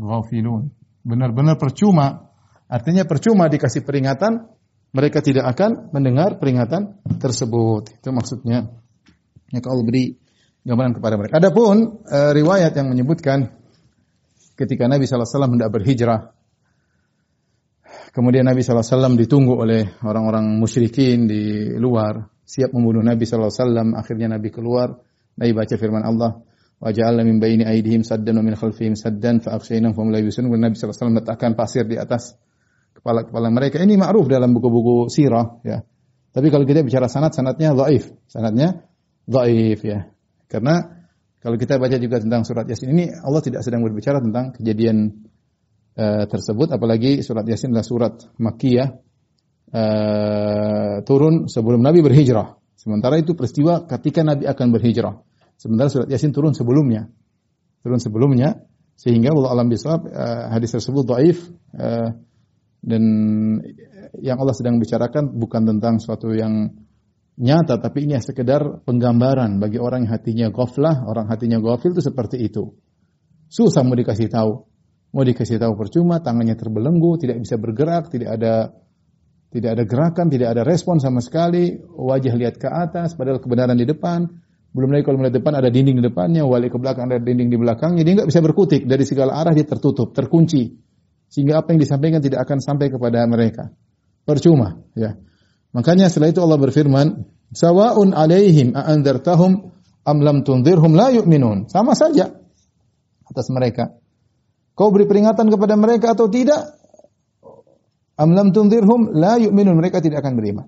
[0.00, 0.72] Ghafilun.
[1.04, 2.32] Benar-benar percuma.
[2.70, 4.48] Artinya percuma dikasih peringatan,
[4.96, 8.00] mereka tidak akan mendengar peringatan tersebut.
[8.00, 8.72] Itu maksudnya.
[9.50, 10.16] Ya kalau beri
[10.64, 11.34] gambaran kepada mereka.
[11.40, 13.52] Adapun e, riwayat yang menyebutkan
[14.54, 16.36] ketika Nabi SAW hendak berhijrah,
[18.12, 23.50] kemudian Nabi SAW ditunggu oleh orang-orang musyrikin di luar, siap membunuh Nabi SAW,
[23.96, 25.00] akhirnya Nabi keluar,
[25.40, 26.44] Nabi baca firman Allah,
[26.80, 30.20] Waja'alna min baini aidihim saddan wa min khalfihim saddan fa aghshaynahum fa la.
[30.24, 32.40] Nabi SAW meletakkan pasir di atas
[32.96, 33.84] kepala-kepala mereka.
[33.84, 35.84] Ini ma'ruf dalam buku-buku sirah ya.
[36.30, 38.08] Tapi kalau kita bicara sanad, sanadnya dhaif.
[38.24, 38.80] Sanadnya
[39.28, 40.08] dhaif ya.
[40.48, 41.04] Karena
[41.40, 45.24] kalau kita baca juga tentang surat Yasin ini Allah tidak sedang berbicara tentang kejadian
[45.96, 48.88] uh, tersebut apalagi surat Yasin adalah surat Makkiyah
[49.72, 52.60] uh, turun sebelum Nabi berhijrah.
[52.76, 55.20] Sementara itu peristiwa ketika Nabi akan berhijrah.
[55.60, 57.12] Sementara surat Yasin turun sebelumnya.
[57.84, 58.64] Turun sebelumnya
[58.96, 61.36] sehingga Allah alam bisawab uh, hadis tersebut dhaif
[61.76, 62.16] uh,
[62.80, 63.02] dan
[64.24, 66.72] yang Allah sedang bicarakan bukan tentang suatu yang
[67.36, 72.40] nyata, tapi ini sekedar penggambaran bagi orang yang hatinya ghaflah, orang hatinya ghafil itu seperti
[72.40, 72.72] itu.
[73.52, 74.52] Susah mau dikasih tahu.
[75.10, 78.54] Mau dikasih tahu percuma, tangannya terbelenggu, tidak bisa bergerak, tidak ada
[79.50, 83.82] tidak ada gerakan, tidak ada respon sama sekali, wajah lihat ke atas, padahal kebenaran di
[83.82, 84.30] depan.
[84.70, 87.58] Belum lagi kalau melihat depan ada dinding di depannya, wali ke belakang ada dinding di
[87.58, 90.78] belakangnya, dia nggak bisa berkutik dari segala arah dia tertutup, terkunci
[91.30, 93.70] sehingga apa yang disampaikan tidak akan sampai kepada mereka.
[94.26, 95.18] Percuma, ya.
[95.70, 97.06] Makanya setelah itu Allah berfirman,
[97.54, 99.70] "Sawa'un 'alaihim a'andzartahum
[100.06, 102.34] am lam tunzirhum la yu'minun." Sama saja
[103.26, 103.94] atas mereka.
[104.74, 106.78] Kau beri peringatan kepada mereka atau tidak?
[108.18, 109.78] Am lam tunzirhum la yu'minun.
[109.78, 110.66] Mereka tidak akan beriman.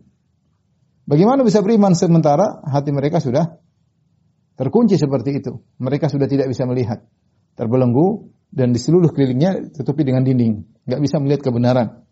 [1.02, 3.58] Bagaimana bisa beriman sementara hati mereka sudah
[4.62, 5.58] terkunci seperti itu.
[5.82, 7.02] Mereka sudah tidak bisa melihat.
[7.58, 12.04] Terbelenggu, dan di seluruh kelilingnya tutupi dengan dinding, nggak bisa melihat kebenaran.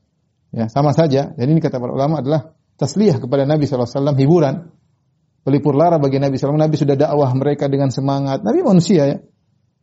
[0.50, 1.30] Ya, sama saja.
[1.30, 3.86] Dan ini kata para ulama adalah tasliyah kepada Nabi SAW,
[4.18, 4.74] hiburan.
[5.46, 6.58] Pelipur lara bagi Nabi SAW.
[6.58, 8.42] Nabi sudah dakwah mereka dengan semangat.
[8.42, 9.18] Nabi manusia ya.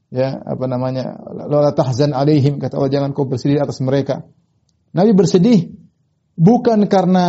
[0.07, 1.19] Ya, apa namanya?
[1.47, 2.59] Lola tahzan alaihim.
[2.59, 4.27] Kata Allah, jangan kau bersedih atas mereka.
[4.91, 5.71] Nabi bersedih
[6.37, 7.27] bukan karena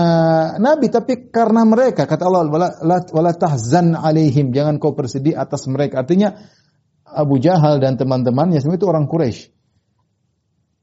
[0.61, 2.69] Nabi tapi karena mereka kata Allah wala,
[3.09, 6.37] wala tahzan alaihim jangan kau bersedih atas mereka artinya
[7.09, 9.57] Abu Jahal dan teman-temannya semua itu orang Quraisy.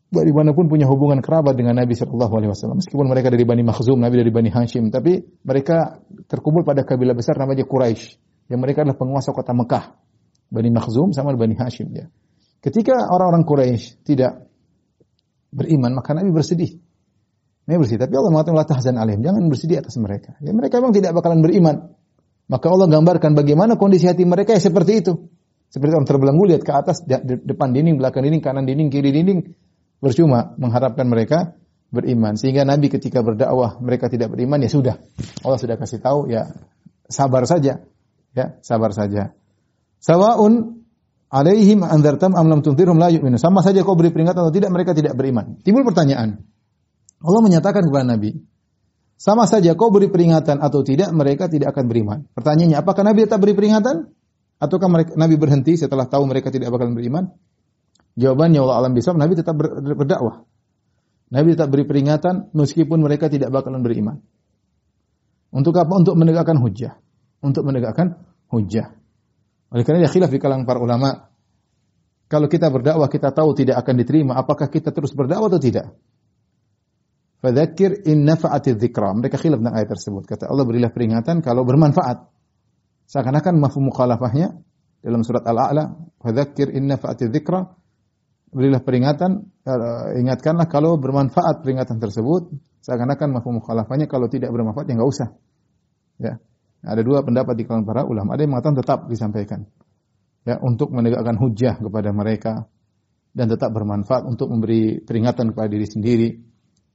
[0.05, 2.79] Dari pun punya hubungan kerabat dengan Nabi Shallallahu Alaihi Wasallam.
[2.79, 5.99] Meskipun mereka dari Bani Makhzum, Nabi dari Bani Hashim, tapi mereka
[6.29, 8.15] terkumpul pada kabilah besar namanya Quraisy.
[8.47, 9.91] Yang mereka adalah penguasa kota Mekah.
[10.47, 11.91] Bani Makhzum sama Bani Hashim.
[11.91, 12.07] Ya.
[12.63, 14.45] Ketika orang-orang Quraisy tidak
[15.51, 16.79] beriman, maka Nabi bersedih.
[17.65, 18.01] Nabi bersedih.
[18.05, 19.25] Tapi Allah mengatakan, Allah tahzan alim.
[19.25, 20.37] Jangan bersedih atas mereka.
[20.37, 21.97] Ya, mereka memang tidak bakalan beriman.
[22.45, 25.13] Maka Allah gambarkan bagaimana kondisi hati mereka ya seperti itu.
[25.73, 29.57] Seperti orang terbelenggu lihat ke atas, depan dinding, belakang dinding, kanan dinding, kiri dinding.
[29.97, 31.57] Percuma mengharapkan mereka
[31.89, 32.37] beriman.
[32.37, 34.95] Sehingga Nabi ketika berdakwah mereka tidak beriman, ya sudah.
[35.41, 36.53] Allah sudah kasih tahu, ya
[37.09, 37.81] sabar saja.
[38.37, 39.33] Ya, sabar saja.
[39.97, 40.85] Sawaun
[41.33, 43.09] alaihim anzartam am lam tunzirhum la.
[43.41, 45.57] Sama saja kau beri peringatan atau tidak, mereka tidak beriman.
[45.65, 46.45] Timbul pertanyaan.
[47.21, 48.35] Allah menyatakan kepada Nabi,
[49.15, 52.19] sama saja kau beri peringatan atau tidak, mereka tidak akan beriman.
[52.35, 54.11] Pertanyaannya, apakah Nabi tetap beri peringatan?
[54.59, 57.31] Ataukah mereka, Nabi berhenti setelah tahu mereka tidak bakalan beriman?
[58.15, 60.47] Jawabannya Allah alam bisa Nabi tetap berdakwah.
[61.31, 64.23] Nabi tetap beri peringatan meskipun mereka tidak bakalan beriman.
[65.51, 65.91] Untuk apa?
[65.95, 66.95] Untuk menegakkan hujah.
[67.43, 68.95] Untuk menegakkan hujah.
[69.71, 71.31] Oleh karena dia khilaf di kalangan para ulama.
[72.31, 75.93] Kalau kita berdakwah kita tahu tidak akan diterima, apakah kita terus berdakwah atau tidak?
[77.45, 79.13] Fadzakir in nafa'ati dzikra.
[79.13, 80.25] Mereka khilaf tentang ayat tersebut.
[80.25, 82.25] Kata Allah berilah peringatan kalau bermanfaat.
[83.05, 84.57] Seakan-akan mafhum mukhalafahnya
[85.05, 85.93] dalam surat Al-A'la,
[86.25, 87.85] "Fadzakir inna fa'ati dzikra"
[88.55, 92.55] Berilah peringatan, uh, ingatkanlah kalau bermanfaat peringatan tersebut.
[92.87, 95.29] Seakan-akan mafhum mukhalafahnya kalau tidak bermanfaat ya enggak usah.
[96.23, 96.33] Ya.
[96.79, 98.33] Ada dua pendapat di kalangan para ulama.
[98.33, 99.67] Ada yang mengatakan tetap disampaikan.
[100.47, 102.69] Ya, untuk menegakkan hujah kepada mereka
[103.35, 106.29] dan tetap bermanfaat untuk memberi peringatan kepada diri sendiri.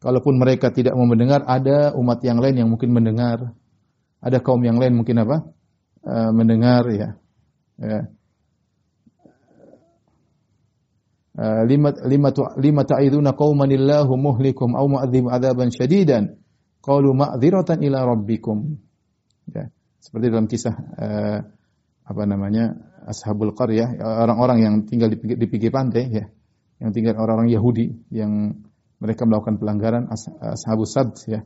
[0.01, 3.53] Kalaupun mereka tidak mau mendengar, ada umat yang lain yang mungkin mendengar.
[4.21, 5.45] Ada kaum yang lain mungkin apa?
[6.05, 7.09] uh, mendengar ya.
[7.81, 8.01] ya.
[11.41, 12.29] Uh, lima lima
[12.59, 16.37] lima ta'iduna qauman illahu muhlikum aw mu'adzib adzaban syadidan
[16.85, 18.81] qalu ma'dziratan ila rabbikum
[19.51, 19.67] Ya.
[19.99, 21.39] Seperti dalam kisah uh,
[22.07, 22.71] apa namanya
[23.11, 26.31] ashabul qaryah, orang-orang yang tinggal di pinggir, di pinggir pantai ya,
[26.79, 28.63] yang tinggal orang-orang Yahudi yang
[29.01, 31.41] mereka melakukan pelanggaran as, ashabus sabt ya.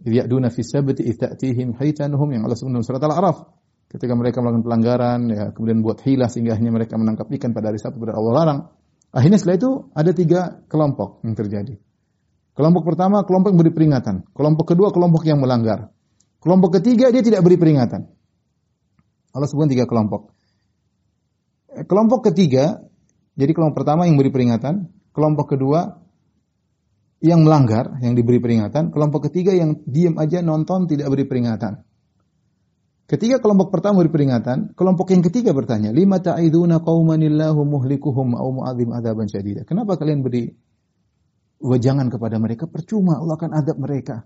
[0.00, 3.46] Ya'duna fi sabti itatihim haitanuhum yang Allah sebutkan surat Al-A'raf.
[3.90, 7.78] Ketika mereka melakukan pelanggaran ya kemudian buat hilah sehingga akhirnya mereka menangkap ikan pada hari
[7.82, 8.60] Sabtu pada Allah larang.
[9.10, 10.40] Akhirnya setelah itu ada tiga
[10.70, 11.74] kelompok yang terjadi.
[12.54, 14.30] Kelompok pertama kelompok yang beri peringatan.
[14.30, 15.90] Kelompok kedua kelompok yang melanggar.
[16.38, 18.08] Kelompok ketiga dia tidak beri peringatan.
[19.30, 20.34] Allah sebutkan tiga kelompok.
[21.70, 22.82] Kelompok ketiga,
[23.38, 24.90] jadi kelompok pertama yang beri peringatan.
[25.14, 26.02] Kelompok kedua
[27.20, 28.88] yang melanggar, yang diberi peringatan.
[28.90, 31.84] Kelompok ketiga yang diam aja nonton tidak beri peringatan.
[33.04, 38.88] Ketika kelompok pertama beri peringatan, kelompok yang ketiga bertanya, "Lima ta'iduna qaumanillahu muhlikuhum au mu'adzim
[38.96, 40.48] adzaban syadida?" Kenapa kalian beri
[41.60, 42.64] wejangan kepada mereka?
[42.70, 44.24] Percuma Allah akan adab mereka.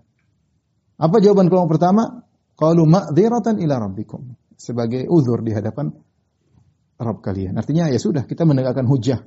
[0.95, 2.23] Apa jawaban kelompok pertama?
[2.55, 4.31] Qalu ma'dziratan ila rabbikum.
[4.55, 5.91] Sebagai uzur di hadapan
[6.95, 7.59] Rabb kalian.
[7.59, 9.19] Artinya ya sudah kita menegakkan hujah.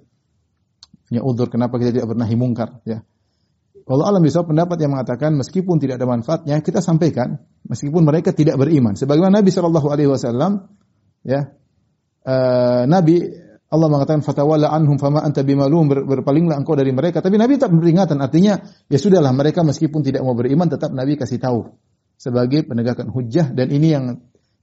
[1.05, 3.05] Punya uzur kenapa kita tidak pernah mungkar ya.
[3.89, 8.61] Kalau alam bisa pendapat yang mengatakan meskipun tidak ada manfaatnya kita sampaikan meskipun mereka tidak
[8.61, 8.93] beriman.
[8.93, 10.69] Sebagaimana Nabi Shallallahu Alaihi Wasallam
[11.25, 11.49] ya
[12.29, 13.25] uh, Nabi
[13.69, 17.25] Allah mengatakan fatawalla anhum fama anta bimalum ber, berpalinglah engkau dari mereka.
[17.25, 18.61] Tapi Nabi tak peringatan artinya
[18.93, 21.73] ya sudahlah mereka meskipun tidak mau beriman tetap Nabi kasih tahu
[22.21, 24.05] sebagai penegakan hujah dan ini yang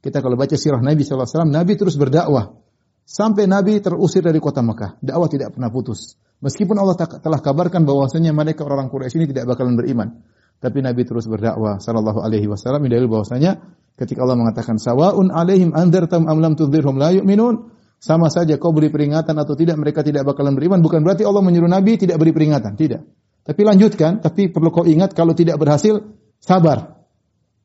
[0.06, 2.62] kita kalau baca sirah Nabi Alaihi Wasallam Nabi terus berdakwah.
[3.10, 5.02] Sampai Nabi terusir dari kota Mekah.
[5.02, 6.14] Dakwah tidak pernah putus
[6.46, 10.22] Meskipun Allah telah kabarkan bahwasanya mereka orang Quraisy ini tidak bakalan beriman,
[10.62, 13.66] tapi Nabi terus berdakwah sallallahu alaihi wasallam dalil bahwasanya
[13.98, 18.94] ketika Allah mengatakan sawaun alaihim anzartum am lam tudhirhum la yu'minun sama saja kau beri
[18.94, 20.86] peringatan atau tidak mereka tidak bakalan beriman.
[20.86, 23.02] Bukan berarti Allah menyuruh Nabi tidak beri peringatan tidak.
[23.42, 25.98] Tapi lanjutkan tapi perlu kau ingat kalau tidak berhasil
[26.38, 26.94] sabar.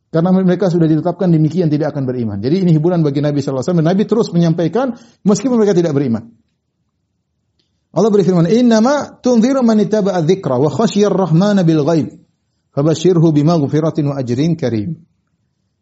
[0.09, 2.41] Karena mereka sudah ditetapkan demikian tidak akan beriman.
[2.41, 3.91] Jadi ini hiburan bagi Nabi sallallahu alaihi wasallam.
[3.93, 6.33] Nabi terus menyampaikan meskipun mereka tidak beriman
[7.91, 12.09] Allah berfirman, "Innama tunziru man ittaba'a dzikra wa khasyiyar rahmana bil ghaib.
[12.71, 15.03] Fabashshirhu bimaghfiratin wa ajrin karim."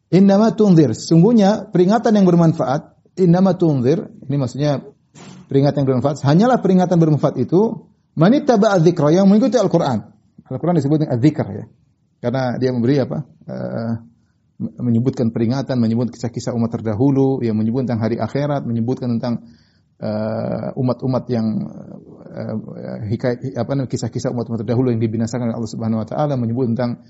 [0.08, 4.80] Innama tunzir, sungguhnya peringatan yang bermanfaat, innama tunzir, ini maksudnya
[5.52, 10.00] peringatan yang bermanfaat, hanyalah peringatan bermanfaat itu man ittaba'a dzikra yang mengikuti Al-Qur'an.
[10.48, 11.64] Al-Qur'an disebut dengan dzikr ya.
[12.24, 13.18] Karena dia memberi apa?
[13.44, 13.92] Uh,
[14.58, 19.46] menyebutkan peringatan, menyebut kisah-kisah umat terdahulu, yang menyebut tentang hari akhirat, menyebutkan tentang
[20.78, 21.46] umat-umat uh, yang
[22.30, 22.54] uh,
[23.10, 27.02] hikayat apa namanya kisah-kisah umat-umat terdahulu yang dibinasakan oleh Allah Subhanahu wa taala menyebut tentang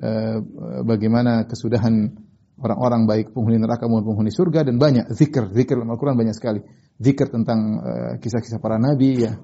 [0.00, 0.40] uh,
[0.88, 2.16] bagaimana kesudahan
[2.60, 6.64] orang-orang baik penghuni neraka maupun penghuni surga dan banyak zikir zikir dalam Al-Qur'an banyak sekali.
[7.00, 9.36] Zikir tentang uh, kisah-kisah para nabi ya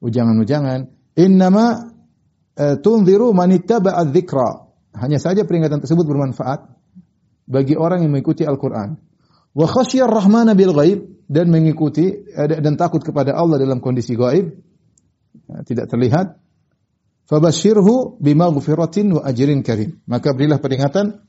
[0.00, 0.88] ujangan-ujangan.
[1.20, 1.92] Innama
[2.56, 4.72] uh, tunziru man ittaba'a dzikra.
[4.96, 6.72] Hanya saja peringatan tersebut bermanfaat
[7.44, 9.09] bagi orang yang mengikuti Al-Qur'an
[9.54, 14.50] wa khasyiyar rahmana bil ghaib dan mengikuti eh, dan takut kepada Allah dalam kondisi gaib
[15.46, 16.38] ya, tidak terlihat.
[17.30, 20.02] Fabashirhu bimaghfiratin wa ajrin karim.
[20.10, 21.22] Maka berilah peringatan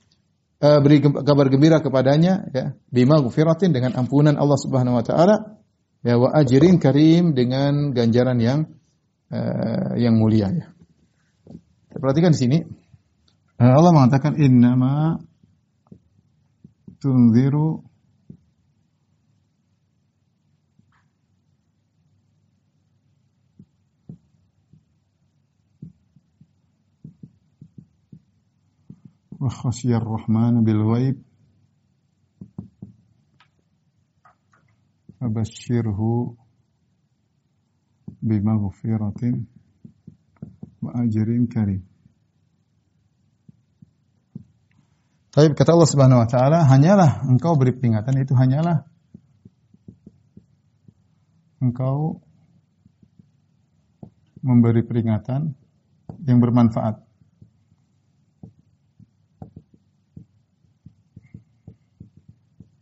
[0.57, 5.61] uh, beri kabar gembira kepadanya ya bimaghfiratin dengan ampunan Allah Subhanahu wa taala
[6.01, 8.59] ya wa ajrin karim dengan ganjaran yang
[9.29, 10.65] uh, yang mulia ya.
[11.93, 12.59] Perhatikan di sini.
[13.61, 15.21] Allah mengatakan innama
[16.97, 17.90] tunziru
[29.40, 31.16] وخشي الرحمن بالغيب
[35.20, 36.00] فبشره
[38.22, 39.22] بمغفرة
[40.82, 41.82] وأجر كريم
[45.36, 48.88] Tapi kata Allah Subhanahu wa taala, hanyalah engkau beri peringatan itu hanyalah
[51.60, 52.24] engkau
[54.40, 55.52] memberi peringatan
[56.24, 57.04] yang bermanfaat.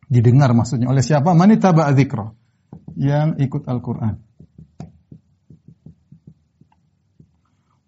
[0.09, 1.37] Didengar maksudnya oleh siapa?
[1.37, 2.33] Manitaba dzikra
[2.97, 4.17] yang ikut Al-Qur'an.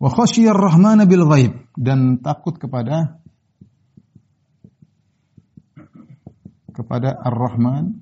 [0.02, 3.22] Wa khasyiyar rahmana bil ghaib dan takut kepada
[6.72, 8.02] kepada Ar-Rahman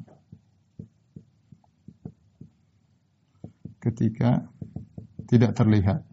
[3.83, 4.47] ketika
[5.27, 6.07] tidak terlihat.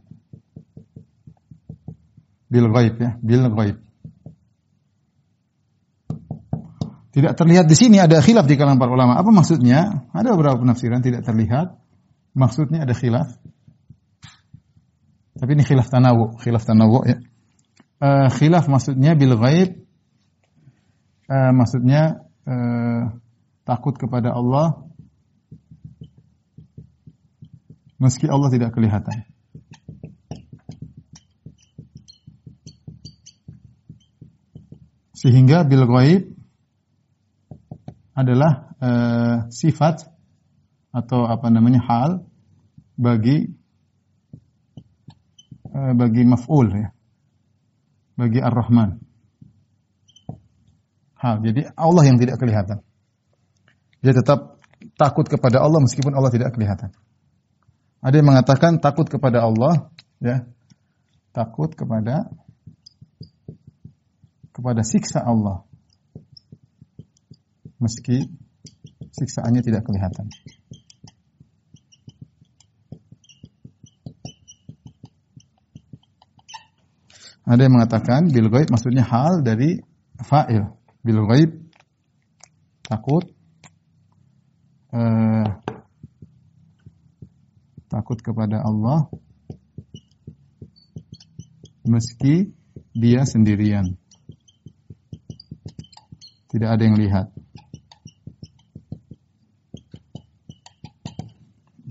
[2.50, 3.85] Bil ghaib ya, bil ghaib.
[7.16, 9.16] Tidak terlihat di sini ada khilaf di kalangan para ulama.
[9.16, 10.04] Apa maksudnya?
[10.12, 11.80] Ada beberapa penafsiran tidak terlihat.
[12.36, 13.40] Maksudnya ada khilaf.
[15.40, 17.16] Tapi ini khilaf tanawu, khilaf tanawu ya.
[17.96, 19.88] Uh, khilaf maksudnya bil ghaib
[21.32, 23.16] uh, maksudnya uh,
[23.64, 24.84] takut kepada Allah
[27.96, 29.24] meski Allah tidak kelihatan.
[35.16, 36.35] Sehingga bil ghaib
[38.16, 40.08] adalah uh, sifat
[40.88, 42.10] atau apa namanya hal
[42.96, 43.52] bagi
[45.68, 46.88] uh, bagi maf'ul ya.
[48.16, 48.96] Bagi Ar-Rahman.
[51.20, 51.44] Hal.
[51.44, 52.80] Jadi Allah yang tidak kelihatan.
[54.00, 54.56] Dia tetap
[54.96, 56.96] takut kepada Allah meskipun Allah tidak kelihatan.
[58.00, 59.92] Ada yang mengatakan takut kepada Allah,
[60.24, 60.48] ya.
[61.36, 62.32] Takut kepada
[64.56, 65.68] kepada siksa Allah.
[67.76, 68.24] Meski
[69.12, 70.28] siksaannya tidak kelihatan.
[77.46, 79.78] Ada yang mengatakan bil ghaib maksudnya hal dari
[80.18, 80.66] fa'il.
[81.06, 81.50] Bil ghaib
[82.82, 83.22] takut
[84.90, 85.46] uh,
[87.86, 89.06] takut kepada Allah
[91.86, 92.50] meski
[92.90, 93.94] dia sendirian.
[96.50, 97.30] Tidak ada yang lihat.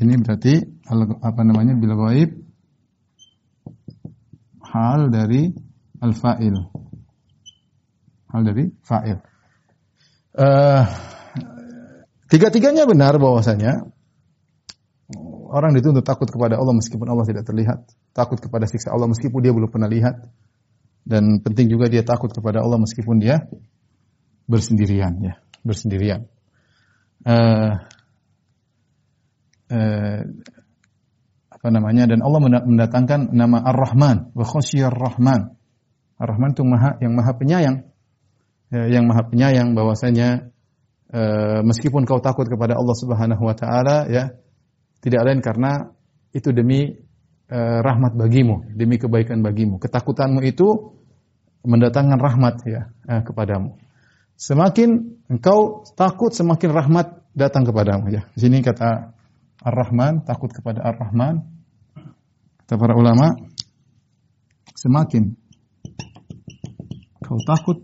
[0.06, 0.62] Ini berarti
[1.26, 2.30] apa namanya bil ghaib
[4.62, 5.50] hal dari
[5.98, 6.54] al-fa'il.
[8.30, 9.18] Hal dari fa'il.
[10.36, 10.86] Uh,
[12.30, 13.90] tiga-tiganya benar bahwasanya
[15.50, 19.56] orang dituntut takut kepada Allah meskipun Allah tidak terlihat, takut kepada siksa Allah meskipun dia
[19.58, 20.22] belum pernah lihat,
[21.02, 23.48] dan penting juga dia takut kepada Allah meskipun dia
[24.46, 26.30] bersendirian, ya, bersendirian.
[27.26, 27.80] Uh,
[29.72, 30.22] uh,
[31.66, 35.58] apa namanya dan Allah mendatangkan nama Ar-Rahman wa khasyiyar Rahman.
[36.22, 37.78] Ar-Rahman itu maha yang maha penyayang.
[38.70, 40.52] Ya, yang maha penyayang bahwasanya
[41.14, 44.34] uh, meskipun kau takut kepada Allah Subhanahu wa taala ya
[45.00, 45.90] tidak lain karena
[46.36, 46.92] itu demi
[47.50, 49.80] uh, rahmat bagimu, demi kebaikan bagimu.
[49.80, 50.98] Ketakutanmu itu
[51.66, 53.80] mendatangkan rahmat ya uh, kepadamu.
[54.36, 58.28] Semakin engkau takut, semakin rahmat datang kepadamu ya.
[58.36, 59.15] Sini kata
[59.66, 61.42] Ar-Rahman, takut kepada Ar-Rahman.
[62.62, 63.34] Kata para ulama,
[64.78, 65.34] semakin
[67.26, 67.82] kau takut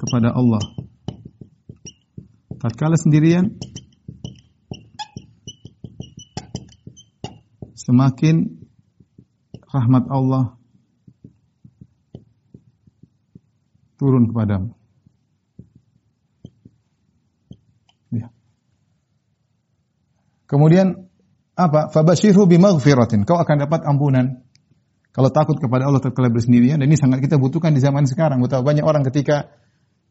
[0.00, 0.64] kepada Allah
[2.56, 3.52] tatkala sendirian
[7.76, 8.64] semakin
[9.68, 10.56] rahmat Allah
[14.00, 14.72] turun kepadamu.
[20.46, 21.10] Kemudian
[21.58, 21.90] apa?
[21.90, 23.26] Fabashirhu bimaghfiratin.
[23.26, 24.46] Kau akan dapat ampunan.
[25.10, 28.38] Kalau takut kepada Allah tatkala bersendirian dan ini sangat kita butuhkan di zaman sekarang.
[28.44, 29.48] Betapa banyak orang ketika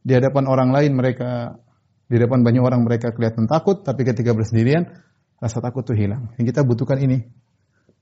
[0.02, 1.62] di hadapan orang lain mereka
[2.10, 4.90] di depan banyak orang mereka kelihatan takut tapi ketika bersendirian
[5.38, 6.34] rasa takut itu hilang.
[6.42, 7.22] Yang kita butuhkan ini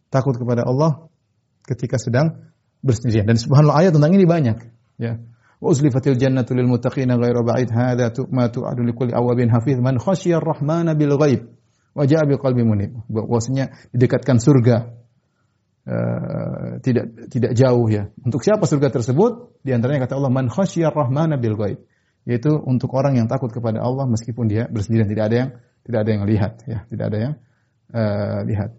[0.07, 1.11] takut kepada Allah
[1.67, 3.27] ketika sedang bersendirian.
[3.27, 4.57] Dan subhanallah ayat tentang ini banyak.
[4.95, 5.19] Ya.
[5.59, 10.95] Uzlifatil jannatu lil muttaqina ghairu ba'id hadza ma tu'adu likulli awabin hafiz man khasyiyar rahmana
[10.95, 11.51] bil ghaib
[11.93, 12.97] wa ja'a bi qalbi munib.
[13.09, 15.03] Bahwasanya didekatkan surga
[15.83, 18.07] Uh, tidak tidak jauh ya.
[18.23, 19.59] Untuk siapa surga tersebut?
[19.67, 21.83] Di antaranya kata Allah man khasyiyar rahmana bil ghaib.
[22.23, 25.49] Yaitu untuk orang yang takut kepada Allah meskipun dia bersendirian tidak ada yang
[25.83, 27.33] tidak ada yang lihat ya, tidak ada yang
[27.91, 28.71] uh, lihat.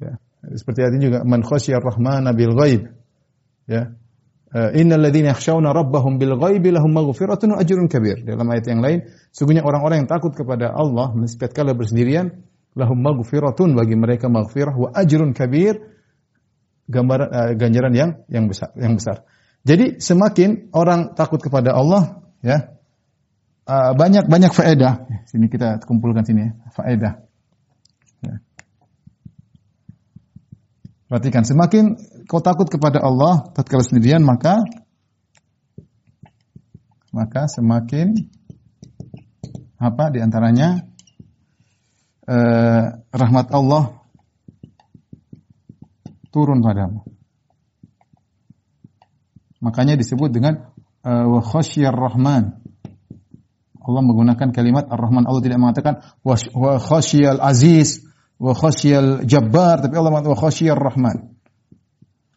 [0.00, 0.12] Ya.
[0.56, 2.96] Seperti artinya juga man khasyiyar rahmana bil ghaib.
[3.68, 3.92] Ya.
[4.54, 8.22] Uh, Innal ladzina yakhshawna rabbahum bil ghaibi lahum maghfiratun wa ajrun kabir.
[8.22, 12.46] Dalam ayat yang lain, sungguhnya orang-orang yang takut kepada Allah meskipun kala bersendirian,
[12.78, 15.82] lahum maghfiratun bagi mereka maghfirah wa ajrun kabir
[16.86, 19.26] gambaran uh, ganjaran yang yang besar yang besar.
[19.66, 22.78] Jadi semakin orang takut kepada Allah, ya
[23.66, 25.26] uh, banyak banyak faedah.
[25.26, 27.26] Sini kita kumpulkan sini ya, faedah.
[31.06, 31.94] Perhatikan, semakin
[32.26, 34.60] kau takut kepada Allah tatkala sendirian maka
[37.16, 38.12] maka semakin
[39.80, 40.84] apa di antaranya
[42.28, 44.04] eh, rahmat Allah
[46.28, 47.00] turun padamu.
[49.64, 52.60] Makanya disebut dengan eh, wa khasyar rahman.
[53.86, 55.30] Allah menggunakan kalimat ar-Rahman.
[55.30, 58.02] Allah tidak mengatakan wa khasyal aziz
[58.36, 61.35] wa khasyal jabbar tapi Allah mengatakan wa khasyar rahman.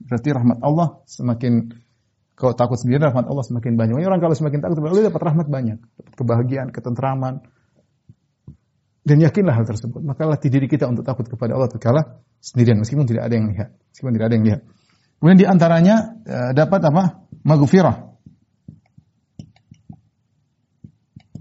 [0.10, 1.70] Berarti rahmat Allah semakin
[2.34, 4.02] kau takut sendiri rahmat Allah semakin banyak.
[4.02, 7.46] Orang kalau semakin takut kepada Allah dapat rahmat banyak, dapat kebahagiaan, ketentraman.
[9.06, 10.02] Dan yakinlah hal tersebut.
[10.02, 13.70] Maka latih diri kita untuk takut kepada Allah tatkala sendirian meskipun tidak ada yang lihat.
[13.94, 14.62] Meskipun tidak ada yang lihat.
[15.22, 15.96] Kemudian di antaranya
[16.26, 17.04] eh, dapat apa?
[17.46, 18.10] Maghfirah.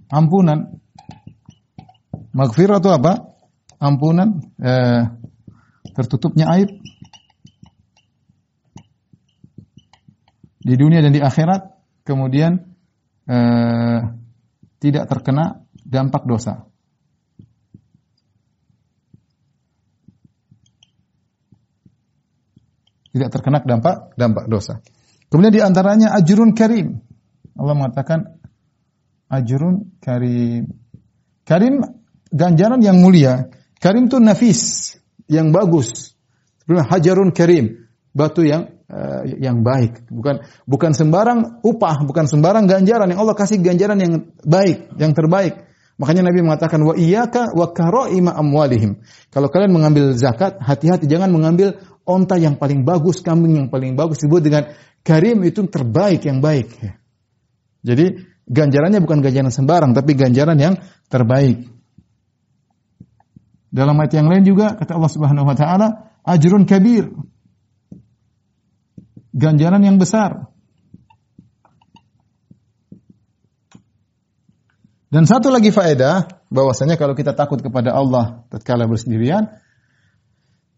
[0.08, 0.80] ampunan.
[2.32, 3.12] Maghfirah itu apa?
[3.78, 5.02] Ampunan, eh,
[5.94, 6.72] tertutupnya aib
[10.68, 11.72] di dunia dan di akhirat,
[12.04, 12.60] kemudian
[13.24, 14.00] eh,
[14.76, 16.68] tidak terkena dampak dosa.
[23.08, 24.84] Tidak terkena dampak dampak dosa.
[25.32, 27.00] Kemudian di antaranya ajrun karim.
[27.56, 28.36] Allah mengatakan
[29.32, 30.68] ajrun karim.
[31.48, 31.80] Karim
[32.28, 33.48] ganjaran yang mulia.
[33.80, 34.94] Karim itu nafis,
[35.30, 36.12] yang bagus.
[36.68, 43.20] Hajarun karim, batu yang uh, yang baik, bukan bukan sembarang upah, bukan sembarang ganjaran yang
[43.20, 44.12] Allah kasih ganjaran yang
[44.42, 45.68] baik, yang terbaik.
[45.98, 49.02] Makanya Nabi mengatakan wa iyyaka wa karaima amwalihim.
[49.34, 51.74] Kalau kalian mengambil zakat, hati-hati jangan mengambil
[52.06, 54.62] onta yang paling bagus, kambing yang paling bagus disebut dengan
[55.02, 56.70] karim itu terbaik yang baik.
[57.82, 58.14] Jadi
[58.46, 60.74] ganjarannya bukan ganjaran sembarang tapi ganjaran yang
[61.10, 61.66] terbaik.
[63.68, 65.88] Dalam ayat yang lain juga kata Allah Subhanahu wa taala,
[66.24, 67.12] ajrun kabir.
[69.34, 70.48] Ganjaran yang besar.
[75.08, 79.48] Dan satu lagi faedah bahwasanya kalau kita takut kepada Allah tatkala bersendirian,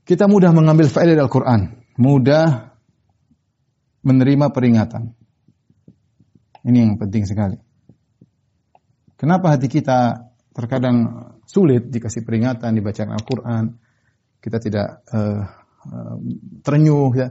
[0.07, 2.75] kita mudah mengambil faedah dari Al-Qur'an, mudah
[4.07, 5.15] menerima peringatan.
[6.63, 7.59] Ini yang penting sekali.
[9.19, 10.97] Kenapa hati kita terkadang
[11.45, 13.65] sulit dikasih peringatan, dibaca Al-Quran,
[14.41, 15.45] kita tidak uh,
[15.91, 16.17] uh,
[16.65, 17.29] terenyuh ya.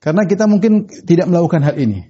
[0.00, 2.08] Karena kita mungkin tidak melakukan hal ini.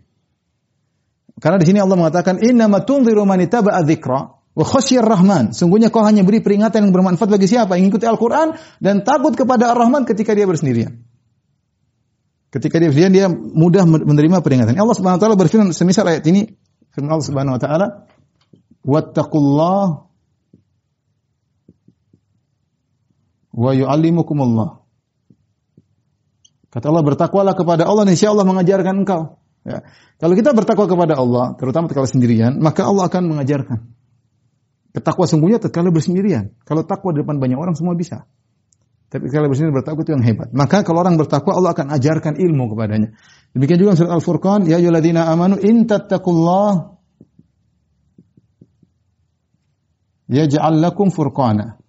[1.42, 4.20] Karena di sini Allah mengatakan inna tunziru man ittaba'a dzikra
[4.54, 5.50] wa khasyir rahman.
[5.50, 9.74] Sungguhnya kau hanya beri peringatan yang bermanfaat bagi siapa yang mengikuti Al-Qur'an dan takut kepada
[9.74, 11.02] Ar-Rahman ketika dia bersendirian.
[12.54, 14.78] Ketika dia bersendirian dia mudah menerima peringatan.
[14.78, 16.50] Allah Subhanahu wa taala berfirman semisal ayat ini
[16.94, 17.86] firman Allah Subhanahu wa taala
[18.84, 19.84] wattaqullah
[23.50, 24.79] wa yu'allimukumullah.
[26.70, 29.42] Kata Allah bertakwalah kepada Allah insya Allah mengajarkan engkau.
[29.66, 29.84] Ya.
[30.22, 33.78] Kalau kita bertakwa kepada Allah, terutama kalau sendirian, maka Allah akan mengajarkan.
[34.94, 36.54] Ketakwa sungguhnya tatkala bersendirian.
[36.66, 38.26] Kalau takwa di depan banyak orang semua bisa.
[39.10, 40.54] Tapi kalau bersendirian bertakwa itu yang hebat.
[40.54, 43.18] Maka kalau orang bertakwa Allah akan ajarkan ilmu kepadanya.
[43.50, 46.94] Demikian juga surat Al-Furqan, ya ayyuhalladzina amanu in tattaqullah
[50.30, 51.79] yaj'al lakum furqana.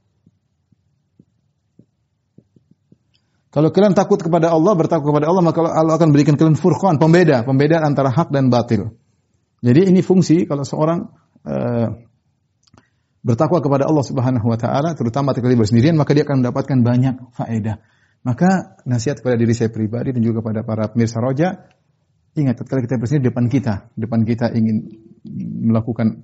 [3.51, 7.43] Kalau kalian takut kepada Allah, bertakwa kepada Allah, maka Allah akan berikan kalian furqan, pembeda,
[7.43, 8.95] pembeda antara hak dan batil.
[9.59, 11.11] Jadi ini fungsi kalau seorang
[11.43, 11.87] uh,
[13.21, 17.83] bertakwa kepada Allah Subhanahu wa taala, terutama ketika bersendirian, maka dia akan mendapatkan banyak faedah.
[18.23, 21.67] Maka nasihat kepada diri saya pribadi dan juga kepada para pemirsa roja,
[22.39, 24.87] ingat ketika kita bersendirian depan kita, depan kita ingin
[25.67, 26.23] melakukan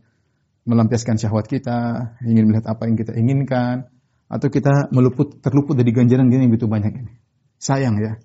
[0.64, 3.92] melampiaskan syahwat kita, ingin melihat apa yang kita inginkan,
[4.28, 7.12] atau kita meluput terluput dari ganjaran gini begitu banyak ini.
[7.58, 8.20] Sayang ya.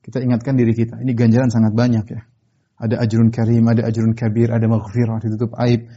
[0.00, 2.24] Kita ingatkan diri kita, ini ganjaran sangat banyak ya.
[2.80, 5.92] Ada ajrun karim, ada ajrun kabir, ada maghfirah, ditutup aib.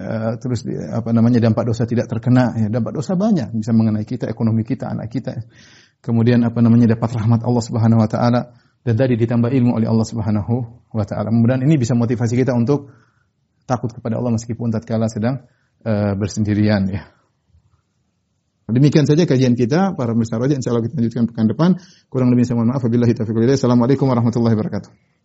[0.00, 0.64] Uh, terus
[0.96, 4.88] apa namanya dampak dosa tidak terkena ya dampak dosa banyak bisa mengenai kita ekonomi kita
[4.88, 5.44] anak kita
[6.00, 10.06] kemudian apa namanya dapat rahmat Allah Subhanahu wa taala dan tadi ditambah ilmu oleh Allah
[10.08, 10.54] Subhanahu
[10.96, 11.28] wa taala.
[11.28, 12.88] Kemudian ini bisa motivasi kita untuk
[13.68, 15.44] takut kepada Allah meskipun tatkala sedang
[15.84, 17.12] uh, bersendirian ya.
[18.72, 20.40] Demikian saja kajian kita para pemirsa.
[20.40, 21.70] Insya Allah kita lanjutkan pekan depan.
[22.08, 22.82] Kurang lebih saya mohon maaf.
[22.82, 25.19] Wabillahi taufiq Assalamualaikum warahmatullahi wabarakatuh.